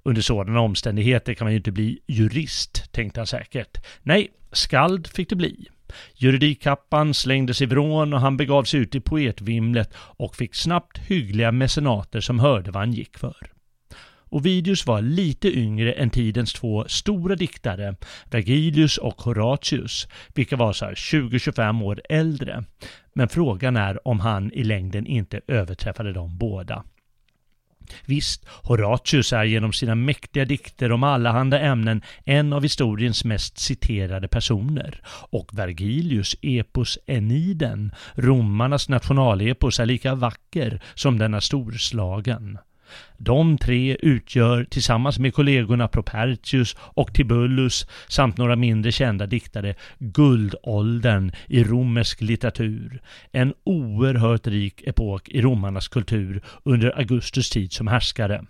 Under 0.03 0.21
sådana 0.21 0.59
omständigheter 0.59 1.33
kan 1.33 1.45
man 1.45 1.51
ju 1.51 1.57
inte 1.57 1.71
bli 1.71 1.99
jurist, 2.07 2.91
tänkte 2.91 3.19
han 3.19 3.27
säkert. 3.27 3.77
Nej, 4.03 4.29
skald 4.51 5.07
fick 5.07 5.29
det 5.29 5.35
bli. 5.35 5.67
Juridikkappan 6.15 7.13
slängdes 7.13 7.61
ifrån 7.61 8.13
och 8.13 8.21
han 8.21 8.37
begav 8.37 8.63
sig 8.63 8.79
ut 8.79 8.95
i 8.95 8.99
poetvimlet 8.99 9.93
och 9.95 10.35
fick 10.35 10.55
snabbt 10.55 10.97
hyggliga 10.97 11.51
mecenater 11.51 12.21
som 12.21 12.39
hörde 12.39 12.71
vad 12.71 12.81
han 12.81 12.93
gick 12.93 13.17
för. 13.17 13.51
Ovidius 14.29 14.87
var 14.87 15.01
lite 15.01 15.57
yngre 15.57 15.93
än 15.93 16.09
tidens 16.09 16.53
två 16.53 16.85
stora 16.87 17.35
diktare, 17.35 17.95
Vergilius 18.25 18.97
och 18.97 19.21
Horatius, 19.21 20.07
vilka 20.35 20.55
var 20.55 20.73
så 20.73 20.85
20-25 20.85 21.83
år 21.83 22.01
äldre. 22.09 22.63
Men 23.13 23.29
frågan 23.29 23.75
är 23.75 24.07
om 24.07 24.19
han 24.19 24.51
i 24.53 24.63
längden 24.63 25.05
inte 25.05 25.41
överträffade 25.47 26.13
dem 26.13 26.37
båda. 26.37 26.83
Visst, 28.05 28.45
Horatius 28.63 29.33
är 29.33 29.43
genom 29.43 29.73
sina 29.73 29.95
mäktiga 29.95 30.45
dikter 30.45 30.91
om 30.91 31.03
allehanda 31.03 31.59
ämnen 31.59 32.01
en 32.25 32.53
av 32.53 32.63
historiens 32.63 33.25
mest 33.25 33.57
citerade 33.57 34.27
personer. 34.27 35.01
Och 35.29 35.49
Vergilius 35.53 36.35
epos 36.41 36.97
Eniden, 37.05 37.91
romarnas 38.15 38.89
nationalepos, 38.89 39.79
är 39.79 39.85
lika 39.85 40.15
vacker 40.15 40.81
som 40.95 41.17
den 41.17 41.33
är 41.33 41.39
storslagen. 41.39 42.57
De 43.17 43.57
tre 43.57 43.97
utgör 43.99 44.63
tillsammans 44.63 45.19
med 45.19 45.33
kollegorna 45.33 45.87
Propertius 45.87 46.75
och 46.79 47.13
Tibullus 47.13 47.87
samt 48.07 48.37
några 48.37 48.55
mindre 48.55 48.91
kända 48.91 49.25
diktare 49.25 49.75
guldåldern 49.99 51.31
i 51.47 51.63
romersk 51.63 52.21
litteratur. 52.21 53.01
En 53.31 53.53
oerhört 53.63 54.47
rik 54.47 54.81
epok 54.87 55.29
i 55.29 55.41
romarnas 55.41 55.87
kultur 55.87 56.41
under 56.63 56.97
Augustus 56.97 57.49
tid 57.49 57.73
som 57.73 57.87
härskare. 57.87 58.45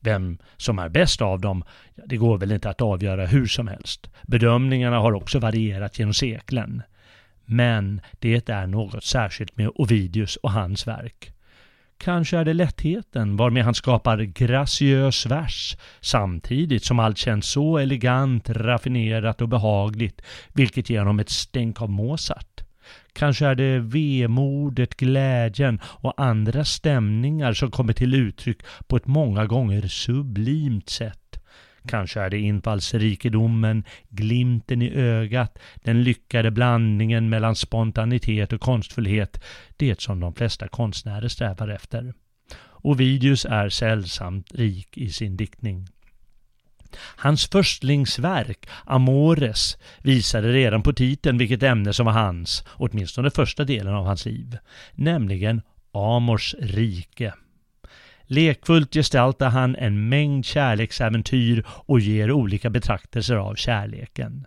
Vem 0.00 0.38
som 0.56 0.78
är 0.78 0.88
bäst 0.88 1.22
av 1.22 1.40
dem, 1.40 1.64
det 2.06 2.16
går 2.16 2.38
väl 2.38 2.52
inte 2.52 2.70
att 2.70 2.80
avgöra 2.80 3.26
hur 3.26 3.46
som 3.46 3.68
helst. 3.68 4.10
Bedömningarna 4.22 4.98
har 4.98 5.12
också 5.12 5.38
varierat 5.38 5.98
genom 5.98 6.14
seklen. 6.14 6.82
Men 7.44 8.00
det 8.18 8.48
är 8.48 8.66
något 8.66 9.04
särskilt 9.04 9.56
med 9.56 9.70
Ovidius 9.74 10.36
och 10.36 10.52
hans 10.52 10.86
verk. 10.86 11.32
Kanske 11.98 12.38
är 12.38 12.44
det 12.44 12.54
lättheten 12.54 13.36
varmed 13.36 13.64
han 13.64 13.74
skapar 13.74 14.18
graciös 14.18 15.26
vers 15.26 15.76
samtidigt 16.00 16.84
som 16.84 16.98
allt 16.98 17.18
känns 17.18 17.48
så 17.48 17.78
elegant, 17.78 18.50
raffinerat 18.50 19.40
och 19.40 19.48
behagligt 19.48 20.22
vilket 20.52 20.90
ger 20.90 20.98
honom 20.98 21.18
ett 21.18 21.30
stänk 21.30 21.82
av 21.82 21.90
Mozart. 21.90 22.60
Kanske 23.12 23.46
är 23.46 23.54
det 23.54 23.78
vemodet, 23.78 24.96
glädjen 24.96 25.80
och 25.84 26.20
andra 26.20 26.64
stämningar 26.64 27.52
som 27.52 27.70
kommer 27.70 27.92
till 27.92 28.14
uttryck 28.14 28.58
på 28.86 28.96
ett 28.96 29.06
många 29.06 29.46
gånger 29.46 29.82
sublimt 29.88 30.88
sätt. 30.88 31.25
Kanske 31.86 32.20
är 32.20 32.30
det 32.30 32.38
infallsrikedomen, 32.38 33.84
glimten 34.08 34.82
i 34.82 34.90
ögat, 34.94 35.58
den 35.74 36.02
lyckade 36.02 36.50
blandningen 36.50 37.28
mellan 37.28 37.56
spontanitet 37.56 38.52
och 38.52 38.60
konstfullhet, 38.60 39.44
det 39.76 40.00
som 40.00 40.20
de 40.20 40.34
flesta 40.34 40.68
konstnärer 40.68 41.28
strävar 41.28 41.68
efter. 41.68 42.14
Ovidius 42.82 43.44
är 43.44 43.68
sällsamt 43.68 44.54
rik 44.54 44.98
i 44.98 45.10
sin 45.10 45.36
diktning. 45.36 45.88
Hans 46.98 47.48
förstlingsverk, 47.48 48.68
Amores, 48.84 49.78
visade 49.98 50.52
redan 50.52 50.82
på 50.82 50.92
titeln 50.92 51.38
vilket 51.38 51.62
ämne 51.62 51.92
som 51.92 52.06
var 52.06 52.12
hans, 52.12 52.64
åtminstone 52.68 53.30
första 53.30 53.64
delen 53.64 53.94
av 53.94 54.04
hans 54.04 54.26
liv, 54.26 54.58
nämligen 54.94 55.62
Amors 55.92 56.54
rike. 56.58 57.34
Lekfullt 58.26 58.94
gestaltar 58.94 59.48
han 59.50 59.76
en 59.76 60.08
mängd 60.08 60.44
kärleksäventyr 60.44 61.64
och 61.68 62.00
ger 62.00 62.30
olika 62.30 62.70
betraktelser 62.70 63.36
av 63.36 63.54
kärleken. 63.54 64.46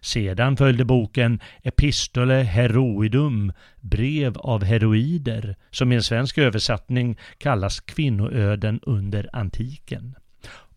Sedan 0.00 0.56
följde 0.56 0.84
boken 0.84 1.40
Epistole 1.62 2.34
Heroidum, 2.34 3.52
brev 3.80 4.38
av 4.38 4.64
heroider, 4.64 5.56
som 5.70 5.92
i 5.92 5.94
en 5.94 6.02
svensk 6.02 6.38
översättning 6.38 7.18
kallas 7.38 7.80
kvinnoöden 7.80 8.80
under 8.82 9.28
antiken. 9.32 10.14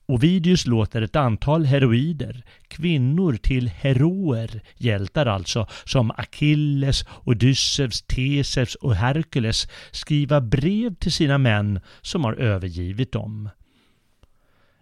Ovidius 0.07 0.67
låter 0.67 1.01
ett 1.01 1.15
antal 1.15 1.65
heroider, 1.65 2.43
kvinnor 2.67 3.33
till 3.33 3.67
heroer, 3.67 4.61
hjältar 4.77 5.25
alltså, 5.25 5.67
som 5.83 6.11
Achilles, 6.11 7.05
Odysseus, 7.23 8.01
Teseus 8.01 8.75
och 8.75 8.95
Herkules 8.95 9.67
skriva 9.91 10.41
brev 10.41 10.95
till 10.95 11.11
sina 11.11 11.37
män 11.37 11.79
som 12.01 12.23
har 12.23 12.33
övergivit 12.33 13.11
dem. 13.11 13.49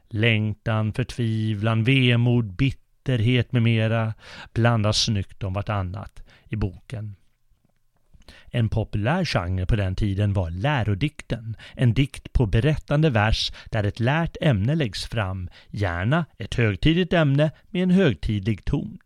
Längtan, 0.09 0.93
förtvivlan, 0.93 1.83
vemod, 1.83 2.53
bitterhet 2.53 3.51
med 3.51 3.61
mera 3.61 4.13
blandas 4.53 5.03
snyggt 5.03 5.43
om 5.43 5.53
vartannat 5.53 6.23
i 6.49 6.55
boken. 6.55 7.15
En 8.55 8.69
populär 8.69 9.25
genre 9.25 9.65
på 9.65 9.75
den 9.75 9.95
tiden 9.95 10.33
var 10.33 10.49
lärodikten, 10.49 11.55
en 11.75 11.93
dikt 11.93 12.33
på 12.33 12.45
berättande 12.45 13.09
vers 13.09 13.51
där 13.71 13.83
ett 13.83 13.99
lärt 13.99 14.37
ämne 14.41 14.75
läggs 14.75 15.05
fram, 15.05 15.49
gärna 15.69 16.25
ett 16.37 16.55
högtidligt 16.55 17.13
ämne 17.13 17.51
med 17.69 17.83
en 17.83 17.91
högtidlig 17.91 18.65
ton. 18.65 18.97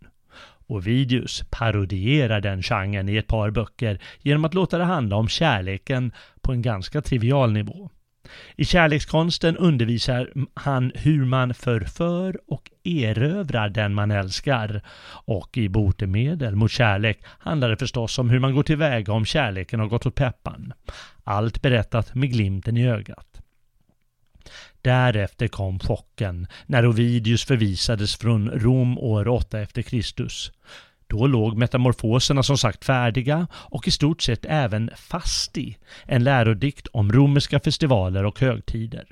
Ovidius 0.68 1.44
parodierar 1.50 2.42
den 2.42 2.62
genren 2.62 3.10
i 3.10 3.18
ett 3.18 3.28
par 3.28 3.52
böcker 3.52 4.00
genom 4.22 4.46
att 4.46 4.54
låta 4.54 4.78
det 4.78 4.84
handla 4.84 5.16
om 5.16 5.28
kärleken 5.28 6.12
på 6.42 6.52
en 6.52 6.62
ganska 6.62 7.02
trivial 7.02 7.52
nivå. 7.52 7.90
I 8.56 8.66
kärlekskonsten 8.66 9.58
undervisar 9.58 10.32
han 10.54 10.92
hur 10.96 11.26
man 11.26 11.54
förför 11.54 12.40
och 12.48 12.72
erövrar 12.84 13.70
den 13.70 13.94
man 13.94 14.12
älskar. 14.12 14.82
Och 15.26 15.58
i 15.58 15.70
botemedel 15.70 16.56
mot 16.56 16.72
kärlek 16.72 17.20
handlar 17.26 17.70
det 17.70 17.78
förstås 17.78 18.20
om 18.20 18.30
hur 18.30 18.40
man 18.40 18.56
går 18.56 18.64
tillväga 18.64 19.14
om 19.14 19.26
kärleken 19.26 19.80
har 19.80 19.88
gått 19.88 20.06
åt 20.06 20.16
peppan. 20.16 20.74
Allt 21.24 21.62
berättat 21.62 22.16
med 22.16 22.32
glimten 22.32 22.78
i 22.78 22.88
ögat. 22.88 23.42
Därefter 24.82 25.48
kom 25.48 25.80
chocken 25.80 26.48
när 26.66 26.86
Ovidius 26.86 27.46
förvisades 27.46 28.16
från 28.16 28.50
Rom 28.50 28.98
år 28.98 29.28
8 29.28 29.60
efter 29.60 29.82
Kristus. 29.82 30.52
Då 31.08 31.28
låg 31.28 31.58
metamorfoserna 31.58 32.44
som 32.44 32.58
sagt 32.58 32.86
färdiga 32.86 33.48
och 33.54 33.88
i 33.88 33.92
stort 33.92 34.22
sett 34.22 34.46
även 34.46 34.90
Fasti, 34.96 35.78
en 36.06 36.24
lärodikt 36.24 36.88
om 36.88 37.12
romerska 37.12 37.60
festivaler 37.60 38.26
och 38.26 38.40
högtider. 38.40 39.06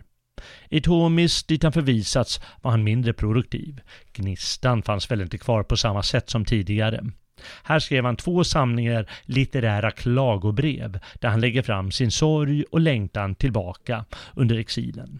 I 0.70 0.82
Tomis, 0.82 1.44
dit 1.44 1.64
han 1.64 1.74
förvisats, 1.74 2.42
var 2.62 2.72
han 2.72 2.84
mindre 2.84 3.14
produktiv. 3.14 3.82
Gnistan 4.14 4.84
fanns 4.84 5.12
väl 5.12 5.22
inte 5.22 5.38
kvar 5.38 5.64
på 5.64 5.78
samma 5.78 6.04
sätt 6.04 6.30
som 6.30 6.46
tidigare. 6.46 7.06
Här 7.64 7.80
skrev 7.80 8.06
han 8.06 8.16
två 8.16 8.44
samlingar 8.44 9.10
litterära 9.26 9.92
klagobrev 9.92 11.00
där 11.22 11.30
han 11.30 11.42
lägger 11.42 11.62
fram 11.62 11.92
sin 11.92 12.12
sorg 12.12 12.64
och 12.72 12.80
längtan 12.80 13.36
tillbaka 13.36 14.06
under 14.34 14.58
exilen. 14.58 15.20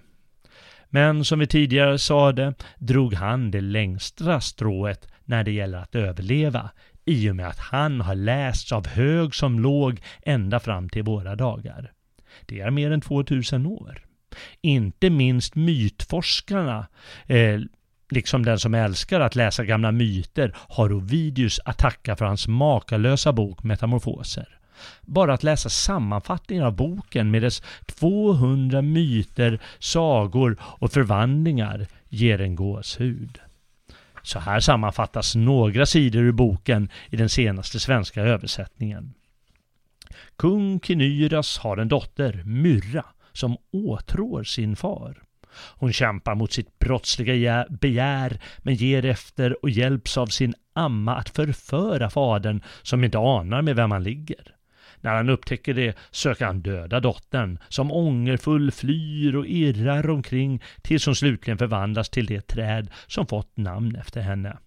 Men 0.96 1.26
som 1.26 1.40
vi 1.40 1.48
tidigare 1.48 2.00
sade 2.00 2.54
drog 2.78 3.14
han 3.14 3.52
det 3.52 3.62
längsta 3.62 4.42
strået 4.42 5.08
när 5.26 5.44
det 5.44 5.52
gäller 5.52 5.78
att 5.78 5.96
överleva 5.96 6.70
i 7.06 7.30
och 7.30 7.36
med 7.36 7.48
att 7.48 7.60
han 7.60 8.02
har 8.02 8.16
lästs 8.16 8.72
av 8.72 8.88
hög 8.88 9.36
som 9.36 9.60
låg 9.60 10.02
ända 10.26 10.60
fram 10.60 10.90
till 10.90 11.04
våra 11.04 11.36
dagar. 11.36 11.92
Det 12.46 12.60
är 12.60 12.72
mer 12.72 12.92
än 12.92 13.02
2000 13.02 13.66
år. 13.66 14.06
Inte 14.62 15.10
minst 15.10 15.56
mytforskarna, 15.56 16.88
eh, 17.28 17.60
liksom 18.10 18.46
den 18.46 18.60
som 18.60 18.74
älskar 18.74 19.20
att 19.20 19.36
läsa 19.36 19.66
gamla 19.66 19.92
myter, 19.92 20.56
har 20.56 20.94
Ovidius 20.94 21.60
att 21.66 21.78
tacka 21.78 22.16
för 22.16 22.26
hans 22.26 22.48
makalösa 22.48 23.34
bok 23.34 23.64
Metamorfoser. 23.64 24.60
Bara 25.02 25.34
att 25.34 25.44
läsa 25.44 25.70
sammanfattningen 25.70 26.66
av 26.66 26.76
boken 26.76 27.32
med 27.32 27.42
dess 27.42 27.64
200 27.86 28.82
myter, 28.82 29.60
sagor 29.80 30.58
och 30.62 30.92
förvandlingar 30.92 31.88
ger 32.10 32.42
en 32.42 32.56
gåshud. 32.56 33.40
Så 34.22 34.40
här 34.40 34.60
sammanfattas 34.60 35.36
några 35.36 35.86
sidor 35.86 36.24
ur 36.24 36.32
boken 36.32 36.90
i 37.10 37.16
den 37.16 37.30
senaste 37.30 37.80
svenska 37.80 38.22
översättningen. 38.22 39.14
Kung 40.36 40.80
Kinyras 40.80 41.58
har 41.58 41.78
en 41.78 41.88
dotter, 41.88 42.44
Myrra, 42.46 43.06
som 43.34 43.58
åtrår 43.72 44.44
sin 44.44 44.76
far. 44.76 45.22
Hon 45.56 45.94
kämpar 45.94 46.36
mot 46.36 46.52
sitt 46.52 46.80
brottsliga 46.80 47.66
begär 47.70 48.40
men 48.58 48.76
ger 48.76 49.06
efter 49.06 49.64
och 49.64 49.70
hjälps 49.70 50.18
av 50.18 50.28
sin 50.28 50.54
amma 50.74 51.16
att 51.16 51.30
förföra 51.30 52.10
fadern 52.10 52.62
som 52.82 53.04
inte 53.04 53.18
anar 53.18 53.62
med 53.62 53.76
vem 53.76 53.92
han 53.92 54.04
ligger. 54.04 54.55
När 55.06 55.16
han 55.16 55.30
upptäcker 55.30 55.74
det 55.74 55.98
söker 56.12 56.46
han 56.46 56.62
döda 56.62 57.00
dottern, 57.00 57.60
som 57.70 57.92
ångerfull 57.92 58.72
flyr 58.72 59.36
och 59.36 59.48
irrar 59.48 60.10
omkring 60.10 60.62
tills 60.82 61.06
hon 61.06 61.16
slutligen 61.16 61.58
förvandlas 61.58 62.10
till 62.10 62.26
det 62.26 62.48
träd 62.48 62.90
som 63.08 63.28
fått 63.28 63.58
namn 63.58 63.96
efter 63.96 64.22
henne. 64.22 64.58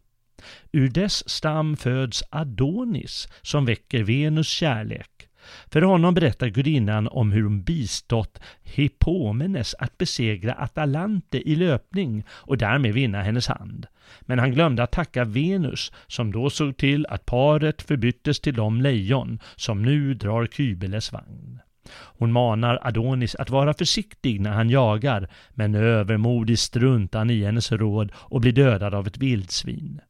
Ur 0.73 0.89
dess 0.89 1.29
stam 1.29 1.77
föds 1.77 2.23
Adonis 2.31 3.29
som 3.43 3.65
väcker 3.65 4.03
Venus 4.03 4.49
kärlek. 4.49 5.28
För 5.67 5.83
honom 5.83 6.15
berättar 6.15 6.49
gudinnan 6.49 7.09
om 7.09 7.33
hur 7.33 7.43
hon 7.43 7.63
bistått 7.63 8.41
Hippomenes 8.63 9.75
att 9.79 9.99
besegra 9.99 10.53
Atalante 10.53 11.49
i 11.51 11.57
löpning 11.57 12.25
och 12.31 12.59
därmed 12.59 12.95
vinna 12.95 13.23
hennes 13.23 13.49
hand. 13.49 13.87
Men 14.21 14.39
han 14.39 14.53
glömde 14.53 14.83
att 14.83 14.93
tacka 14.93 15.25
Venus 15.25 15.93
som 16.07 16.33
då 16.33 16.51
såg 16.51 16.77
till 16.77 17.07
att 17.07 17.27
paret 17.27 17.83
förbyttes 17.83 18.41
till 18.41 18.55
de 18.55 18.81
lejon 18.81 19.39
som 19.57 19.83
nu 19.83 20.15
drar 20.15 20.47
Kybeles 20.47 21.13
vagn. 21.13 21.61
Hon 21.91 22.33
manar 22.33 22.79
Adonis 22.83 23.35
att 23.35 23.51
vara 23.51 23.75
försiktig 23.75 24.41
när 24.41 24.53
han 24.53 24.71
jagar, 24.71 25.29
men 25.51 25.75
övermodigt 25.75 26.61
struntar 26.61 27.19
han 27.19 27.31
i 27.31 27.45
hennes 27.45 27.73
råd 27.73 28.13
och 28.15 28.41
blir 28.41 28.53
dödad 28.53 28.95
av 28.95 29.07
ett 29.07 29.19
vildsvin. 29.19 30.01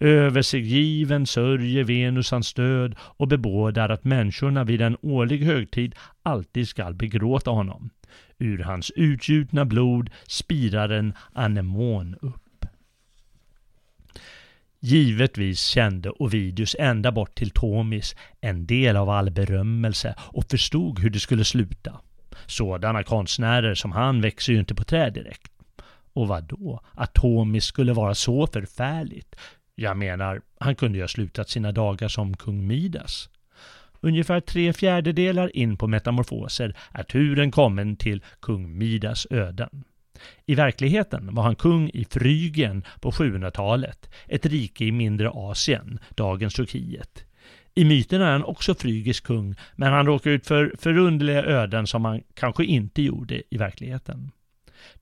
Över 0.00 0.42
sig 0.42 0.60
given 0.60 1.26
sörjer 1.26 1.84
Venus 1.84 2.30
hans 2.30 2.54
död 2.54 2.94
och 2.98 3.28
bebådar 3.28 3.88
att 3.88 4.04
människorna 4.04 4.64
vid 4.64 4.80
en 4.80 4.96
årlig 5.02 5.44
högtid 5.44 5.94
alltid 6.22 6.68
skall 6.68 6.94
begråta 6.94 7.50
honom. 7.50 7.90
Ur 8.38 8.58
hans 8.58 8.90
utgjutna 8.90 9.64
blod 9.64 10.10
spirar 10.26 10.88
en 10.88 11.12
anemon 11.32 12.16
upp. 12.20 12.66
Givetvis 14.80 15.60
kände 15.60 16.10
Ovidius 16.10 16.76
ända 16.78 17.12
bort 17.12 17.34
till 17.34 17.50
Tomis 17.50 18.16
en 18.40 18.66
del 18.66 18.96
av 18.96 19.10
all 19.10 19.30
berömmelse 19.30 20.14
och 20.18 20.50
förstod 20.50 20.98
hur 20.98 21.10
det 21.10 21.20
skulle 21.20 21.44
sluta. 21.44 22.00
Sådana 22.46 23.02
konstnärer 23.02 23.74
som 23.74 23.92
han 23.92 24.20
växer 24.20 24.52
ju 24.52 24.58
inte 24.58 24.74
på 24.74 24.84
träd 24.84 25.12
direkt. 25.12 25.52
Och 26.12 26.28
vad 26.28 26.44
då? 26.44 26.80
Att 26.92 27.14
Tomis 27.14 27.64
skulle 27.64 27.92
vara 27.92 28.14
så 28.14 28.46
förfärligt? 28.46 29.36
Jag 29.74 29.96
menar, 29.96 30.40
han 30.60 30.74
kunde 30.74 30.98
ju 30.98 31.02
ha 31.02 31.08
slutat 31.08 31.48
sina 31.48 31.72
dagar 31.72 32.08
som 32.08 32.36
kung 32.36 32.66
Midas. 32.66 33.28
Ungefär 34.00 34.40
tre 34.40 34.72
fjärdedelar 34.72 35.56
in 35.56 35.76
på 35.76 35.86
metamorfoser 35.86 36.76
är 36.92 37.02
turen 37.02 37.50
kommen 37.50 37.96
till 37.96 38.22
kung 38.40 38.78
Midas 38.78 39.26
öden. 39.30 39.84
I 40.46 40.54
verkligheten 40.54 41.34
var 41.34 41.42
han 41.42 41.56
kung 41.56 41.90
i 41.94 42.04
Frygien 42.04 42.84
på 43.00 43.10
700-talet, 43.10 44.10
ett 44.26 44.46
rike 44.46 44.84
i 44.84 44.92
mindre 44.92 45.30
Asien, 45.30 45.98
dagens 46.10 46.54
Turkiet. 46.54 47.24
I 47.74 47.84
myterna 47.84 48.26
är 48.26 48.32
han 48.32 48.44
också 48.44 48.74
frygisk 48.74 49.24
kung, 49.24 49.54
men 49.76 49.92
han 49.92 50.06
råkar 50.06 50.30
ut 50.30 50.46
för 50.46 50.74
förunderliga 50.78 51.42
öden 51.44 51.86
som 51.86 52.04
han 52.04 52.22
kanske 52.34 52.64
inte 52.64 53.02
gjorde 53.02 53.42
i 53.50 53.56
verkligheten. 53.56 54.30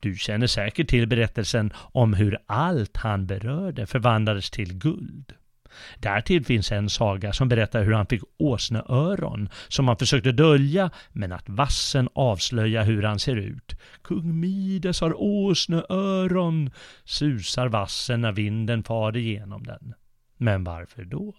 Du 0.00 0.16
känner 0.16 0.46
säkert 0.46 0.88
till 0.88 1.06
berättelsen 1.06 1.72
om 1.76 2.14
hur 2.14 2.38
allt 2.46 2.96
han 2.96 3.26
berörde 3.26 3.86
förvandlades 3.86 4.50
till 4.50 4.74
guld. 4.74 5.32
Därtill 5.98 6.44
finns 6.44 6.72
en 6.72 6.90
saga 6.90 7.32
som 7.32 7.48
berättar 7.48 7.82
hur 7.84 7.92
han 7.92 8.06
fick 8.06 8.22
åsneöron 8.38 9.48
som 9.68 9.88
han 9.88 9.96
försökte 9.96 10.32
dölja 10.32 10.90
men 11.12 11.32
att 11.32 11.48
vassen 11.48 12.08
avslöjar 12.14 12.84
hur 12.84 13.02
han 13.02 13.18
ser 13.18 13.36
ut. 13.36 13.72
Kung 14.02 14.40
Midas 14.40 15.00
har 15.00 15.22
åsneöron, 15.22 16.70
susar 17.04 17.68
vassen 17.68 18.20
när 18.20 18.32
vinden 18.32 18.82
far 18.84 19.16
igenom 19.16 19.62
den. 19.62 19.94
Men 20.36 20.64
varför 20.64 21.04
då? 21.04 21.34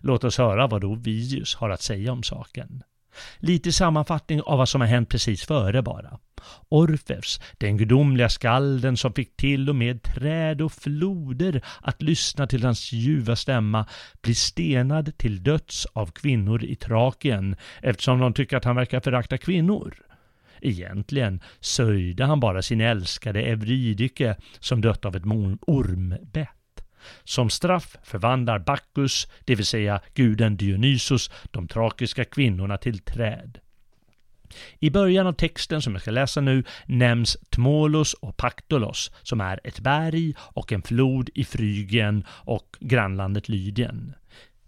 Låt 0.00 0.24
oss 0.24 0.38
höra 0.38 0.66
vad 0.66 0.84
Ovidius 0.84 1.54
har 1.54 1.70
att 1.70 1.82
säga 1.82 2.12
om 2.12 2.22
saken. 2.22 2.82
Lite 3.38 3.72
sammanfattning 3.72 4.42
av 4.42 4.58
vad 4.58 4.68
som 4.68 4.80
har 4.80 4.88
hänt 4.88 5.08
precis 5.08 5.44
före 5.44 5.82
bara. 5.82 6.18
Orfeus, 6.68 7.40
den 7.58 7.76
gudomliga 7.76 8.28
skalden 8.28 8.96
som 8.96 9.12
fick 9.12 9.36
till 9.36 9.68
och 9.68 9.76
med 9.76 10.02
träd 10.02 10.60
och 10.60 10.72
floder 10.72 11.62
att 11.80 12.02
lyssna 12.02 12.46
till 12.46 12.64
hans 12.64 12.92
ljuva 12.92 13.36
stämma, 13.36 13.86
blir 14.22 14.34
stenad 14.34 15.18
till 15.18 15.42
döds 15.42 15.86
av 15.86 16.10
kvinnor 16.10 16.64
i 16.64 16.76
Trakien 16.76 17.56
eftersom 17.82 18.18
de 18.18 18.32
tycker 18.32 18.56
att 18.56 18.64
han 18.64 18.76
verkar 18.76 19.00
förakta 19.00 19.38
kvinnor. 19.38 19.94
Egentligen 20.60 21.40
sörjde 21.60 22.24
han 22.24 22.40
bara 22.40 22.62
sin 22.62 22.80
älskade 22.80 23.42
Eurydike 23.42 24.36
som 24.60 24.80
dött 24.80 25.04
av 25.04 25.16
ett 25.16 25.24
ormbett. 25.66 26.55
Som 27.24 27.50
straff 27.50 27.96
förvandlar 28.02 28.58
Bacchus, 28.58 29.28
det 29.44 29.54
vill 29.54 29.66
säga 29.66 30.00
guden 30.14 30.56
Dionysos, 30.56 31.30
de 31.50 31.68
trakiska 31.68 32.24
kvinnorna 32.24 32.76
till 32.76 32.98
träd. 32.98 33.58
I 34.78 34.90
början 34.90 35.26
av 35.26 35.32
texten 35.32 35.82
som 35.82 35.92
jag 35.92 36.02
ska 36.02 36.10
läsa 36.10 36.40
nu 36.40 36.64
nämns 36.86 37.36
Tmolos 37.50 38.14
och 38.14 38.36
Paktolos 38.36 39.10
som 39.22 39.40
är 39.40 39.60
ett 39.64 39.80
berg 39.80 40.34
och 40.38 40.72
en 40.72 40.82
flod 40.82 41.30
i 41.34 41.44
Frygien 41.44 42.24
och 42.28 42.76
grannlandet 42.80 43.48
Lydien. 43.48 44.14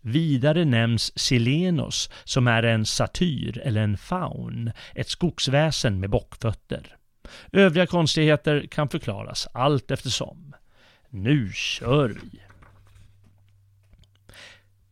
Vidare 0.01 0.65
nämns 0.65 1.19
Silenos 1.19 2.11
som 2.25 2.47
är 2.47 2.63
en 2.63 2.87
satyr 2.87 3.59
eller 3.65 3.81
en 3.81 3.99
faun, 3.99 4.71
ett 4.95 5.09
skogsväsen 5.09 6.01
med 6.01 6.11
bockfötter. 6.11 6.97
Övriga 7.53 7.87
konstigheter 7.87 8.67
kan 8.71 8.89
förklaras 8.89 9.49
allt 9.55 9.91
eftersom. 9.91 10.48
Nu 11.11 11.53
kör 11.53 12.09
vi! 12.09 12.41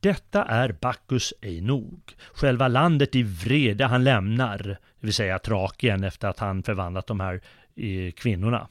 Detta 0.00 0.44
är 0.44 0.72
Bacchus 0.80 1.34
ej 1.42 1.60
nog. 1.60 2.14
Själva 2.34 2.68
landet 2.68 3.14
i 3.14 3.22
vrede 3.22 3.86
han 3.86 4.04
lämnar, 4.04 4.58
det 4.58 4.78
vill 5.00 5.12
säga 5.12 5.38
Trakien 5.38 6.04
efter 6.04 6.28
att 6.28 6.38
han 6.38 6.62
förvandlat 6.62 7.06
de 7.06 7.20
här 7.20 7.40
eh, 7.76 8.12
kvinnorna 8.12 8.68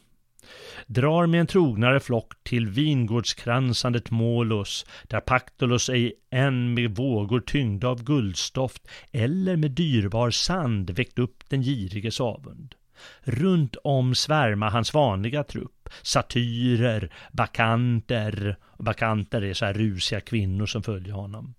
drar 0.88 1.28
med 1.28 1.40
en 1.40 1.48
trognare 1.48 2.00
flock 2.00 2.34
till 2.44 2.68
vingårdskransandet 2.68 4.12
Molos, 4.12 4.86
där 5.04 5.20
Pactolus 5.20 5.90
ej 5.90 6.14
än 6.32 6.74
med 6.74 6.96
vågor 6.96 7.40
tyngda 7.40 7.88
av 7.88 8.04
guldstoft 8.04 8.88
eller 9.12 9.56
med 9.56 9.72
dyrbar 9.72 10.32
sand 10.32 10.90
väckt 10.90 11.20
upp 11.20 11.50
den 11.50 11.62
giriges 11.62 12.22
avund. 12.22 12.76
Runt 13.24 13.76
om 13.84 14.16
svärmar 14.16 14.70
hans 14.70 14.94
vanliga 14.94 15.44
trupp, 15.44 15.90
satyrer, 16.02 17.14
bakanter, 17.32 18.58
bakanter 18.78 19.42
är 19.42 19.54
så 19.54 19.66
här 19.66 19.74
rusiga 19.74 20.22
kvinnor 20.22 20.66
som 20.66 20.84
följer 20.84 21.14
honom. 21.14 21.54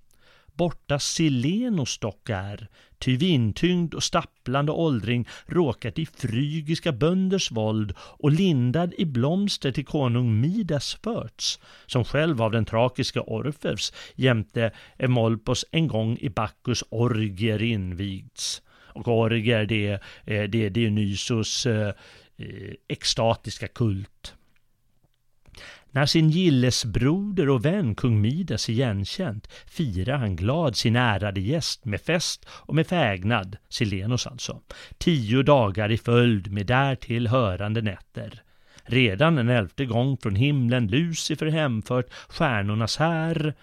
Borta 0.57 0.99
Silenos 0.99 1.99
dock 1.99 2.30
är, 2.30 2.68
ty 2.99 3.16
vintyngd 3.16 3.95
och 3.95 4.03
stapplande 4.03 4.72
åldring 4.72 5.28
råkat 5.47 5.99
i 5.99 6.07
frygiska 6.07 6.93
bönders 6.93 7.51
våld 7.51 7.95
och 7.99 8.30
lindad 8.30 8.95
i 8.99 9.05
blomster 9.05 9.72
till 9.72 9.87
konung 9.87 10.41
Midas 10.41 10.95
förts, 10.95 11.59
som 11.87 12.05
själv 12.05 12.43
av 12.43 12.53
den 12.53 12.64
trakiska 12.64 13.22
Orfeus 13.22 13.93
jämte 14.14 14.70
Emolpos 14.99 15.64
en 15.70 15.89
gång 15.89 16.18
i 16.20 16.28
Bacchus 16.28 16.84
orgier 16.91 17.62
invigts. 17.62 18.62
Och 18.97 19.32
eh, 19.32 19.66
det, 19.66 19.86
är, 20.24 20.49
det 20.49 20.66
är 20.66 20.70
Dionysos 20.70 21.66
eh, 21.66 21.92
eh, 22.36 22.74
extatiska 22.88 23.68
kult. 23.68 24.34
När 25.90 26.07
sin 26.07 26.30
gillesbroder 26.30 27.49
och 27.49 27.64
vän 27.64 27.94
kung 27.94 28.20
Midas 28.20 28.68
igenkänt 28.68 29.49
firar 29.66 30.18
han 30.18 30.36
glad 30.36 30.76
sin 30.76 30.97
ärade 30.97 31.40
gäst 31.40 31.84
med 31.84 32.01
fest 32.01 32.47
och 32.51 32.74
med 32.74 32.86
fägnad, 32.86 33.57
Silenos 33.68 34.26
alltså, 34.26 34.61
tio 34.99 35.42
dagar 35.42 35.92
i 35.92 35.99
följd 35.99 36.53
med 36.53 36.66
därtill 36.66 37.26
hörande 37.26 37.82
nätter. 37.82 38.42
Redan 38.82 39.38
en 39.38 39.49
elfte 39.49 39.84
gång 39.84 40.16
från 40.16 40.36
himlen 40.36 40.88
Lucifer 40.88 41.47
hemfört 41.47 42.11
stjärnornas 42.28 42.97
här, 42.97 43.55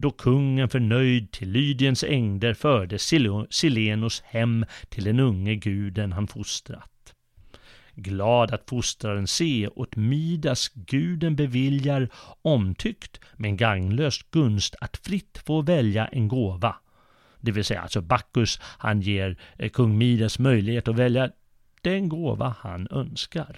då 0.00 0.10
kungen 0.10 0.68
förnöjd 0.68 1.30
till 1.30 1.50
Lydiens 1.50 2.04
ängder 2.04 2.54
förde 2.54 2.98
Silenos 3.50 4.22
hem 4.26 4.64
till 4.88 5.04
den 5.04 5.20
unge 5.20 5.54
guden 5.54 6.12
han 6.12 6.26
fostrat 6.26 7.14
glad 7.98 8.54
att 8.54 8.68
fostraren 8.70 9.26
se 9.26 9.68
åt 9.68 9.96
Midas 9.96 10.68
guden 10.74 11.36
beviljar 11.36 12.08
omtyckt 12.42 13.20
men 13.36 13.56
gagnlöst 13.56 14.30
gunst 14.30 14.74
att 14.80 14.96
fritt 14.96 15.42
få 15.46 15.62
välja 15.62 16.06
en 16.06 16.28
gåva. 16.28 16.76
Det 17.40 17.52
vill 17.52 17.64
säga 17.64 17.80
alltså 17.80 18.00
Bacchus, 18.00 18.60
han 18.62 19.00
ger 19.00 19.36
eh, 19.58 19.70
kung 19.70 19.98
Midas 19.98 20.38
möjlighet 20.38 20.88
att 20.88 20.96
välja 20.96 21.30
den 21.82 22.08
gåva 22.08 22.54
han 22.60 22.88
önskar. 22.90 23.56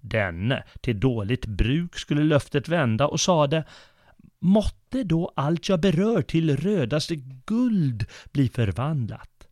Denne 0.00 0.64
till 0.80 1.00
dåligt 1.00 1.46
bruk 1.46 1.98
skulle 1.98 2.22
löftet 2.22 2.68
vända 2.68 3.06
och 3.06 3.20
sade 3.20 3.64
Måtte 4.40 5.04
då 5.04 5.32
allt 5.36 5.68
jag 5.68 5.80
berör 5.80 6.22
till 6.22 6.56
rödaste 6.56 7.16
guld 7.46 8.06
bli 8.32 8.48
förvandlat. 8.48 9.48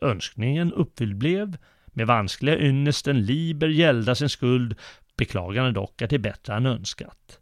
Önskningen 0.00 0.72
uppfylld 0.72 1.16
blev, 1.16 1.56
med 1.86 2.06
vanskliga 2.06 2.58
ynnesten 2.58 3.22
Liber 3.22 3.68
gälda 3.68 4.14
sin 4.14 4.28
skuld, 4.28 4.74
beklagande 5.16 5.72
dock 5.72 6.02
att 6.02 6.10
det 6.10 6.16
är 6.16 6.20
bättre 6.20 6.54
än 6.54 6.66
önskat. 6.66 7.38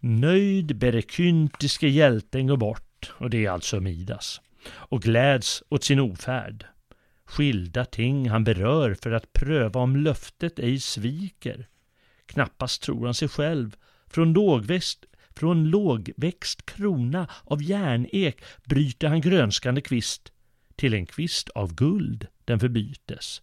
Nöjd 0.00 0.76
berekyntiske 0.76 1.88
hjälten 1.88 2.46
går 2.46 2.56
bort, 2.56 3.12
och 3.18 3.30
det 3.30 3.46
är 3.46 3.50
alltså 3.50 3.80
Midas, 3.80 4.40
och 4.70 5.02
gläds 5.02 5.62
åt 5.68 5.84
sin 5.84 6.00
ofärd. 6.00 6.66
Skilda 7.24 7.84
ting 7.84 8.28
han 8.28 8.44
berör 8.44 8.94
för 9.02 9.12
att 9.12 9.32
pröva 9.32 9.80
om 9.80 9.96
löftet 9.96 10.58
ej 10.58 10.80
sviker. 10.80 11.68
Knappast 12.26 12.82
tror 12.82 13.04
han 13.04 13.14
sig 13.14 13.28
själv. 13.28 13.76
Från 14.06 14.32
lågväst 14.32 15.04
från 15.38 15.70
lågväxt 15.70 16.66
krona 16.66 17.28
av 17.44 17.62
järnek 17.62 18.40
bryter 18.64 19.08
han 19.08 19.20
grönskande 19.20 19.80
kvist 19.80 20.32
till 20.76 20.94
en 20.94 21.06
kvist 21.06 21.48
av 21.48 21.74
guld 21.74 22.26
den 22.44 22.60
förbytes. 22.60 23.42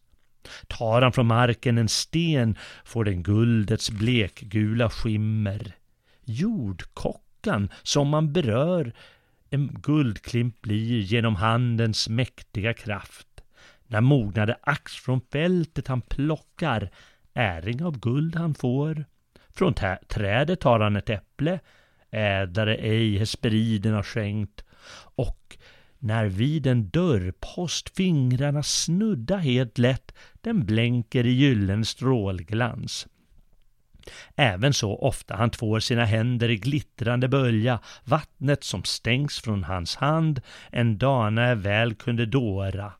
Tar 0.67 1.01
han 1.01 1.11
från 1.11 1.27
marken 1.27 1.77
en 1.77 1.89
sten 1.89 2.57
får 2.85 3.03
den 3.03 3.23
guldets 3.23 3.91
blekgula 3.91 4.89
skimmer. 4.89 5.75
Jordkockan 6.23 7.69
som 7.83 8.07
man 8.07 8.33
berör 8.33 8.93
en 9.49 9.67
guldklimp 9.67 10.61
blir 10.61 10.99
genom 10.99 11.35
handens 11.35 12.09
mäktiga 12.09 12.73
kraft. 12.73 13.27
När 13.87 14.01
mognade 14.01 14.57
ax 14.61 14.93
från 14.93 15.21
fältet 15.21 15.87
han 15.87 16.01
plockar, 16.01 16.91
äring 17.33 17.83
av 17.83 17.99
guld 17.99 18.35
han 18.35 18.55
får. 18.55 19.05
Från 19.49 19.73
trädet 20.07 20.59
tar 20.59 20.79
han 20.79 20.95
ett 20.95 21.09
äpple, 21.09 21.59
Eh, 22.15 22.21
ädlare 22.21 22.75
ej 22.75 23.17
Hesperiderna 23.17 24.03
skänkt, 24.03 24.63
och 25.15 25.57
när 25.99 26.25
vid 26.25 26.67
en 26.67 26.89
dörrpost 26.89 27.95
fingrarna 27.95 28.63
snudda 28.63 29.37
helt 29.37 29.77
lätt, 29.77 30.11
den 30.41 30.65
blänker 30.65 31.25
i 31.25 31.31
gyllen 31.31 31.85
strålglans. 31.85 33.07
Även 34.35 34.73
så 34.73 34.95
ofta 34.95 35.35
han 35.35 35.49
tvår 35.49 35.79
sina 35.79 36.05
händer 36.05 36.49
i 36.49 36.57
glittrande 36.57 37.27
bölja, 37.27 37.79
vattnet 38.03 38.63
som 38.63 38.83
stängs 38.83 39.41
från 39.41 39.63
hans 39.63 39.95
hand, 39.95 40.41
en 40.71 40.97
dana 40.97 41.55
väl 41.55 41.95
kunde 41.95 42.25
dåra. 42.25 42.93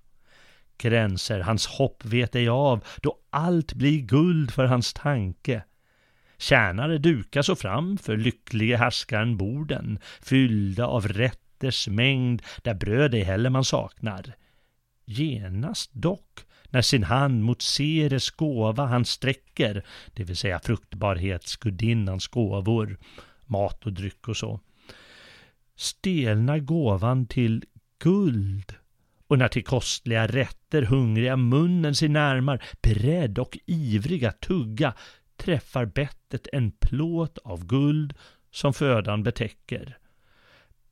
Gränser 0.78 1.40
hans 1.40 1.68
hopp 1.68 2.06
vet 2.06 2.36
ej 2.36 2.50
av, 2.50 2.84
då 3.02 3.18
allt 3.30 3.74
blir 3.74 4.00
guld 4.00 4.52
för 4.52 4.66
hans 4.66 4.94
tanke. 4.94 5.64
Tjänare 6.38 6.98
dukar 6.98 7.42
så 7.42 7.56
fram 7.56 7.98
för 7.98 8.18
lycklige 8.18 8.78
härskaren 8.78 9.38
borden, 9.38 10.00
fyllda 10.22 10.88
av 10.88 11.08
rätters 11.08 11.88
mängd 11.88 12.42
där 12.64 12.74
bröd 12.74 13.14
ej 13.14 13.24
heller 13.24 13.50
man 13.50 13.66
saknar. 13.66 14.36
Genast 15.06 15.92
dock, 15.94 16.40
när 16.70 16.82
sin 16.82 17.04
hand 17.04 17.44
mot 17.44 17.62
Ceres 17.62 18.30
gåva 18.30 18.86
han 18.86 19.06
sträcker, 19.06 19.86
det 20.14 20.24
vill 20.24 20.38
säga 20.38 20.60
fruktbarhetsgudinnans 20.60 22.28
gåvor, 22.28 22.98
mat 23.46 23.86
och 23.86 23.94
dryck 23.94 24.28
och 24.28 24.38
så, 24.38 24.60
stelnar 25.76 26.60
gåvan 26.60 27.26
till 27.26 27.64
guld 28.00 28.76
och 29.28 29.38
när 29.38 29.48
till 29.48 29.64
kostliga 29.64 30.28
rätter 30.28 30.82
hungriga 30.82 31.36
munnen 31.38 31.96
sig 31.96 32.10
närmar, 32.10 32.64
beredd 32.82 33.40
och 33.40 33.58
ivrig 33.66 34.26
att 34.26 34.40
tugga, 34.40 34.94
träffar 35.38 35.86
bettet 35.86 36.48
en 36.54 36.72
plåt 36.72 37.38
av 37.38 37.66
guld 37.66 38.14
som 38.52 38.74
födan 38.74 39.24
betäcker. 39.24 39.98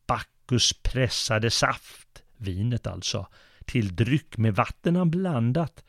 Bacchus 0.08 0.74
pressade 0.84 1.52
saft, 1.52 2.24
vinet 2.38 2.88
alltså, 2.88 3.28
till 3.66 3.96
dryck 3.96 4.38
med 4.38 4.56
vatten 4.56 4.96
han 4.96 5.12
blandat. 5.12 5.84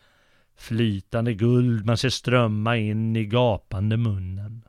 Flytande 0.56 1.34
guld 1.34 1.86
man 1.86 1.96
ser 1.96 2.08
strömma 2.08 2.76
in 2.76 3.16
i 3.16 3.24
gapande 3.24 3.96
munnen. 3.96 4.64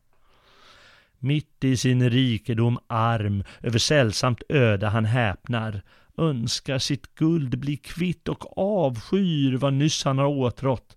Mitt 1.20 1.64
i 1.64 1.78
sin 1.78 2.10
rikedom 2.10 2.80
arm 2.88 3.44
över 3.62 3.80
sällsamt 3.80 4.44
öde 4.50 4.88
han 4.88 5.06
häpnar, 5.06 5.82
önskar 6.18 6.80
sitt 6.80 7.16
guld 7.16 7.60
bli 7.60 7.78
kvitt 7.78 8.28
och 8.28 8.58
avskyr 8.58 9.58
vad 9.58 9.74
nyss 9.74 10.04
han 10.04 10.18
har 10.18 10.28
åtrått. 10.28 10.95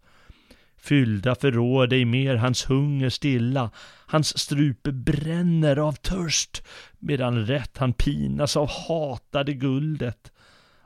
Fyllda 0.79 1.35
förråd 1.35 1.93
ej 1.93 2.05
mer 2.05 2.37
hans 2.37 2.71
hunger 2.71 3.11
stilla, 3.11 3.71
hans 4.07 4.39
strupe 4.39 4.93
bränner 4.93 5.77
av 5.77 5.93
törst, 5.93 6.63
medan 6.99 7.47
rätt 7.47 7.79
han 7.79 7.93
pinas 7.93 8.57
av 8.57 8.69
hatade 8.89 9.53
guldet. 9.53 10.33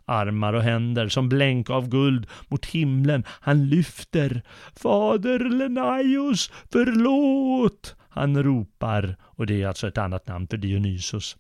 Armar 0.05 0.53
och 0.53 0.63
händer 0.63 1.09
som 1.09 1.29
blänk 1.29 1.71
av 1.71 1.89
guld 1.89 2.27
mot 2.49 2.67
himlen 2.67 3.25
han 3.29 3.69
lyfter. 3.69 4.43
Fader 4.77 5.39
Lenaios, 5.39 6.51
förlåt! 6.73 7.97
Han 8.09 8.43
ropar, 8.43 9.17
och 9.23 9.47
det 9.47 9.63
är 9.63 9.69
alltså 9.69 9.89
ett 9.89 9.99
annat 9.99 10.27
namn 10.27 10.47
för 10.49 10.57
Dionysos. 10.57 11.37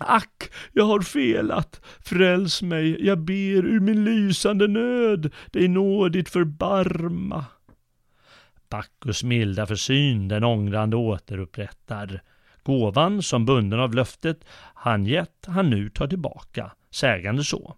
Ack, 0.00 0.50
jag 0.72 0.84
har 0.84 1.00
felat. 1.00 1.80
Fräls 2.00 2.62
mig, 2.62 3.06
jag 3.06 3.18
ber 3.18 3.66
ur 3.66 3.80
min 3.80 4.04
lysande 4.04 4.68
nöd, 4.68 5.32
dig 5.50 5.68
nådigt 5.68 6.28
förbarma. 6.28 7.44
Bacchus 8.68 9.24
milda 9.24 9.66
försyn 9.66 10.28
den 10.28 10.44
ångrande 10.44 10.96
återupprättar. 10.96 12.22
Gåvan 12.62 13.22
som 13.22 13.46
bunden 13.46 13.80
av 13.80 13.94
löftet 13.94 14.44
han 14.74 15.06
gett 15.06 15.46
han 15.46 15.70
nu 15.70 15.90
tar 15.90 16.06
tillbaka, 16.06 16.72
sägande 16.90 17.44
så. 17.44 17.76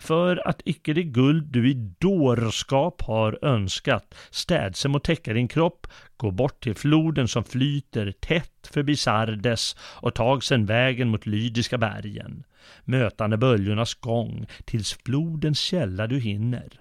För 0.00 0.48
att 0.48 0.62
icke 0.64 0.92
det 0.92 1.02
guld 1.02 1.44
du 1.44 1.70
i 1.70 1.74
dårskap 1.98 3.02
har 3.02 3.38
önskat 3.42 4.14
städse 4.30 4.88
må 4.88 4.98
täcka 4.98 5.32
din 5.32 5.48
kropp, 5.48 5.86
gå 6.16 6.30
bort 6.30 6.62
till 6.62 6.74
floden 6.74 7.28
som 7.28 7.44
flyter 7.44 8.12
tätt 8.12 8.70
förbi 8.72 8.96
Sardes 8.96 9.76
och 9.80 10.14
tag 10.14 10.44
sen 10.44 10.66
vägen 10.66 11.08
mot 11.08 11.26
Lydiska 11.26 11.78
bergen, 11.78 12.44
mötande 12.84 13.36
böljornas 13.36 13.94
gång 13.94 14.46
tills 14.64 14.98
flodens 15.04 15.60
källa 15.60 16.06
du 16.06 16.18
hinner 16.18 16.79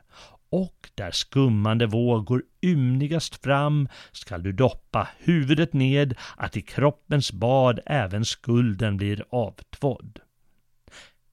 och 0.50 0.90
där 0.96 1.12
skummande 1.12 1.86
vågor 1.86 2.44
ymnigast 2.62 3.44
fram 3.44 3.88
skall 4.12 4.44
du 4.44 4.52
doppa 4.52 5.08
huvudet 5.20 5.74
ned 5.74 6.18
att 6.38 6.58
i 6.58 6.62
kroppens 6.62 7.32
bad 7.32 7.80
även 7.86 8.26
skulden 8.26 8.98
blir 8.98 9.24
avtvådd. 9.30 10.20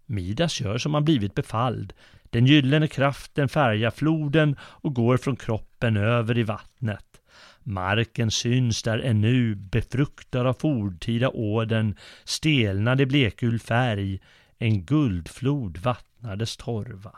Midas 0.06 0.60
gör 0.60 0.78
som 0.78 0.94
han 0.94 1.04
blivit 1.04 1.34
befalld, 1.34 1.92
Den 2.30 2.46
gyllene 2.46 2.88
kraften 2.88 3.48
färgar 3.48 3.90
floden 3.90 4.56
och 4.60 4.94
går 4.94 5.16
från 5.16 5.36
kroppen 5.36 5.96
över 5.96 6.38
i 6.38 6.42
vattnet. 6.42 7.20
Marken 7.62 8.30
syns 8.30 8.82
där 8.82 8.98
ännu, 8.98 9.54
befruktad 9.54 10.48
av 10.48 10.54
forntida 10.54 11.28
åden, 11.28 11.96
stelnad 12.24 13.00
i 13.00 13.06
blekgul 13.06 13.60
färg, 13.60 14.20
en 14.58 14.84
guldflod 14.84 15.78
vattnades 15.78 16.56
torva. 16.56 17.12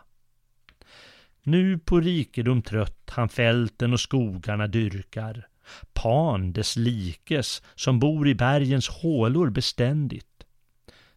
Nu 1.49 1.79
på 1.79 2.01
rikedom 2.01 2.63
trött 2.63 3.11
han 3.11 3.29
fälten 3.29 3.93
och 3.93 4.01
skogarna 4.01 4.67
dyrkar. 4.67 5.47
Pan 5.93 6.53
dess 6.53 6.77
likes, 6.77 7.63
som 7.75 7.99
bor 7.99 8.29
i 8.29 8.35
bergens 8.35 8.89
hålor 8.89 9.51
beständigt. 9.51 10.45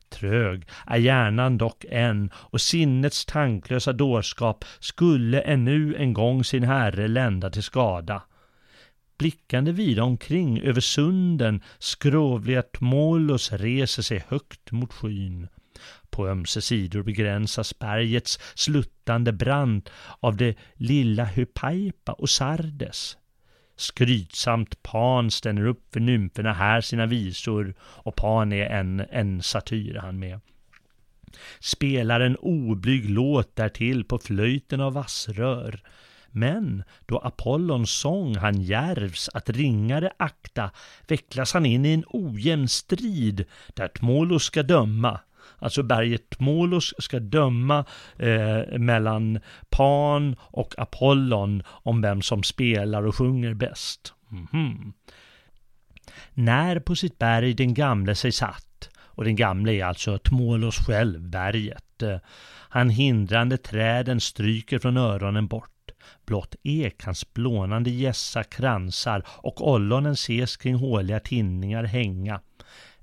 Trög 0.10 0.68
är 0.86 0.98
hjärnan 0.98 1.58
dock 1.58 1.86
än 1.90 2.32
och 2.36 2.62
sinnets 2.62 3.26
tanklösa 3.26 3.94
dårskap 3.94 4.66
skulle 4.80 5.42
ännu 5.42 5.96
en 5.96 6.14
gång 6.14 6.44
sin 6.44 6.64
herre 6.64 7.08
lända 7.08 7.50
till 7.50 7.64
skada. 7.64 8.24
Blickande 9.18 9.72
vida 9.72 10.04
omkring 10.04 10.62
över 10.62 10.82
sunden 10.82 11.62
skrovliga 11.80 12.62
Tmolos 12.62 13.52
reser 13.52 14.04
sig 14.04 14.24
högt 14.28 14.72
mot 14.72 14.94
skyn. 14.94 15.48
På 16.10 16.28
ömse 16.28 16.62
sidor 16.62 17.04
begränsas 17.04 17.80
bergets 17.80 18.40
sluttande 18.56 19.32
brant 19.32 19.90
av 20.20 20.38
det 20.38 20.56
lilla 20.76 21.26
Hypaipa 21.26 22.12
och 22.12 22.30
Sardes. 22.30 23.18
Skrytsamt 23.76 24.84
Pan 24.84 25.32
ställer 25.32 25.66
upp 25.66 25.94
för 25.94 26.00
nymferna 26.00 26.54
här 26.54 26.82
sina 26.82 27.06
visor 27.06 27.76
och 27.80 28.16
Pan 28.16 28.54
är 28.54 28.66
en, 28.66 29.00
en 29.00 29.42
satyr 29.42 29.96
han 29.96 30.20
med. 30.20 30.40
Spelar 31.60 32.20
en 32.20 32.36
oblyg 32.36 33.10
låt 33.10 33.56
därtill 33.56 34.04
på 34.04 34.20
flöjten 34.20 34.82
av 34.82 34.94
vassrör. 34.94 35.82
Men 36.28 36.84
då 37.06 37.18
Apollons 37.18 37.92
sång 37.92 38.36
han 38.36 38.62
järvs 38.62 39.30
att 39.34 39.50
ringare 39.50 40.12
akta 40.18 40.72
vecklas 41.08 41.54
han 41.54 41.66
in 41.66 41.86
i 41.86 41.94
en 41.94 42.06
ojämn 42.08 42.68
strid 42.68 43.46
där 43.74 43.88
Tmolos 43.88 44.44
ska 44.44 44.64
döma 44.64 45.20
Alltså 45.60 45.84
berget 45.84 46.40
Molos 46.40 46.94
ska 46.98 47.20
döma 47.20 47.86
eh, 48.18 48.80
mellan 48.80 49.40
Pan 49.70 50.36
och 50.40 50.74
Apollon 50.78 51.64
om 51.68 52.02
vem 52.02 52.22
som 52.22 52.44
spelar 52.44 53.04
och 53.04 53.16
sjunger 53.16 53.54
bäst. 53.54 54.14
Mm 54.32 54.48
-hmm. 54.48 54.94
När 56.34 56.80
på 56.80 56.96
sitt 56.96 57.18
berg 57.18 57.54
den 57.54 57.74
gamle 57.74 58.16
sig 58.16 58.32
satt, 58.32 58.90
och 59.22 59.24
den 59.24 59.36
gamle 59.36 59.72
är 59.72 59.86
alltså 59.86 60.18
Tmolos 60.18 60.78
själv, 60.88 61.30
berget. 61.30 62.02
Eh, 62.02 62.18
han 62.70 62.90
hindrande 62.90 63.58
träden 63.58 64.22
stryker 64.22 64.80
från 64.80 64.98
öronen 64.98 65.48
bort. 65.48 65.68
Blott 66.26 66.56
ek 66.64 67.04
hans 67.04 67.34
blånande 67.34 67.90
gässa 67.90 68.44
kransar 68.44 69.24
och 69.28 69.72
ollonen 69.72 70.14
ses 70.14 70.58
kring 70.58 70.76
håliga 70.76 71.20
tinningar 71.20 71.84
hänga. 71.84 72.42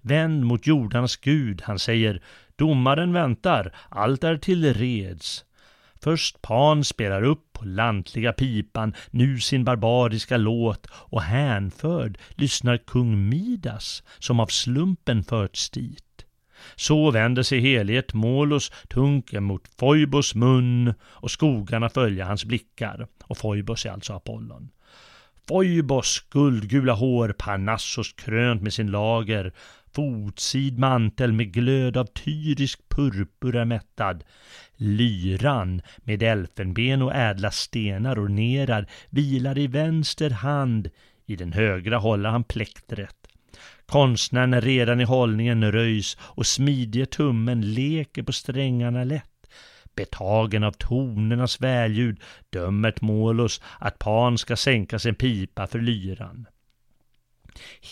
Vänd 0.01 0.45
mot 0.45 0.67
jordarnas 0.67 1.17
gud, 1.17 1.63
han 1.65 1.79
säger, 1.79 2.23
domaren 2.57 3.13
väntar, 3.13 3.75
allt 3.89 4.25
är 4.25 4.37
till 4.37 4.75
reds. 4.75 5.45
Först 6.03 6.43
Pan 6.43 6.85
spelar 6.85 7.23
upp 7.23 7.53
på 7.53 7.65
lantliga 7.65 8.33
pipan 8.33 8.95
nu 9.11 9.41
sin 9.41 9.65
barbariska 9.65 10.37
låt 10.37 10.87
och 10.93 11.23
hänförd 11.23 12.19
lyssnar 12.31 12.77
kung 12.77 13.29
Midas 13.29 14.03
som 14.19 14.41
av 14.41 14.47
slumpen 14.47 15.25
förts 15.25 15.71
dit. 15.71 16.05
Så 16.77 17.11
vänder 17.11 17.43
sig 17.43 17.61
helighet 17.61 18.15
Molos 18.15 18.73
tunken 18.89 19.45
mot 19.45 19.69
Foibos 19.79 20.35
mun 20.35 20.95
och 21.03 21.31
skogarna 21.31 21.89
följer 21.89 22.25
hans 22.25 22.45
blickar. 22.45 23.07
Och 23.25 23.39
Foibos 23.39 23.87
är 23.87 23.91
alltså 23.91 24.13
Apollon. 24.13 24.71
Foibos 25.49 26.25
guldgula 26.31 26.93
hår, 26.93 27.35
Parnassos 27.39 28.13
krönt 28.13 28.63
med 28.63 28.73
sin 28.73 28.91
lager, 28.91 29.53
fotsid 29.93 30.79
mantel 30.79 31.33
med 31.33 31.53
glöd 31.53 31.97
av 31.97 32.05
tyrisk 32.05 32.89
purpur 32.89 33.57
är 33.57 33.65
mättad. 33.65 34.25
Lyran 34.77 35.83
med 35.99 36.23
elfenben 36.23 37.03
och 37.03 37.15
ädla 37.15 37.51
stenar 37.51 38.25
ornerad 38.25 38.87
vilar 39.11 39.59
i 39.59 39.67
vänster 39.67 40.31
hand, 40.31 40.91
i 41.27 41.37
den 41.37 41.53
högra 41.53 41.99
håller 41.99 42.29
han 42.29 42.45
plektret. 42.45 43.17
Konstnären 43.87 44.55
är 44.55 44.61
redan 44.61 45.01
i 45.01 45.05
hållningen 45.05 45.73
röjs 45.73 46.17
och 46.21 46.47
smidige 46.47 47.07
tummen 47.07 47.75
leker 47.75 48.23
på 48.23 48.33
strängarna 48.33 49.05
lätt. 49.05 49.25
Betagen 49.95 50.65
av 50.65 50.73
tonernas 50.73 51.61
välljud 51.61 52.21
dömer 52.51 52.91
Tmolos 52.91 53.61
att 53.79 53.99
Pan 53.99 54.39
ska 54.39 54.57
sänka 54.57 54.99
sin 54.99 55.15
pipa 55.15 55.67
för 55.67 55.79
lyran. 55.79 56.47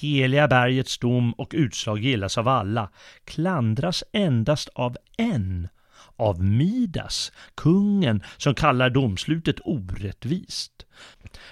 Heliga 0.01 0.49
bergets 0.49 0.99
dom 0.99 1.33
och 1.33 1.53
utslag 1.57 1.99
gillas 1.99 2.39
av 2.39 2.49
alla, 2.49 2.91
klandras 3.25 4.05
endast 4.13 4.69
av 4.75 4.97
en, 5.17 5.69
av 6.17 6.45
Midas, 6.45 7.33
kungen 7.55 8.23
som 8.37 8.55
kallar 8.55 8.91
domslutet 8.91 9.57
orättvist. 9.65 10.87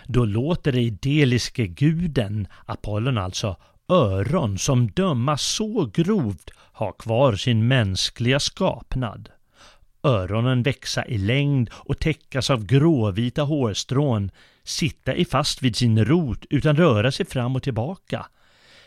Då 0.07 0.25
låter 0.25 0.73
det 0.73 0.81
ideliske 0.81 1.67
guden, 1.67 2.49
Apollon 2.67 3.19
alltså, 3.19 3.57
öron 3.89 4.59
som 4.59 4.91
döma 4.91 5.39
så 5.39 5.91
grovt 5.95 6.51
ha 6.73 6.93
kvar 6.93 7.37
sin 7.37 7.69
mänskliga 7.69 8.41
skapnad. 8.41 9.29
Öronen 10.03 10.63
växa 10.63 11.07
i 11.07 11.19
längd 11.19 11.71
och 11.73 11.99
täckas 11.99 12.51
av 12.51 12.67
gråvita 12.67 13.43
hårstrån, 13.43 14.31
sitta 14.65 15.15
i 15.15 15.25
fast 15.25 15.63
vid 15.63 15.77
sin 15.77 16.05
rot 16.05 16.45
utan 16.51 16.77
röra 16.77 17.13
sig 17.13 17.27
fram 17.27 17.57
och 17.57 17.63
tillbaka. 17.63 18.27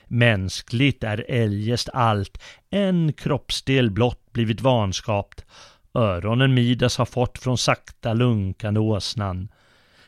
Mänskligt 0.08 1.04
är 1.04 1.26
eljest 1.28 1.90
allt, 1.94 2.44
en 2.70 3.14
kroppsdel 3.14 3.92
blott 3.92 4.34
blivit 4.34 4.62
vanskapt. 4.62 5.46
Öronen 5.94 6.54
Midas 6.54 6.98
har 6.98 7.06
fått 7.06 7.38
från 7.38 7.58
sakta 7.58 8.14
lunkande 8.14 8.80
åsnan. 8.80 9.50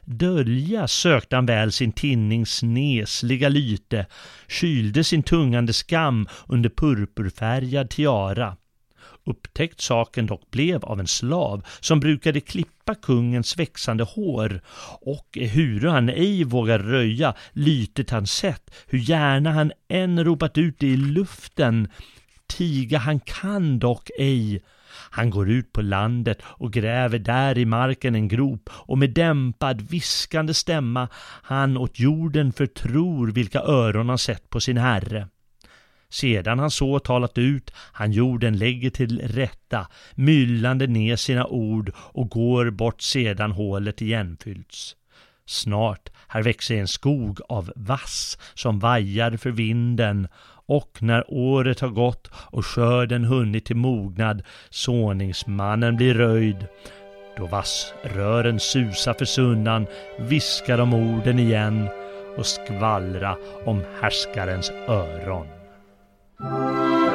Dölja 0.01 0.87
sökte 0.87 1.35
han 1.35 1.45
väl 1.45 1.71
sin 1.71 1.91
tinnings 1.91 2.63
nesliga 2.63 3.49
lyte, 3.49 4.05
kylde 4.47 5.03
sin 5.03 5.23
tungande 5.23 5.73
skam 5.73 6.27
under 6.47 6.69
purpurfärgad 6.69 7.89
tiara. 7.89 8.57
Upptäckt 9.29 9.81
saken 9.81 10.25
dock 10.25 10.51
blev 10.51 10.85
av 10.85 10.99
en 10.99 11.07
slav 11.07 11.63
som 11.79 11.99
brukade 11.99 12.39
klippa 12.39 12.95
kungens 12.95 13.57
växande 13.57 14.03
hår 14.03 14.61
och 15.01 15.37
ehuru 15.37 15.89
han 15.89 16.09
ej 16.09 16.43
vågar 16.43 16.79
röja 16.79 17.33
lytet 17.51 18.09
han 18.09 18.27
sett, 18.27 18.71
hur 18.87 18.99
gärna 18.99 19.51
han 19.51 19.71
än 19.89 20.23
ropat 20.23 20.57
ut 20.57 20.79
det 20.79 20.87
i 20.87 20.97
luften, 20.97 21.87
tiga 22.47 22.97
han 22.97 23.19
kan 23.19 23.79
dock 23.79 24.09
ej. 24.17 24.61
Han 25.11 25.29
går 25.29 25.49
ut 25.49 25.73
på 25.73 25.81
landet 25.81 26.41
och 26.43 26.73
gräver 26.73 27.19
där 27.19 27.57
i 27.57 27.65
marken 27.65 28.15
en 28.15 28.27
grop 28.27 28.69
och 28.73 28.97
med 28.97 29.09
dämpad 29.09 29.81
viskande 29.81 30.53
stämma 30.53 31.07
han 31.43 31.77
åt 31.77 31.99
jorden 31.99 32.53
förtror 32.53 33.27
vilka 33.31 33.59
öron 33.59 34.09
han 34.09 34.17
sett 34.17 34.49
på 34.49 34.59
sin 34.59 34.77
herre. 34.77 35.27
Sedan 36.11 36.59
han 36.59 36.71
så 36.71 36.99
talat 36.99 37.37
ut, 37.37 37.71
han 37.75 38.11
jorden 38.11 38.57
lägger 38.57 38.89
till 38.89 39.21
rätta, 39.27 39.87
myllande 40.15 40.87
ner 40.87 41.15
sina 41.15 41.45
ord 41.45 41.91
och 41.95 42.29
går 42.29 42.69
bort 42.69 43.01
sedan 43.01 43.51
hålet 43.51 44.01
igenfyllts. 44.01 44.95
Snart 45.45 46.09
här 46.27 46.43
växer 46.43 46.75
en 46.75 46.87
skog 46.87 47.39
av 47.49 47.71
vass 47.75 48.37
som 48.53 48.79
vajar 48.79 49.37
för 49.37 49.51
vinden 49.51 50.27
och 50.65 50.97
när 50.99 51.23
året 51.27 51.79
har 51.79 51.89
gått 51.89 52.31
och 52.33 52.65
skörden 52.65 53.23
hunnit 53.23 53.65
till 53.65 53.75
mognad, 53.75 54.43
såningsmannen 54.69 55.95
blir 55.95 56.13
röjd. 56.13 56.67
Då 57.37 57.47
vassrören 57.47 58.59
susar 58.59 59.13
för 59.13 59.25
sunnan, 59.25 59.87
viskar 60.19 60.77
de 60.77 60.93
orden 60.93 61.39
igen 61.39 61.89
och 62.37 62.45
skvallra 62.45 63.37
om 63.65 63.83
härskarens 64.01 64.71
öron. 64.87 65.58
I 66.41 67.08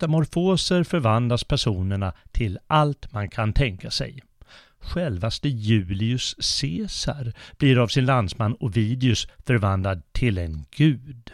metamorfoser 0.00 0.84
förvandlas 0.84 1.44
personerna 1.44 2.12
till 2.32 2.58
allt 2.66 3.12
man 3.12 3.28
kan 3.28 3.52
tänka 3.52 3.90
sig. 3.90 4.22
Självaste 4.80 5.48
Julius 5.48 6.34
Caesar 6.60 7.32
blir 7.58 7.78
av 7.78 7.88
sin 7.88 8.06
landsman 8.06 8.56
Ovidius 8.60 9.28
förvandlad 9.46 10.02
till 10.12 10.38
en 10.38 10.64
gud. 10.76 11.30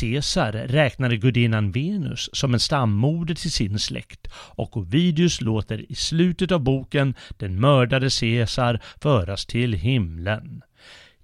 Caesar 0.00 0.52
räknade 0.52 1.16
gudinnan 1.16 1.72
Venus 1.72 2.30
som 2.32 2.54
en 2.54 2.60
stammoder 2.60 3.34
till 3.34 3.52
sin 3.52 3.78
släkt 3.78 4.28
och 4.34 4.76
Ovidius 4.76 5.40
låter 5.40 5.92
i 5.92 5.94
slutet 5.94 6.52
av 6.52 6.60
boken 6.60 7.14
den 7.38 7.60
mördade 7.60 8.10
Caesar 8.20 8.80
föras 9.02 9.46
till 9.46 9.72
himlen. 9.72 10.62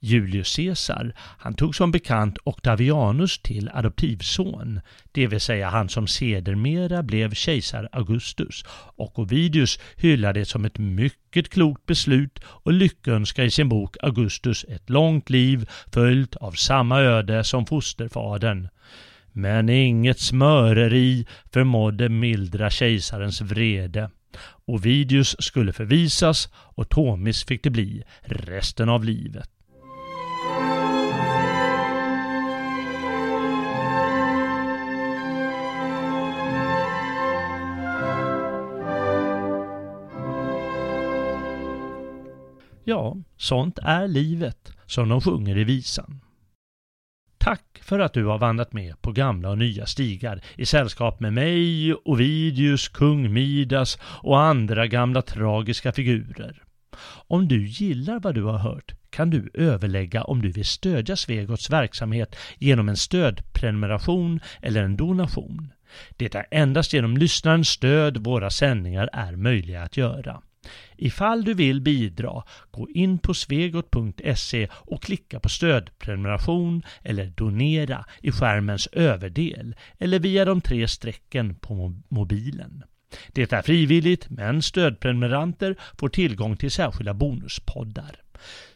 Julius 0.01 0.57
Caesar, 0.57 1.13
han 1.19 1.55
tog 1.55 1.75
som 1.75 1.93
bekant 1.93 2.39
Octavianus 2.45 3.39
till 3.39 3.71
adoptivson, 3.75 4.81
det 5.13 5.27
vill 5.27 5.41
säga 5.41 5.71
han 5.71 5.89
som 5.89 6.07
sedermera 6.07 7.03
blev 7.03 7.35
kejsar 7.35 7.89
Augustus, 7.93 8.65
och 8.97 9.19
Ovidius 9.19 9.79
hyllar 9.97 10.33
det 10.33 10.45
som 10.45 10.65
ett 10.65 10.79
mycket 10.79 11.49
klokt 11.49 11.87
beslut 11.87 12.39
och 12.45 12.73
lyckönskar 12.73 13.45
i 13.45 13.51
sin 13.51 13.69
bok 13.69 13.97
Augustus 14.03 14.65
ett 14.69 14.91
långt 14.91 15.31
liv 15.31 15.69
följt 15.93 16.37
av 16.37 16.53
samma 16.53 17.01
öde 17.01 17.45
som 17.45 17.67
fosterfadern. 17.67 18.69
Men 19.33 19.69
inget 19.69 20.19
smöreri 20.19 21.27
förmådde 21.53 22.09
mildra 22.09 22.71
kejsarens 22.71 23.41
vrede. 23.41 24.11
Ovidius 24.65 25.37
skulle 25.39 25.73
förvisas 25.73 26.49
och 26.55 26.89
Tomis 26.89 27.45
fick 27.45 27.63
det 27.63 27.71
bli 27.71 28.03
resten 28.23 28.89
av 28.89 29.05
livet. 29.05 29.51
Ja, 42.89 43.17
sånt 43.37 43.79
är 43.83 44.09
livet, 44.09 44.73
som 44.87 45.09
de 45.09 45.21
sjunger 45.21 45.59
i 45.59 45.65
visan. 45.65 46.21
Tack 47.39 47.79
för 47.83 47.99
att 47.99 48.13
du 48.13 48.25
har 48.25 48.39
vandrat 48.39 48.73
med 48.73 49.03
på 49.03 49.13
gamla 49.13 49.51
och 49.51 49.59
nya 49.59 49.87
stigar 49.87 50.41
i 50.57 50.67
sällskap 50.67 51.21
med 51.21 51.33
mig, 51.33 51.95
Ovidius, 51.95 52.89
kung 52.89 53.33
Midas 53.33 53.99
och 54.03 54.41
andra 54.41 54.87
gamla 54.87 55.23
tragiska 55.23 55.93
figurer. 55.93 56.63
Om 57.29 57.49
du 57.49 57.67
gillar 57.67 58.21
vad 58.21 58.35
du 58.35 58.43
har 58.43 58.59
hört 58.59 58.95
kan 59.11 59.31
du 59.31 59.51
överlägga 59.55 60.25
om 60.25 60.43
du 60.43 60.53
vill 60.53 60.65
stödja 60.65 61.17
Svegots 61.17 61.71
verksamhet 61.71 62.37
genom 62.59 62.89
en 62.89 62.97
stödprenumeration 62.97 64.41
eller 64.63 64.83
en 64.83 64.97
donation. 64.97 65.73
Det 66.17 66.35
är 66.35 66.47
endast 66.51 66.93
genom 66.93 67.17
lyssnarens 67.17 67.69
stöd 67.69 68.17
våra 68.17 68.51
sändningar 68.51 69.11
är 69.13 69.37
möjliga 69.37 69.83
att 69.83 69.97
göra. 69.97 70.43
Ifall 70.97 71.45
du 71.45 71.55
vill 71.55 71.81
bidra, 71.81 72.43
gå 72.71 72.89
in 72.91 73.19
på 73.19 73.35
svegot.se 73.35 74.69
och 74.73 75.03
klicka 75.03 75.41
på 75.41 75.49
stödprenumeration 75.49 76.83
eller 77.03 77.27
donera 77.27 78.05
i 78.23 78.33
skärmens 78.33 78.87
överdel 78.93 79.75
eller 79.99 80.19
via 80.19 80.45
de 80.45 80.61
tre 80.61 80.89
strecken 80.89 81.55
på 81.55 81.95
mobilen. 82.09 82.85
Det 83.33 83.53
är 83.53 83.63
frivilligt 83.63 84.31
men 84.31 84.63
stödprenumeranter 84.63 85.77
får 85.99 86.09
tillgång 86.09 86.57
till 86.57 86.71
särskilda 86.71 87.15
bonuspoddar. 87.15 88.17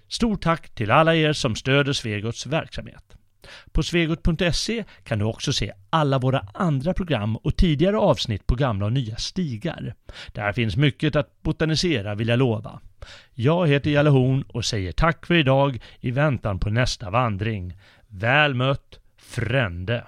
Stort 0.08 0.42
tack 0.42 0.74
till 0.74 0.90
alla 0.90 1.14
er 1.14 1.32
som 1.32 1.56
stöder 1.56 1.92
Svegots 1.92 2.46
verksamhet. 2.46 3.16
På 3.72 3.82
svegot.se 3.82 4.84
kan 5.04 5.18
du 5.18 5.24
också 5.24 5.52
se 5.52 5.72
alla 5.90 6.18
våra 6.18 6.46
andra 6.54 6.94
program 6.94 7.36
och 7.36 7.56
tidigare 7.56 7.98
avsnitt 7.98 8.46
på 8.46 8.54
gamla 8.54 8.86
och 8.86 8.92
nya 8.92 9.16
stigar. 9.16 9.94
Där 10.32 10.52
finns 10.52 10.76
mycket 10.76 11.16
att 11.16 11.42
botanisera 11.42 12.14
vill 12.14 12.28
jag 12.28 12.38
lova. 12.38 12.80
Jag 13.34 13.68
heter 13.68 13.90
Jalle 13.90 14.10
Horn 14.10 14.42
och 14.48 14.64
säger 14.64 14.92
tack 14.92 15.26
för 15.26 15.34
idag 15.34 15.80
i 16.00 16.10
väntan 16.10 16.58
på 16.58 16.70
nästa 16.70 17.10
vandring. 17.10 17.76
Väl 18.08 18.54
mött, 18.54 19.00
Frände! 19.18 20.04